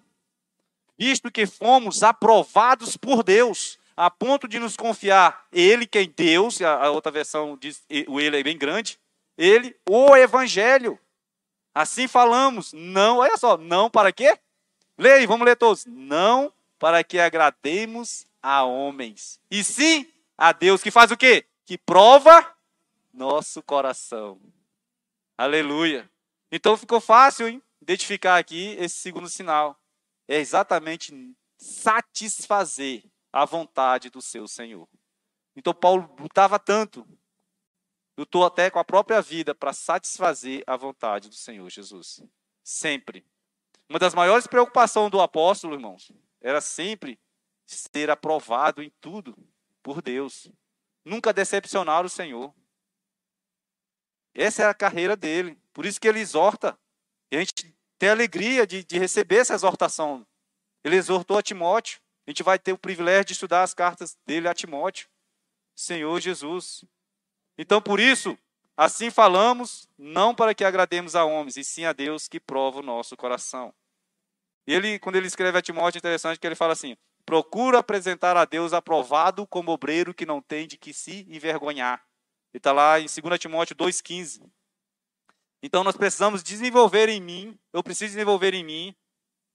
Visto 0.96 1.30
que 1.30 1.46
fomos 1.46 2.02
aprovados 2.02 2.96
por 2.96 3.22
Deus, 3.22 3.78
a 3.94 4.10
ponto 4.10 4.48
de 4.48 4.58
nos 4.58 4.76
confiar, 4.76 5.46
Ele 5.52 5.86
quem 5.86 6.12
Deus, 6.16 6.60
a 6.62 6.90
outra 6.90 7.12
versão 7.12 7.56
diz, 7.56 7.84
o 8.08 8.18
Ele 8.18 8.40
é 8.40 8.42
bem 8.42 8.56
grande, 8.56 8.98
Ele, 9.36 9.76
o 9.86 10.16
Evangelho. 10.16 10.98
Assim 11.74 12.08
falamos, 12.08 12.72
não, 12.72 13.18
olha 13.18 13.36
só, 13.36 13.58
não 13.58 13.90
para 13.90 14.10
quê? 14.10 14.38
Leia, 14.96 15.28
vamos 15.28 15.44
ler 15.44 15.56
todos. 15.56 15.84
Não 15.84 16.50
para 16.78 17.04
que 17.04 17.20
agrademos 17.20 18.26
a 18.42 18.64
homens, 18.64 19.38
e 19.50 19.62
sim 19.62 20.10
a 20.36 20.52
Deus, 20.52 20.82
que 20.82 20.90
faz 20.90 21.10
o 21.10 21.16
quê? 21.16 21.44
Que 21.66 21.76
prova 21.76 22.54
nosso 23.12 23.62
coração. 23.62 24.40
Aleluia. 25.36 26.10
Então 26.50 26.76
ficou 26.76 27.00
fácil 27.00 27.48
hein? 27.48 27.62
Identificar 27.80 28.38
aqui 28.38 28.76
esse 28.78 28.96
segundo 28.96 29.28
sinal. 29.28 29.80
É 30.26 30.38
exatamente 30.38 31.12
satisfazer 31.56 33.04
a 33.32 33.44
vontade 33.44 34.10
do 34.10 34.20
seu 34.22 34.46
Senhor. 34.46 34.88
Então 35.56 35.74
Paulo 35.74 36.14
lutava 36.18 36.58
tanto, 36.58 37.06
lutou 38.16 38.44
até 38.44 38.70
com 38.70 38.78
a 38.78 38.84
própria 38.84 39.20
vida 39.20 39.54
para 39.54 39.72
satisfazer 39.72 40.62
a 40.66 40.76
vontade 40.76 41.28
do 41.28 41.34
Senhor 41.34 41.68
Jesus. 41.68 42.22
Sempre. 42.62 43.26
Uma 43.88 43.98
das 43.98 44.14
maiores 44.14 44.46
preocupações 44.46 45.10
do 45.10 45.20
apóstolo, 45.20 45.74
irmãos, 45.74 46.12
era 46.40 46.60
sempre 46.60 47.18
ser 47.66 48.10
aprovado 48.10 48.82
em 48.82 48.90
tudo 49.00 49.36
por 49.82 50.02
Deus. 50.02 50.50
Nunca 51.04 51.32
decepcionar 51.32 52.04
o 52.04 52.08
Senhor. 52.08 52.54
Essa 54.34 54.62
é 54.62 54.66
a 54.66 54.74
carreira 54.74 55.16
dele. 55.16 55.58
Por 55.72 55.86
isso 55.86 56.00
que 56.00 56.06
ele 56.06 56.20
exorta. 56.20 56.78
E 57.30 57.36
a 57.36 57.40
gente 57.40 57.74
tem 57.98 58.08
a 58.08 58.12
alegria 58.12 58.66
de, 58.66 58.84
de 58.84 58.98
receber 58.98 59.38
essa 59.38 59.54
exortação. 59.54 60.26
Ele 60.84 60.96
exortou 60.96 61.38
a 61.38 61.42
Timóteo. 61.42 62.00
A 62.26 62.30
gente 62.30 62.42
vai 62.42 62.58
ter 62.58 62.72
o 62.72 62.78
privilégio 62.78 63.26
de 63.26 63.32
estudar 63.32 63.62
as 63.62 63.74
cartas 63.74 64.16
dele 64.26 64.48
a 64.48 64.54
Timóteo. 64.54 65.08
Senhor 65.74 66.20
Jesus. 66.20 66.84
Então, 67.56 67.80
por 67.80 68.00
isso, 68.00 68.36
assim 68.76 69.10
falamos, 69.10 69.88
não 69.98 70.34
para 70.34 70.54
que 70.54 70.64
agrademos 70.64 71.14
a 71.16 71.24
homens, 71.24 71.56
e 71.56 71.64
sim 71.64 71.84
a 71.84 71.92
Deus 71.92 72.28
que 72.28 72.38
prova 72.38 72.78
o 72.78 72.82
nosso 72.82 73.16
coração. 73.16 73.74
E 74.66 74.72
ele, 74.72 74.98
quando 74.98 75.16
ele 75.16 75.26
escreve 75.26 75.58
a 75.58 75.62
Timóteo, 75.62 75.98
é 75.98 76.00
interessante 76.00 76.38
que 76.38 76.46
ele 76.46 76.54
fala 76.54 76.72
assim: 76.72 76.96
procura 77.24 77.78
apresentar 77.78 78.36
a 78.36 78.44
Deus 78.44 78.72
aprovado 78.72 79.46
como 79.46 79.72
obreiro 79.72 80.14
que 80.14 80.26
não 80.26 80.40
tem 80.40 80.66
de 80.66 80.76
que 80.76 80.92
se 80.92 81.26
envergonhar. 81.28 82.04
Ele 82.52 82.58
está 82.58 82.72
lá 82.72 82.98
em 82.98 83.06
2 83.06 83.38
Timóteo 83.38 83.76
2,15. 83.76 84.42
Então 85.62 85.82
nós 85.82 85.96
precisamos 85.96 86.42
desenvolver 86.42 87.08
em 87.08 87.20
mim, 87.20 87.58
eu 87.72 87.82
preciso 87.82 88.12
desenvolver 88.12 88.54
em 88.54 88.64
mim, 88.64 88.96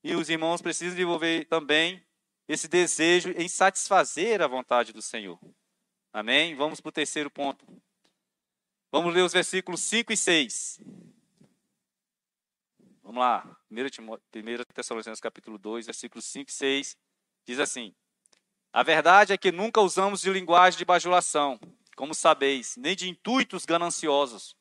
e 0.02 0.14
os 0.14 0.28
irmãos 0.28 0.60
precisam 0.60 0.94
desenvolver 0.94 1.46
também 1.46 2.04
esse 2.46 2.68
desejo 2.68 3.30
em 3.30 3.48
satisfazer 3.48 4.42
a 4.42 4.46
vontade 4.46 4.92
do 4.92 5.00
Senhor. 5.00 5.38
Amém? 6.12 6.54
Vamos 6.54 6.80
para 6.80 6.90
o 6.90 6.92
terceiro 6.92 7.30
ponto. 7.30 7.64
Vamos 8.92 9.14
ler 9.14 9.22
os 9.22 9.32
versículos 9.32 9.80
5 9.80 10.12
e 10.12 10.16
6. 10.16 10.80
Vamos 13.02 13.18
lá. 13.18 13.56
1 13.70 14.72
Tessalonicenses 14.72 15.20
capítulo 15.20 15.58
2, 15.58 15.86
versículos 15.86 16.24
5 16.26 16.50
e 16.50 16.52
6. 16.52 16.96
Diz 17.46 17.58
assim: 17.58 17.94
A 18.72 18.82
verdade 18.82 19.32
é 19.32 19.38
que 19.38 19.50
nunca 19.50 19.80
usamos 19.80 20.20
de 20.20 20.30
linguagem 20.30 20.78
de 20.78 20.84
bajulação, 20.84 21.58
como 21.96 22.14
sabeis, 22.14 22.76
nem 22.76 22.94
de 22.94 23.08
intuitos 23.08 23.64
gananciosos. 23.64 24.54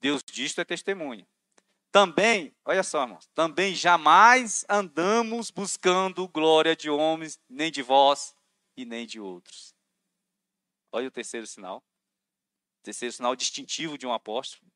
Deus 0.00 0.22
disto 0.22 0.60
é 0.60 0.64
testemunha. 0.64 1.26
Também, 1.90 2.54
olha 2.64 2.82
só, 2.82 3.02
irmãos, 3.02 3.26
também 3.34 3.74
jamais 3.74 4.64
andamos 4.68 5.50
buscando 5.50 6.28
glória 6.28 6.76
de 6.76 6.90
homens, 6.90 7.40
nem 7.48 7.72
de 7.72 7.82
vós 7.82 8.34
e 8.76 8.84
nem 8.84 9.06
de 9.06 9.18
outros. 9.18 9.74
Olha 10.92 11.08
o 11.08 11.10
terceiro 11.10 11.46
sinal. 11.46 11.78
O 11.78 12.82
terceiro 12.82 13.12
sinal 13.12 13.34
distintivo 13.34 13.96
de 13.96 14.06
um 14.06 14.12
apóstolo 14.12 14.70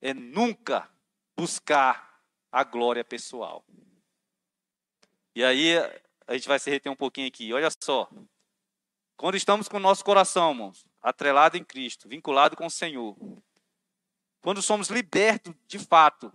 é 0.00 0.12
nunca 0.12 0.90
buscar 1.36 2.20
a 2.50 2.64
glória 2.64 3.04
pessoal. 3.04 3.64
E 5.34 5.44
aí 5.44 5.76
a 6.26 6.34
gente 6.34 6.48
vai 6.48 6.58
se 6.58 6.70
reter 6.70 6.90
um 6.90 6.96
pouquinho 6.96 7.28
aqui. 7.28 7.52
Olha 7.52 7.68
só. 7.82 8.10
Quando 9.16 9.36
estamos 9.36 9.68
com 9.68 9.76
o 9.76 9.80
nosso 9.80 10.04
coração, 10.04 10.50
irmãos, 10.50 10.84
atrelado 11.00 11.56
em 11.56 11.64
Cristo, 11.64 12.08
vinculado 12.08 12.56
com 12.56 12.66
o 12.66 12.70
Senhor, 12.70 13.16
quando 14.40 14.62
somos 14.62 14.88
libertos 14.88 15.54
de 15.66 15.78
fato 15.78 16.32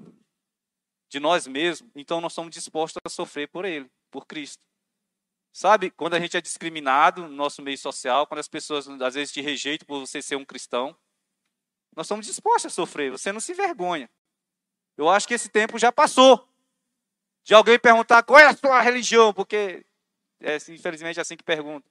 de 1.10 1.20
nós 1.20 1.48
mesmos, 1.48 1.90
então 1.96 2.20
nós 2.20 2.34
somos 2.34 2.54
dispostos 2.54 3.00
a 3.06 3.10
sofrer 3.10 3.48
por 3.48 3.66
Ele, 3.66 3.90
por 4.12 4.26
Cristo. 4.26 4.64
Sabe, 5.54 5.90
quando 5.90 6.16
a 6.16 6.20
gente 6.20 6.36
é 6.36 6.42
discriminado 6.42 7.22
no 7.22 7.30
nosso 7.30 7.62
meio 7.62 7.78
social, 7.78 8.28
quando 8.28 8.40
as 8.40 8.48
pessoas 8.48 8.88
às 8.90 9.14
vezes 9.14 9.34
te 9.34 9.40
rejeitam 9.40 9.86
por 9.86 10.00
você 10.00 10.22
ser 10.22 10.36
um 10.36 10.44
cristão, 10.44 10.96
nós 11.96 12.08
somos 12.08 12.26
dispostos 12.26 12.66
a 12.66 12.70
sofrer, 12.70 13.12
você 13.12 13.32
não 13.32 13.40
se 13.40 13.54
envergonha. 13.54 14.10
Eu 14.98 15.10
acho 15.10 15.28
que 15.28 15.34
esse 15.34 15.50
tempo 15.50 15.80
já 15.80 15.92
passou. 15.92 16.48
De 17.44 17.54
alguém 17.54 17.80
perguntar 17.80 18.24
qual 18.24 18.40
é 18.40 18.48
a 18.48 18.56
sua 18.56 18.82
religião, 18.82 19.34
porque 19.34 19.86
é, 20.42 20.58
infelizmente 20.70 21.20
é 21.20 21.22
assim 21.22 21.38
que 21.38 21.44
pergunta. 21.44 21.88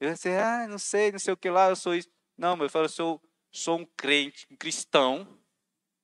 Eu 0.00 0.12
disse, 0.12 0.28
ah, 0.30 0.66
não 0.68 0.78
sei, 0.78 1.10
não 1.10 1.18
sei 1.18 1.34
o 1.34 1.36
que 1.36 1.50
lá, 1.50 1.68
eu 1.68 1.76
sou 1.76 1.94
isso. 1.94 2.08
Não, 2.36 2.56
meu, 2.56 2.66
eu 2.66 2.70
falo, 2.70 2.84
eu 2.84 2.88
sou, 2.88 3.20
sou 3.50 3.78
um 3.78 3.86
crente, 3.96 4.46
um 4.50 4.56
cristão 4.56 5.38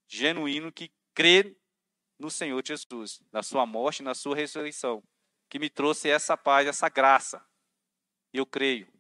genuíno 0.06 0.72
que 0.72 0.92
crê 1.14 1.56
no 2.18 2.30
Senhor 2.30 2.62
Jesus, 2.64 3.22
na 3.32 3.42
sua 3.42 3.66
morte, 3.66 4.02
na 4.02 4.14
sua 4.14 4.36
ressurreição 4.36 5.02
que 5.54 5.58
me 5.60 5.70
trouxe 5.70 6.08
essa 6.08 6.36
paz, 6.36 6.66
essa 6.66 6.88
graça. 6.88 7.40
Eu 8.32 8.44
creio. 8.44 8.92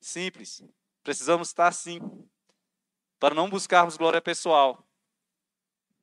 Simples. 0.00 0.64
Precisamos 1.04 1.46
estar 1.46 1.68
assim, 1.68 2.00
para 3.20 3.32
não 3.32 3.48
buscarmos 3.48 3.96
glória 3.96 4.20
pessoal. 4.20 4.84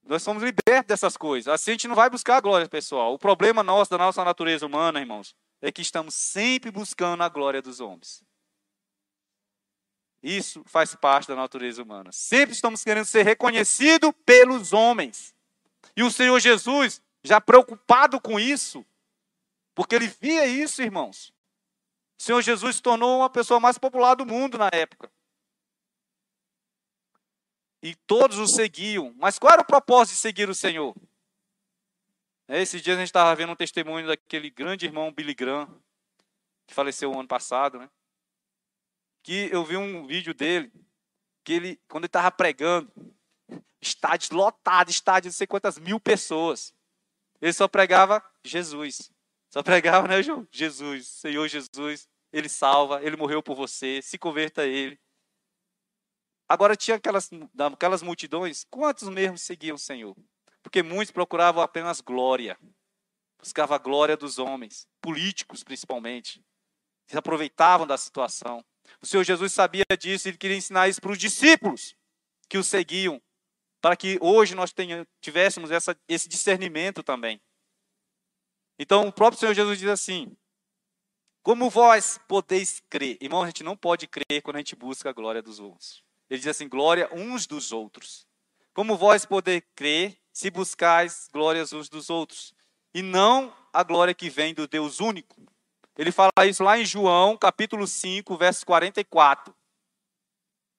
Nós 0.04 0.24
somos 0.24 0.42
libertos 0.42 0.88
dessas 0.88 1.18
coisas. 1.18 1.54
Assim 1.54 1.72
a 1.72 1.74
gente 1.74 1.88
não 1.90 1.96
vai 1.96 2.10
buscar 2.10 2.38
a 2.38 2.40
glória 2.40 2.70
pessoal. 2.70 3.14
O 3.14 3.20
problema 3.20 3.62
nosso, 3.62 3.92
da 3.92 3.98
nossa 3.98 4.24
natureza 4.24 4.66
humana, 4.66 5.02
irmãos, 5.02 5.36
é 5.62 5.70
que 5.70 5.82
estamos 5.82 6.16
sempre 6.16 6.72
buscando 6.72 7.24
a 7.24 7.28
glória 7.28 7.62
dos 7.62 7.82
homens. 7.82 8.24
Isso 10.28 10.62
faz 10.66 10.94
parte 10.94 11.30
da 11.30 11.38
natureza 11.38 11.82
humana. 11.82 12.12
Sempre 12.12 12.54
estamos 12.54 12.84
querendo 12.84 13.06
ser 13.06 13.24
reconhecidos 13.24 14.12
pelos 14.26 14.74
homens. 14.74 15.34
E 15.96 16.04
o 16.04 16.12
Senhor 16.12 16.38
Jesus 16.42 17.02
já 17.24 17.40
preocupado 17.40 18.20
com 18.20 18.38
isso, 18.38 18.86
porque 19.74 19.96
ele 19.96 20.10
via 20.10 20.46
isso, 20.46 20.82
irmãos. 20.82 21.34
O 22.20 22.24
Senhor 22.24 22.42
Jesus 22.42 22.76
se 22.76 22.82
tornou 22.82 23.20
uma 23.20 23.30
pessoa 23.30 23.58
mais 23.58 23.78
popular 23.78 24.16
do 24.16 24.26
mundo 24.26 24.58
na 24.58 24.70
época. 24.74 25.10
E 27.82 27.96
todos 27.96 28.38
o 28.38 28.48
seguiam. 28.48 29.16
Mas 29.18 29.40
qual 29.40 29.54
era 29.54 29.62
o 29.62 29.66
propósito 29.66 30.16
de 30.16 30.20
seguir 30.20 30.50
o 30.50 30.56
Senhor? 30.56 30.94
Esses 32.50 32.82
dias 32.82 32.98
a 32.98 33.00
gente 33.00 33.08
estava 33.08 33.34
vendo 33.34 33.54
um 33.54 33.56
testemunho 33.56 34.08
daquele 34.08 34.50
grande 34.50 34.86
irmão 34.86 35.10
Billy 35.10 35.34
Graham, 35.34 35.74
que 36.68 36.74
faleceu 36.74 37.14
o 37.14 37.18
ano 37.18 37.30
passado, 37.30 37.80
né? 37.80 37.90
Que 39.28 39.50
eu 39.52 39.62
vi 39.66 39.76
um 39.76 40.08
vídeo 40.08 40.34
dele, 40.34 40.72
que 41.44 41.52
ele, 41.52 41.82
quando 41.90 42.06
ele 42.06 42.08
estava 42.08 42.32
pregando, 42.32 42.90
estádios 43.82 44.30
lotados, 44.30 44.96
estádios 44.96 45.34
de 45.34 45.36
não 45.36 45.38
sei 45.38 45.46
quantas 45.46 45.78
mil 45.78 46.00
pessoas. 46.00 46.74
Ele 47.42 47.52
só 47.52 47.68
pregava 47.68 48.24
Jesus. 48.42 49.12
Só 49.50 49.62
pregava, 49.62 50.08
né, 50.08 50.24
João? 50.24 50.48
Jesus, 50.50 51.10
Senhor 51.10 51.46
Jesus, 51.50 52.08
ele 52.32 52.48
salva, 52.48 53.04
ele 53.04 53.18
morreu 53.18 53.44
por 53.44 53.54
você, 53.54 54.02
se 54.02 54.18
converta 54.18 54.62
a 54.62 54.66
ele. 54.66 54.98
Agora 56.48 56.78
tinha 56.78 56.96
aquelas, 56.96 57.30
aquelas 57.74 58.02
multidões, 58.02 58.66
quantos 58.70 59.10
mesmo 59.10 59.38
seguiam 59.38 59.76
o 59.76 59.78
Senhor? 59.78 60.16
Porque 60.64 60.82
muitos 60.82 61.12
procuravam 61.12 61.62
apenas 61.62 62.00
glória. 62.00 62.58
Buscavam 63.38 63.76
a 63.76 63.78
glória 63.78 64.16
dos 64.16 64.40
homens, 64.40 64.88
políticos 65.02 65.66
principalmente. 65.66 66.42
Se 67.08 67.18
aproveitavam 67.18 67.86
da 67.86 67.98
situação. 67.98 68.64
O 69.02 69.06
Senhor 69.06 69.24
Jesus 69.24 69.54
sabia 69.54 69.86
disso 70.00 70.28
e 70.28 70.32
ele 70.32 70.38
queria 70.38 70.58
ensinar 70.58 70.88
isso 70.88 71.02
para 71.02 71.12
os 71.12 71.18
discípulos 71.18 71.96
que 72.50 72.58
o 72.58 72.64
seguiam 72.64 73.22
para 73.82 73.96
que 73.96 74.18
hoje 74.22 74.56
nós 74.56 74.72
tenha, 74.72 75.08
tivéssemos 75.22 75.72
essa, 75.72 75.98
esse 76.08 76.28
discernimento 76.28 77.04
também. 77.04 77.40
Então, 78.80 79.08
o 79.08 79.12
próprio 79.12 79.40
Senhor 79.40 79.54
Jesus 79.54 79.80
diz 79.80 79.90
assim: 79.90 80.36
Como 81.42 81.70
vós 81.70 82.20
podeis 82.28 82.82
crer? 82.90 83.18
Irmão, 83.22 83.44
a 83.44 83.48
gente 83.48 83.64
não 83.64 83.78
pode 83.78 84.08
crer 84.08 84.42
quando 84.42 84.58
a 84.58 84.60
gente 84.60 84.76
busca 84.76 85.10
a 85.10 85.14
glória 85.14 85.42
dos 85.42 85.60
outros. 85.60 86.04
Ele 86.30 86.40
diz 86.40 86.48
assim: 86.48 86.68
glória 86.68 87.10
uns 87.14 87.48
dos 87.48 87.72
outros. 87.72 88.28
Como 88.74 88.98
vós 88.98 89.26
podeis 89.26 89.64
crer 89.76 90.18
se 90.32 90.52
buscais 90.52 91.30
glórias 91.32 91.74
uns 91.74 91.90
dos 91.90 92.10
outros, 92.10 92.54
e 92.94 93.02
não 93.02 93.56
a 93.74 93.84
glória 93.84 94.14
que 94.14 94.30
vem 94.30 94.54
do 94.54 94.68
Deus 94.68 95.00
único? 95.00 95.42
Ele 95.98 96.12
fala 96.12 96.32
isso 96.46 96.64
lá 96.64 96.78
em 96.78 96.86
João, 96.86 97.36
capítulo 97.36 97.88
5, 97.88 98.38
verso 98.38 98.66
44. 98.66 99.54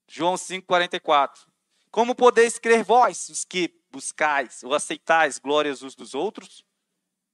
João 0.06 0.36
5, 0.36 0.66
44. 0.66 1.50
Como 1.90 2.14
podeis 2.14 2.58
crer 2.58 2.84
vós, 2.84 3.28
os 3.28 3.44
que 3.44 3.74
buscais 3.90 4.62
ou 4.62 4.74
aceitais 4.74 5.38
glórias 5.38 5.82
uns 5.82 5.96
dos 5.96 6.14
outros, 6.14 6.64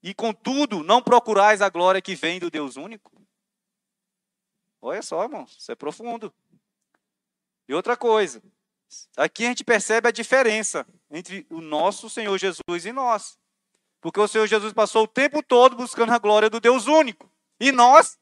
e 0.03 0.15
contudo 0.15 0.83
não 0.83 1.03
procurais 1.03 1.61
a 1.61 1.69
glória 1.69 2.01
que 2.01 2.15
vem 2.15 2.41
do 2.41 2.51
Deus 2.51 2.77
único? 2.77 3.13
Olha 4.81 5.03
só, 5.03 5.23
irmão, 5.23 5.45
isso 5.45 5.71
é 5.71 5.75
profundo. 5.75 6.33
E 7.69 7.75
outra 7.75 7.97
coisa, 7.97 8.43
aqui 9.17 9.45
a 9.45 9.49
gente 9.49 9.65
percebe 9.65 10.09
a 10.09 10.13
diferença 10.13 10.87
entre 11.11 11.47
o 11.51 11.61
nosso 11.61 12.09
Senhor 12.09 12.37
Jesus 12.39 12.87
e 12.87 12.93
nós. 12.93 13.39
Porque 14.01 14.21
o 14.21 14.29
Senhor 14.29 14.47
Jesus 14.47 14.73
passou 14.73 15.05
o 15.05 15.09
tempo 15.09 15.43
todo 15.43 15.77
buscando 15.77 16.13
a 16.13 16.19
glória 16.19 16.49
do 16.49 16.61
Deus 16.61 16.87
único. 16.87 17.34
E 17.59 17.73
nós, 17.73 18.19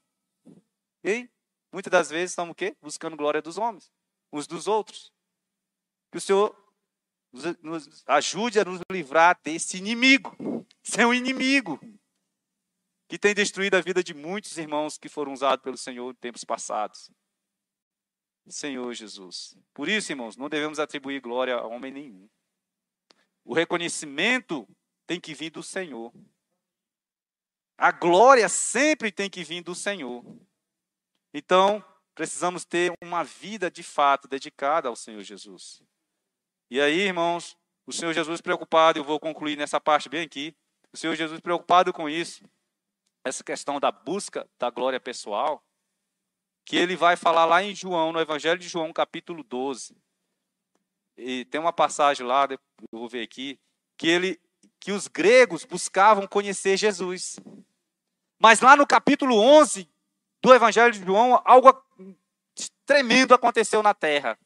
e 1.05 1.29
muitas 1.73 1.91
das 1.91 2.11
vezes 2.11 2.31
estamos 2.31 2.53
o 2.53 2.55
quê? 2.55 2.77
Buscando 2.81 3.17
glória 3.17 3.43
dos 3.43 3.59
homens, 3.59 3.91
uns 4.33 4.47
dos 4.47 4.67
outros. 4.67 5.13
Que 6.11 6.19
o 6.19 6.21
Senhor 6.21 6.55
nos 7.63 8.05
ajude 8.07 8.61
a 8.61 8.65
nos 8.65 8.81
livrar 8.91 9.39
desse 9.43 9.79
inimigo. 9.79 10.37
Ser 10.83 11.07
um 11.07 11.15
inimigo 11.15 11.81
que 13.09 13.19
tem 13.19 13.35
destruído 13.35 13.77
a 13.77 13.81
vida 13.81 14.03
de 14.03 14.15
muitos 14.15 14.57
irmãos 14.59 14.99
que 14.99 15.09
foram 15.09 15.33
usados 15.33 15.63
pelo 15.63 15.77
Senhor 15.77 16.11
em 16.11 16.17
tempos 16.17 16.45
passados. 16.45 17.11
Senhor 18.49 18.93
Jesus. 18.93 19.57
Por 19.73 19.89
isso, 19.89 20.13
irmãos, 20.13 20.37
não 20.37 20.49
devemos 20.49 20.79
atribuir 20.79 21.21
glória 21.21 21.55
a 21.55 21.67
homem 21.67 21.93
nenhum. 21.93 22.29
O 23.45 23.55
reconhecimento 23.55 24.69
tem 25.07 25.21
que 25.21 25.35
vir 25.35 25.51
do 25.51 25.63
Senhor. 25.63 26.13
A 27.83 27.91
glória 27.91 28.49
sempre 28.49 29.11
tem 29.11 29.29
que 29.29 29.43
vir 29.43 29.61
do 29.61 29.75
Senhor. 29.75 30.25
Então, 31.35 31.85
precisamos 32.15 32.65
ter 32.65 32.93
uma 33.03 33.25
vida 33.25 33.69
de 33.69 33.83
fato 33.83 34.29
dedicada 34.29 34.89
ao 34.89 34.95
Senhor 34.95 35.21
Jesus. 35.25 35.83
E 36.71 36.81
aí, 36.81 37.01
irmãos, 37.01 37.59
o 37.85 37.93
Senhor 37.93 38.13
Jesus 38.13 38.41
preocupado, 38.41 39.01
eu 39.01 39.05
vou 39.05 39.19
concluir 39.19 39.57
nessa 39.57 39.81
parte 39.81 40.09
bem 40.09 40.25
aqui. 40.25 40.57
O 40.93 40.97
Senhor 40.97 41.17
Jesus 41.17 41.41
preocupado 41.41 41.93
com 41.93 42.09
isso, 42.09 42.49
essa 43.25 43.43
questão 43.43 43.81
da 43.81 43.91
busca 43.91 44.49
da 44.61 44.71
glória 44.71 45.01
pessoal, 45.01 45.61
que 46.65 46.77
ele 46.77 46.95
vai 46.95 47.17
falar 47.17 47.47
lá 47.47 47.65
em 47.65 47.75
João, 47.75 48.13
no 48.13 48.21
Evangelho 48.21 48.61
de 48.61 48.69
João, 48.69 48.93
capítulo 48.93 49.43
12. 49.43 49.97
E 51.17 51.47
tem 51.47 51.61
uma 51.61 51.73
passagem 51.73 52.25
lá, 52.25 52.47
eu 52.49 52.59
vou 52.93 53.09
ver 53.09 53.25
aqui, 53.25 53.59
que 53.97 54.07
ele 54.07 54.41
que 54.79 54.91
os 54.93 55.07
gregos 55.09 55.65
buscavam 55.65 56.29
conhecer 56.29 56.77
Jesus. 56.77 57.41
Mas 58.43 58.61
lá 58.61 58.75
no 58.75 58.85
capítulo 58.85 59.39
11 59.39 59.89
do 60.43 60.53
Evangelho 60.53 60.93
de 60.93 60.99
João, 60.99 61.41
algo 61.45 61.81
tremendo 62.85 63.33
aconteceu 63.33 63.85
na 63.85 63.95
terra. 63.95 64.37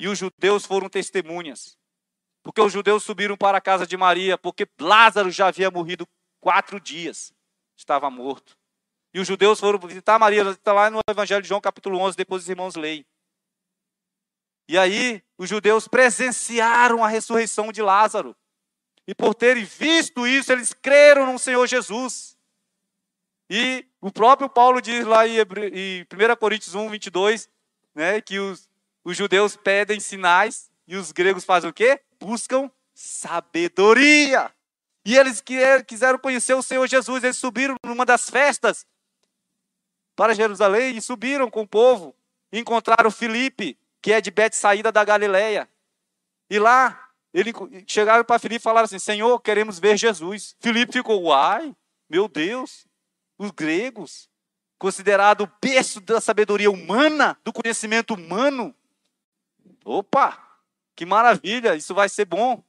E 0.00 0.08
os 0.08 0.18
judeus 0.18 0.66
foram 0.66 0.88
testemunhas. 0.88 1.78
Porque 2.42 2.60
os 2.60 2.72
judeus 2.72 3.04
subiram 3.04 3.36
para 3.36 3.58
a 3.58 3.60
casa 3.60 3.86
de 3.86 3.96
Maria, 3.96 4.36
porque 4.36 4.68
Lázaro 4.80 5.30
já 5.30 5.46
havia 5.46 5.70
morrido 5.70 6.08
quatro 6.40 6.80
dias, 6.80 7.32
estava 7.76 8.10
morto. 8.10 8.58
E 9.14 9.20
os 9.20 9.28
judeus 9.28 9.60
foram 9.60 9.78
visitar 9.78 10.18
Maria, 10.18 10.42
está 10.50 10.72
lá 10.72 10.90
no 10.90 10.98
Evangelho 11.08 11.40
de 11.40 11.48
João, 11.48 11.60
capítulo 11.60 12.00
11, 12.00 12.16
depois 12.16 12.42
os 12.42 12.48
irmãos 12.48 12.74
leem. 12.74 13.06
E 14.68 14.76
aí, 14.76 15.22
os 15.38 15.48
judeus 15.48 15.86
presenciaram 15.86 17.04
a 17.04 17.06
ressurreição 17.06 17.70
de 17.70 17.80
Lázaro. 17.80 18.36
E 19.06 19.14
por 19.14 19.36
terem 19.36 19.64
visto 19.64 20.26
isso, 20.26 20.50
eles 20.50 20.72
creram 20.72 21.32
no 21.32 21.38
Senhor 21.38 21.64
Jesus. 21.68 22.33
E 23.56 23.86
o 24.00 24.10
próprio 24.10 24.48
Paulo 24.48 24.82
diz 24.82 25.06
lá 25.06 25.28
em 25.28 25.40
1 25.40 25.44
Coríntios 26.40 26.74
1, 26.74 26.90
22, 26.90 27.48
né, 27.94 28.20
que 28.20 28.40
os, 28.40 28.68
os 29.04 29.16
judeus 29.16 29.54
pedem 29.54 30.00
sinais 30.00 30.68
e 30.88 30.96
os 30.96 31.12
gregos 31.12 31.44
fazem 31.44 31.70
o 31.70 31.72
quê? 31.72 32.00
Buscam 32.18 32.68
sabedoria. 32.92 34.50
E 35.04 35.16
eles 35.16 35.40
quiseram 35.86 36.18
conhecer 36.18 36.54
o 36.54 36.64
Senhor 36.64 36.84
Jesus. 36.88 37.22
Eles 37.22 37.36
subiram 37.36 37.76
numa 37.86 38.04
das 38.04 38.28
festas 38.28 38.84
para 40.16 40.34
Jerusalém 40.34 40.96
e 40.96 41.00
subiram 41.00 41.48
com 41.48 41.62
o 41.62 41.68
povo. 41.68 42.12
Encontraram 42.52 43.08
Filipe, 43.08 43.78
que 44.02 44.12
é 44.12 44.20
de 44.20 44.32
Betsaída 44.32 44.90
da 44.90 45.04
Galileia. 45.04 45.68
E 46.50 46.58
lá 46.58 47.08
ele, 47.32 47.52
chegaram 47.86 48.24
para 48.24 48.40
Filipe 48.40 48.60
e 48.60 48.64
falaram 48.64 48.86
assim: 48.86 48.98
Senhor, 48.98 49.38
queremos 49.38 49.78
ver 49.78 49.96
Jesus. 49.96 50.56
Filipe 50.58 50.94
ficou, 50.94 51.22
uai, 51.22 51.72
meu 52.10 52.26
Deus, 52.26 52.84
os 53.38 53.50
gregos, 53.50 54.28
considerado 54.78 55.42
o 55.42 55.52
berço 55.60 56.00
da 56.00 56.20
sabedoria 56.20 56.70
humana, 56.70 57.38
do 57.44 57.52
conhecimento 57.52 58.14
humano. 58.14 58.74
Opa, 59.84 60.60
que 60.94 61.04
maravilha, 61.04 61.74
isso 61.74 61.94
vai 61.94 62.08
ser 62.08 62.24
bom. 62.24 62.62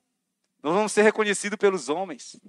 Nós 0.61 0.74
vamos 0.74 0.91
ser 0.91 1.03
reconhecidos 1.03 1.57
pelos 1.57 1.89
homens. 1.89 2.39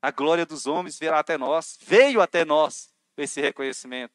A 0.00 0.10
glória 0.10 0.46
dos 0.46 0.66
homens 0.66 0.98
virá 0.98 1.18
até 1.18 1.36
nós, 1.38 1.78
veio 1.82 2.20
até 2.20 2.44
nós 2.44 2.92
esse 3.16 3.40
reconhecimento. 3.40 4.14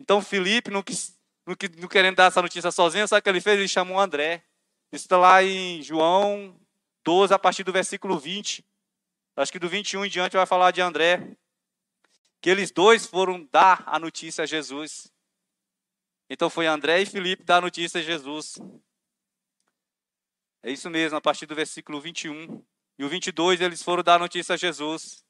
Então 0.00 0.20
Filipe, 0.20 0.70
não, 0.70 0.82
quis, 0.82 1.18
não, 1.46 1.54
não 1.78 1.88
querendo 1.88 2.16
dar 2.16 2.26
essa 2.26 2.42
notícia 2.42 2.70
sozinho, 2.70 3.06
sabe 3.06 3.20
o 3.20 3.22
que 3.22 3.28
ele 3.28 3.40
fez? 3.40 3.58
Ele 3.58 3.68
chamou 3.68 3.98
André. 3.98 4.44
Isso 4.92 5.04
está 5.06 5.16
lá 5.16 5.42
em 5.42 5.80
João 5.82 6.58
12, 7.04 7.32
a 7.32 7.38
partir 7.38 7.64
do 7.64 7.72
versículo 7.72 8.18
20. 8.18 8.64
Acho 9.36 9.52
que 9.52 9.58
do 9.58 9.68
21 9.68 10.04
em 10.04 10.08
diante 10.08 10.36
vai 10.36 10.44
falar 10.44 10.70
de 10.70 10.80
André. 10.80 11.36
Que 12.42 12.50
eles 12.50 12.70
dois 12.70 13.06
foram 13.06 13.48
dar 13.52 13.84
a 13.86 13.98
notícia 14.00 14.42
a 14.42 14.46
Jesus. 14.46 15.10
Então 16.28 16.50
foi 16.50 16.66
André 16.66 17.00
e 17.00 17.06
Filipe 17.06 17.44
dar 17.44 17.58
a 17.58 17.60
notícia 17.60 18.00
a 18.00 18.02
Jesus. 18.02 18.58
É 20.60 20.70
isso 20.70 20.90
mesmo, 20.90 21.16
a 21.16 21.20
partir 21.20 21.46
do 21.46 21.54
versículo 21.54 22.00
21. 22.00 22.60
E 22.98 23.04
o 23.04 23.08
22 23.08 23.60
eles 23.60 23.82
foram 23.82 24.02
dar 24.02 24.16
a 24.16 24.18
notícia 24.18 24.54
a 24.54 24.56
Jesus. 24.56 25.24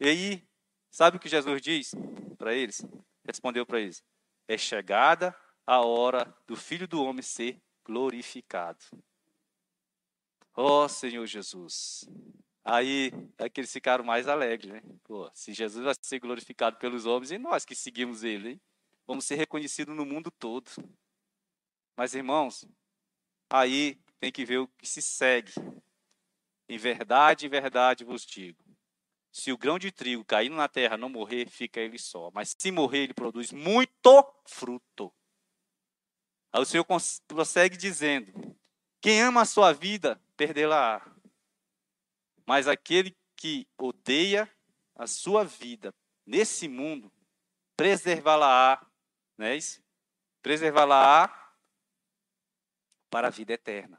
E 0.00 0.08
aí, 0.08 0.48
sabe 0.90 1.18
o 1.18 1.20
que 1.20 1.28
Jesus 1.28 1.60
diz 1.60 1.94
para 2.38 2.54
eles? 2.54 2.82
Respondeu 3.26 3.66
para 3.66 3.80
eles: 3.80 4.02
É 4.48 4.56
chegada 4.56 5.36
a 5.66 5.80
hora 5.80 6.34
do 6.46 6.56
filho 6.56 6.88
do 6.88 7.02
homem 7.02 7.22
ser 7.22 7.60
glorificado. 7.84 8.84
Ó 10.56 10.84
oh, 10.84 10.88
Senhor 10.88 11.26
Jesus. 11.26 12.08
Aí 12.64 13.12
é 13.36 13.48
que 13.48 13.60
eles 13.60 13.72
ficaram 13.72 14.02
mais 14.02 14.26
alegres, 14.26 14.72
né? 14.72 14.82
Pô, 15.04 15.30
se 15.34 15.52
Jesus 15.52 15.84
vai 15.84 15.94
ser 16.00 16.18
glorificado 16.18 16.78
pelos 16.78 17.04
homens 17.04 17.30
e 17.30 17.38
nós 17.38 17.64
que 17.64 17.74
seguimos 17.74 18.24
ele, 18.24 18.50
hein? 18.52 18.60
vamos 19.06 19.24
ser 19.24 19.34
reconhecidos 19.36 19.94
no 19.94 20.04
mundo 20.06 20.30
todo. 20.30 20.70
Mas 21.96 22.14
irmãos, 22.14 22.66
aí 23.50 23.98
tem 24.18 24.32
que 24.32 24.44
ver 24.44 24.58
o 24.58 24.68
que 24.68 24.86
se 24.86 25.02
segue. 25.02 25.52
Em 26.68 26.78
verdade, 26.78 27.46
em 27.46 27.50
verdade 27.50 28.04
vos 28.04 28.24
digo: 28.24 28.64
se 29.30 29.52
o 29.52 29.58
grão 29.58 29.78
de 29.78 29.92
trigo 29.92 30.24
caindo 30.24 30.56
na 30.56 30.68
terra 30.68 30.96
não 30.96 31.08
morrer, 31.08 31.48
fica 31.48 31.80
ele 31.80 31.98
só. 31.98 32.30
Mas 32.32 32.54
se 32.58 32.70
morrer, 32.70 33.04
ele 33.04 33.14
produz 33.14 33.52
muito 33.52 34.24
fruto. 34.46 35.12
Aí 36.52 36.62
o 36.62 36.64
Senhor 36.64 36.86
prossegue 37.26 37.76
dizendo: 37.76 38.56
Quem 39.00 39.20
ama 39.20 39.42
a 39.42 39.46
sua 39.46 39.72
vida, 39.72 40.20
perdê-la. 40.36 41.13
Mas 42.46 42.68
aquele 42.68 43.16
que 43.36 43.66
odeia 43.78 44.50
a 44.94 45.06
sua 45.06 45.44
vida 45.44 45.94
nesse 46.26 46.68
mundo, 46.68 47.12
preservá-la-á, 47.76 48.86
é? 49.38 49.58
Preservá-la-á 50.42 51.52
para 53.10 53.28
a 53.28 53.30
vida 53.30 53.52
eterna. 53.52 53.98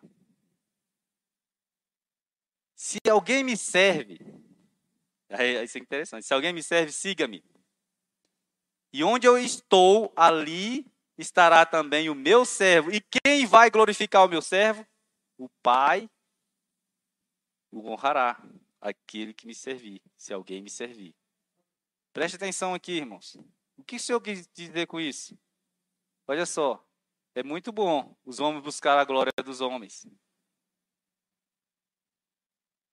Se 2.75 2.99
alguém 3.09 3.43
me 3.43 3.57
serve, 3.57 4.19
isso 5.63 5.77
é 5.77 5.81
interessante. 5.81 6.25
Se 6.25 6.33
alguém 6.33 6.53
me 6.53 6.61
serve, 6.61 6.91
siga-me. 6.91 7.43
E 8.93 9.03
onde 9.03 9.27
eu 9.27 9.37
estou, 9.37 10.13
ali 10.15 10.85
estará 11.17 11.65
também 11.65 12.09
o 12.09 12.15
meu 12.15 12.45
servo. 12.45 12.91
E 12.91 13.01
quem 13.01 13.45
vai 13.45 13.69
glorificar 13.69 14.25
o 14.25 14.29
meu 14.29 14.41
servo? 14.41 14.85
O 15.37 15.49
Pai 15.61 16.09
o 17.75 17.89
honrará 17.89 18.41
aquele 18.79 19.33
que 19.33 19.45
me 19.45 19.53
servir, 19.53 20.01
se 20.15 20.33
alguém 20.33 20.61
me 20.61 20.69
servir. 20.69 21.13
Preste 22.13 22.35
atenção 22.35 22.73
aqui, 22.73 22.93
irmãos. 22.93 23.37
O 23.75 23.83
que 23.83 23.97
o 23.97 23.99
Senhor 23.99 24.21
quis 24.21 24.47
dizer 24.47 24.87
com 24.87 24.99
isso? 24.99 25.37
Olha 26.25 26.45
só, 26.45 26.83
é 27.35 27.43
muito 27.43 27.73
bom 27.73 28.15
os 28.23 28.39
homens 28.39 28.63
buscar 28.63 28.97
a 28.97 29.03
glória 29.03 29.33
dos 29.43 29.59
homens. 29.59 30.07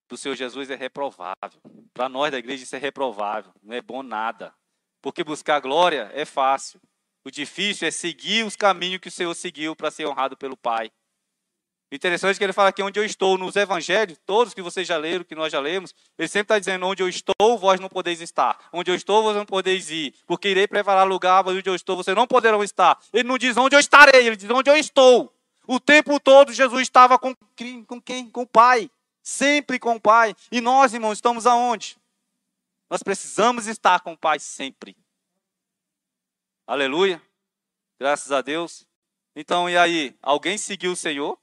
Do 0.09 0.17
Senhor 0.17 0.35
Jesus 0.35 0.69
é 0.69 0.75
reprovável. 0.75 1.63
Para 1.95 2.09
nós 2.09 2.33
da 2.33 2.39
igreja 2.39 2.65
isso 2.65 2.75
é 2.75 2.79
reprovável, 2.79 3.53
não 3.63 3.75
é 3.75 3.81
bom 3.81 4.03
nada. 4.03 4.53
Porque 5.01 5.23
buscar 5.23 5.61
glória 5.61 6.11
é 6.13 6.25
fácil. 6.25 6.81
O 7.25 7.31
difícil 7.31 7.87
é 7.87 7.91
seguir 7.91 8.45
os 8.45 8.57
caminhos 8.57 9.01
que 9.01 9.09
o 9.09 9.13
Senhor 9.13 9.35
seguiu 9.35 9.77
para 9.77 9.91
ser 9.93 10.07
honrado 10.07 10.37
pelo 10.37 10.57
Pai. 10.57 10.91
Interessante 11.93 12.39
que 12.39 12.45
ele 12.45 12.55
fala 12.55 12.73
que 12.73 12.83
onde 12.83 12.99
eu 12.99 13.05
estou 13.05 13.37
nos 13.37 13.55
evangelhos, 13.55 14.19
todos 14.25 14.55
que 14.55 14.63
vocês 14.63 14.89
já 14.89 14.97
leram, 14.97 15.23
que 15.23 15.35
nós 15.35 15.53
já 15.53 15.61
lemos, 15.61 15.95
ele 16.19 16.27
sempre 16.27 16.45
está 16.45 16.59
dizendo: 16.59 16.87
onde 16.87 17.03
eu 17.03 17.09
estou, 17.09 17.59
vós 17.59 17.79
não 17.79 17.89
podeis 17.91 18.23
estar. 18.23 18.59
Onde 18.73 18.91
eu 18.91 18.95
estou, 18.95 19.23
vós 19.23 19.37
não 19.37 19.45
podeis 19.45 19.91
ir. 19.91 20.15
Porque 20.27 20.49
irei 20.49 20.67
preparar 20.67 21.07
lugar, 21.07 21.47
onde 21.47 21.69
eu 21.69 21.75
estou, 21.75 21.95
vocês 21.95 22.17
não 22.17 22.27
poderão 22.27 22.65
estar. 22.65 22.99
Ele 23.13 23.29
não 23.29 23.37
diz 23.37 23.59
onde 23.59 23.77
eu 23.77 23.81
estarei, 23.81 24.27
ele 24.27 24.37
diz 24.37 24.49
onde 24.49 24.71
eu 24.71 24.77
estou. 24.77 25.31
O 25.67 25.79
tempo 25.79 26.19
todo 26.19 26.51
Jesus 26.51 26.81
estava 26.81 27.19
com, 27.19 27.35
com 27.87 28.01
quem? 28.01 28.31
Com 28.31 28.41
o 28.41 28.47
Pai. 28.47 28.91
Sempre 29.23 29.79
com 29.79 29.97
o 29.97 30.01
Pai. 30.01 30.35
E 30.51 30.63
nós, 30.63 30.95
irmãos, 30.95 31.19
estamos 31.19 31.47
aonde? 31.47 31.99
Nós 32.89 33.03
precisamos 33.03 33.67
estar 33.67 34.01
com 34.01 34.15
o 34.15 34.19
Pai 34.19 34.39
sempre. 34.39 34.97
Aleluia. 36.67 37.21
Graças 38.01 38.33
a 38.33 38.41
Deus. 38.41 38.87
Então, 39.37 39.69
e 39.69 39.77
aí? 39.77 40.17
Alguém 40.23 40.57
seguiu 40.57 40.93
o 40.93 40.97
Senhor? 40.97 41.42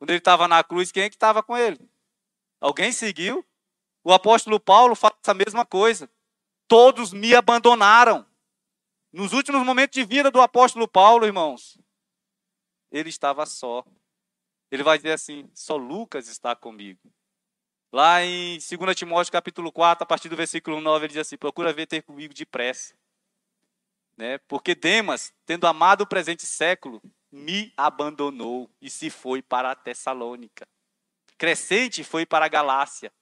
Quando 0.00 0.10
ele 0.12 0.18
estava 0.18 0.48
na 0.48 0.64
cruz, 0.64 0.90
quem 0.90 1.02
é 1.02 1.10
que 1.10 1.14
estava 1.14 1.42
com 1.42 1.54
ele? 1.54 1.78
Alguém 2.58 2.90
seguiu? 2.90 3.46
O 4.02 4.14
apóstolo 4.14 4.58
Paulo 4.58 4.94
fala 4.94 5.14
essa 5.22 5.34
mesma 5.34 5.66
coisa. 5.66 6.10
Todos 6.66 7.12
me 7.12 7.34
abandonaram. 7.34 8.26
Nos 9.12 9.34
últimos 9.34 9.62
momentos 9.62 9.92
de 9.92 10.02
vida 10.02 10.30
do 10.30 10.40
apóstolo 10.40 10.88
Paulo, 10.88 11.26
irmãos, 11.26 11.78
ele 12.90 13.10
estava 13.10 13.44
só. 13.44 13.84
Ele 14.70 14.82
vai 14.82 14.96
dizer 14.96 15.12
assim: 15.12 15.50
só 15.52 15.76
Lucas 15.76 16.28
está 16.28 16.56
comigo. 16.56 17.12
Lá 17.92 18.22
em 18.22 18.56
2 18.56 18.96
Timóteo 18.96 19.30
capítulo 19.30 19.70
4, 19.70 20.02
a 20.04 20.06
partir 20.06 20.30
do 20.30 20.36
versículo 20.36 20.80
9, 20.80 21.04
ele 21.04 21.12
diz 21.12 21.20
assim: 21.20 21.36
procura 21.36 21.74
ver 21.74 21.86
ter 21.86 22.02
comigo 22.02 22.32
depressa 22.32 22.94
Né? 24.16 24.38
Porque 24.48 24.74
Demas, 24.74 25.34
tendo 25.44 25.66
amado 25.66 26.04
o 26.04 26.06
presente 26.06 26.46
século, 26.46 27.02
me 27.30 27.72
abandonou 27.76 28.70
e 28.80 28.90
se 28.90 29.10
foi 29.10 29.40
para 29.42 29.70
a 29.70 29.74
Tessalônica. 29.74 30.66
Crescente 31.38 32.04
foi 32.04 32.26
para 32.26 32.44
a 32.44 32.48
Galácia, 32.48 33.12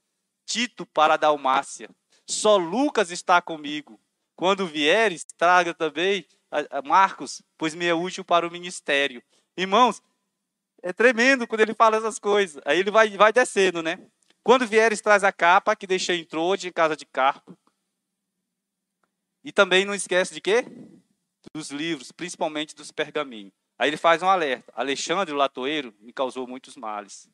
Tito 0.44 0.86
para 0.86 1.14
a 1.14 1.16
Dalmácia. 1.16 1.88
Só 2.26 2.56
Lucas 2.56 3.10
está 3.10 3.40
comigo. 3.40 4.00
Quando 4.34 4.66
vieres, 4.66 5.24
traga 5.36 5.74
também 5.74 6.26
Marcos, 6.84 7.42
pois 7.56 7.74
me 7.74 7.86
é 7.86 7.94
útil 7.94 8.24
para 8.24 8.46
o 8.46 8.50
ministério. 8.50 9.22
Irmãos, 9.56 10.02
é 10.82 10.92
tremendo 10.92 11.46
quando 11.46 11.60
ele 11.60 11.74
fala 11.74 11.96
essas 11.96 12.18
coisas. 12.18 12.62
Aí 12.64 12.78
ele 12.78 12.90
vai, 12.90 13.10
vai 13.10 13.32
descendo, 13.32 13.82
né? 13.82 13.98
Quando 14.42 14.66
vieres, 14.66 15.00
traz 15.00 15.24
a 15.24 15.32
capa 15.32 15.76
que 15.76 15.86
deixei 15.86 16.20
em 16.20 16.24
Trode, 16.24 16.68
em 16.68 16.72
casa 16.72 16.96
de 16.96 17.04
Carpo. 17.04 17.58
E 19.44 19.52
também 19.52 19.84
não 19.84 19.94
esquece 19.94 20.32
de 20.32 20.40
quê? 20.40 20.64
Dos 21.52 21.70
livros, 21.70 22.12
principalmente 22.12 22.74
dos 22.74 22.90
pergaminhos. 22.90 23.52
Aí 23.78 23.88
ele 23.88 23.96
faz 23.96 24.22
um 24.22 24.28
alerta. 24.28 24.72
Alexandre, 24.74 25.32
o 25.32 25.36
latoeiro, 25.36 25.94
me 26.00 26.12
causou 26.12 26.46
muitos 26.46 26.76
males. 26.76 27.30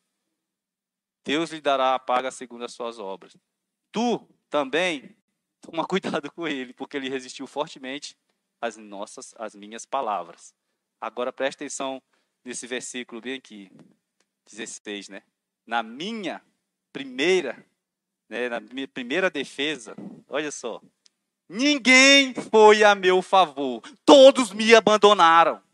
Deus 1.23 1.49
lhe 1.49 1.59
dará 1.59 1.95
a 1.95 1.99
paga 1.99 2.29
segundo 2.29 2.63
as 2.63 2.73
suas 2.73 2.99
obras. 2.99 3.35
Tu 3.91 4.19
também, 4.49 5.17
toma 5.59 5.85
cuidado 5.87 6.31
com 6.31 6.47
ele, 6.47 6.71
porque 6.71 6.97
ele 6.97 7.09
resistiu 7.09 7.47
fortemente 7.47 8.15
às 8.61 8.77
nossas, 8.77 9.33
às 9.37 9.55
minhas 9.55 9.85
palavras. 9.85 10.53
Agora 11.01 11.33
preste 11.33 11.57
atenção 11.57 12.01
nesse 12.43 12.67
versículo 12.67 13.19
bem 13.19 13.35
aqui, 13.35 13.71
16, 14.45 15.09
né? 15.09 15.23
Na 15.65 15.81
minha 15.81 16.41
primeira, 16.93 17.65
né, 18.29 18.49
na 18.49 18.59
minha 18.59 18.87
primeira 18.87 19.29
defesa, 19.29 19.95
olha 20.29 20.51
só, 20.51 20.79
ninguém 21.49 22.33
foi 22.35 22.83
a 22.83 22.93
meu 22.93 23.21
favor, 23.23 23.81
todos 24.05 24.53
me 24.53 24.75
abandonaram. 24.75 25.64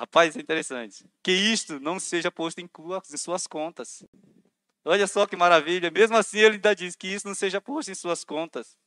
Rapaz, 0.00 0.34
é 0.34 0.40
interessante. 0.40 1.04
Que 1.22 1.30
isto 1.30 1.78
não 1.78 2.00
seja 2.00 2.32
posto 2.32 2.58
em 2.58 2.66
suas 3.18 3.46
contas. 3.46 4.02
Olha 4.82 5.06
só 5.06 5.26
que 5.26 5.36
maravilha. 5.36 5.90
Mesmo 5.90 6.16
assim, 6.16 6.38
ele 6.38 6.54
ainda 6.54 6.74
diz 6.74 6.96
que 6.96 7.06
isso 7.06 7.28
não 7.28 7.34
seja 7.34 7.60
posto 7.60 7.90
em 7.90 7.94
suas 7.94 8.24
contas. 8.24 8.78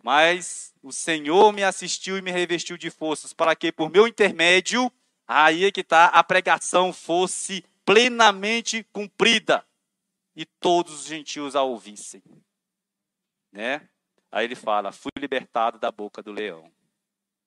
Mas 0.00 0.72
o 0.80 0.92
Senhor 0.92 1.52
me 1.52 1.64
assistiu 1.64 2.16
e 2.16 2.22
me 2.22 2.30
revestiu 2.30 2.78
de 2.78 2.88
forças 2.88 3.32
para 3.32 3.56
que, 3.56 3.72
por 3.72 3.90
meu 3.90 4.06
intermédio, 4.06 4.92
aí 5.26 5.64
é 5.64 5.72
que 5.72 5.80
está, 5.80 6.06
a 6.06 6.22
pregação 6.22 6.92
fosse 6.92 7.64
plenamente 7.84 8.84
cumprida 8.92 9.66
e 10.36 10.46
todos 10.46 11.00
os 11.00 11.06
gentios 11.06 11.56
a 11.56 11.64
ouvissem. 11.64 12.22
Né? 13.50 13.88
Aí 14.30 14.44
ele 14.44 14.54
fala: 14.54 14.92
fui 14.92 15.10
libertado 15.18 15.80
da 15.80 15.90
boca 15.90 16.22
do 16.22 16.30
leão. 16.30 16.75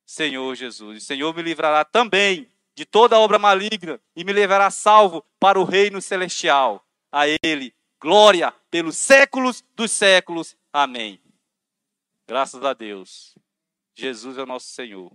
Senhor 0.10 0.55
Jesus. 0.55 1.03
O 1.03 1.05
Senhor 1.05 1.36
me 1.36 1.43
livrará 1.43 1.86
também 1.86 2.51
de 2.74 2.84
toda 2.84 3.20
obra 3.20 3.38
maligna 3.38 4.01
e 4.16 4.24
me 4.24 4.34
levará 4.34 4.72
salvo 4.72 5.24
para 5.39 5.60
o 5.60 5.64
reino 5.64 6.01
celestial. 6.01 6.84
A 7.12 7.26
Ele, 7.43 7.76
glória 8.01 8.51
pelos 8.72 8.97
séculos 8.97 9.64
dos 9.76 9.91
séculos. 9.91 10.57
Amém. 10.74 11.22
Graças 12.28 12.64
a 12.64 12.74
Deus. 12.74 13.36
Jesus 13.95 14.39
é 14.39 14.41
o 14.41 14.47
nosso 14.47 14.70
Senhor. 14.70 15.12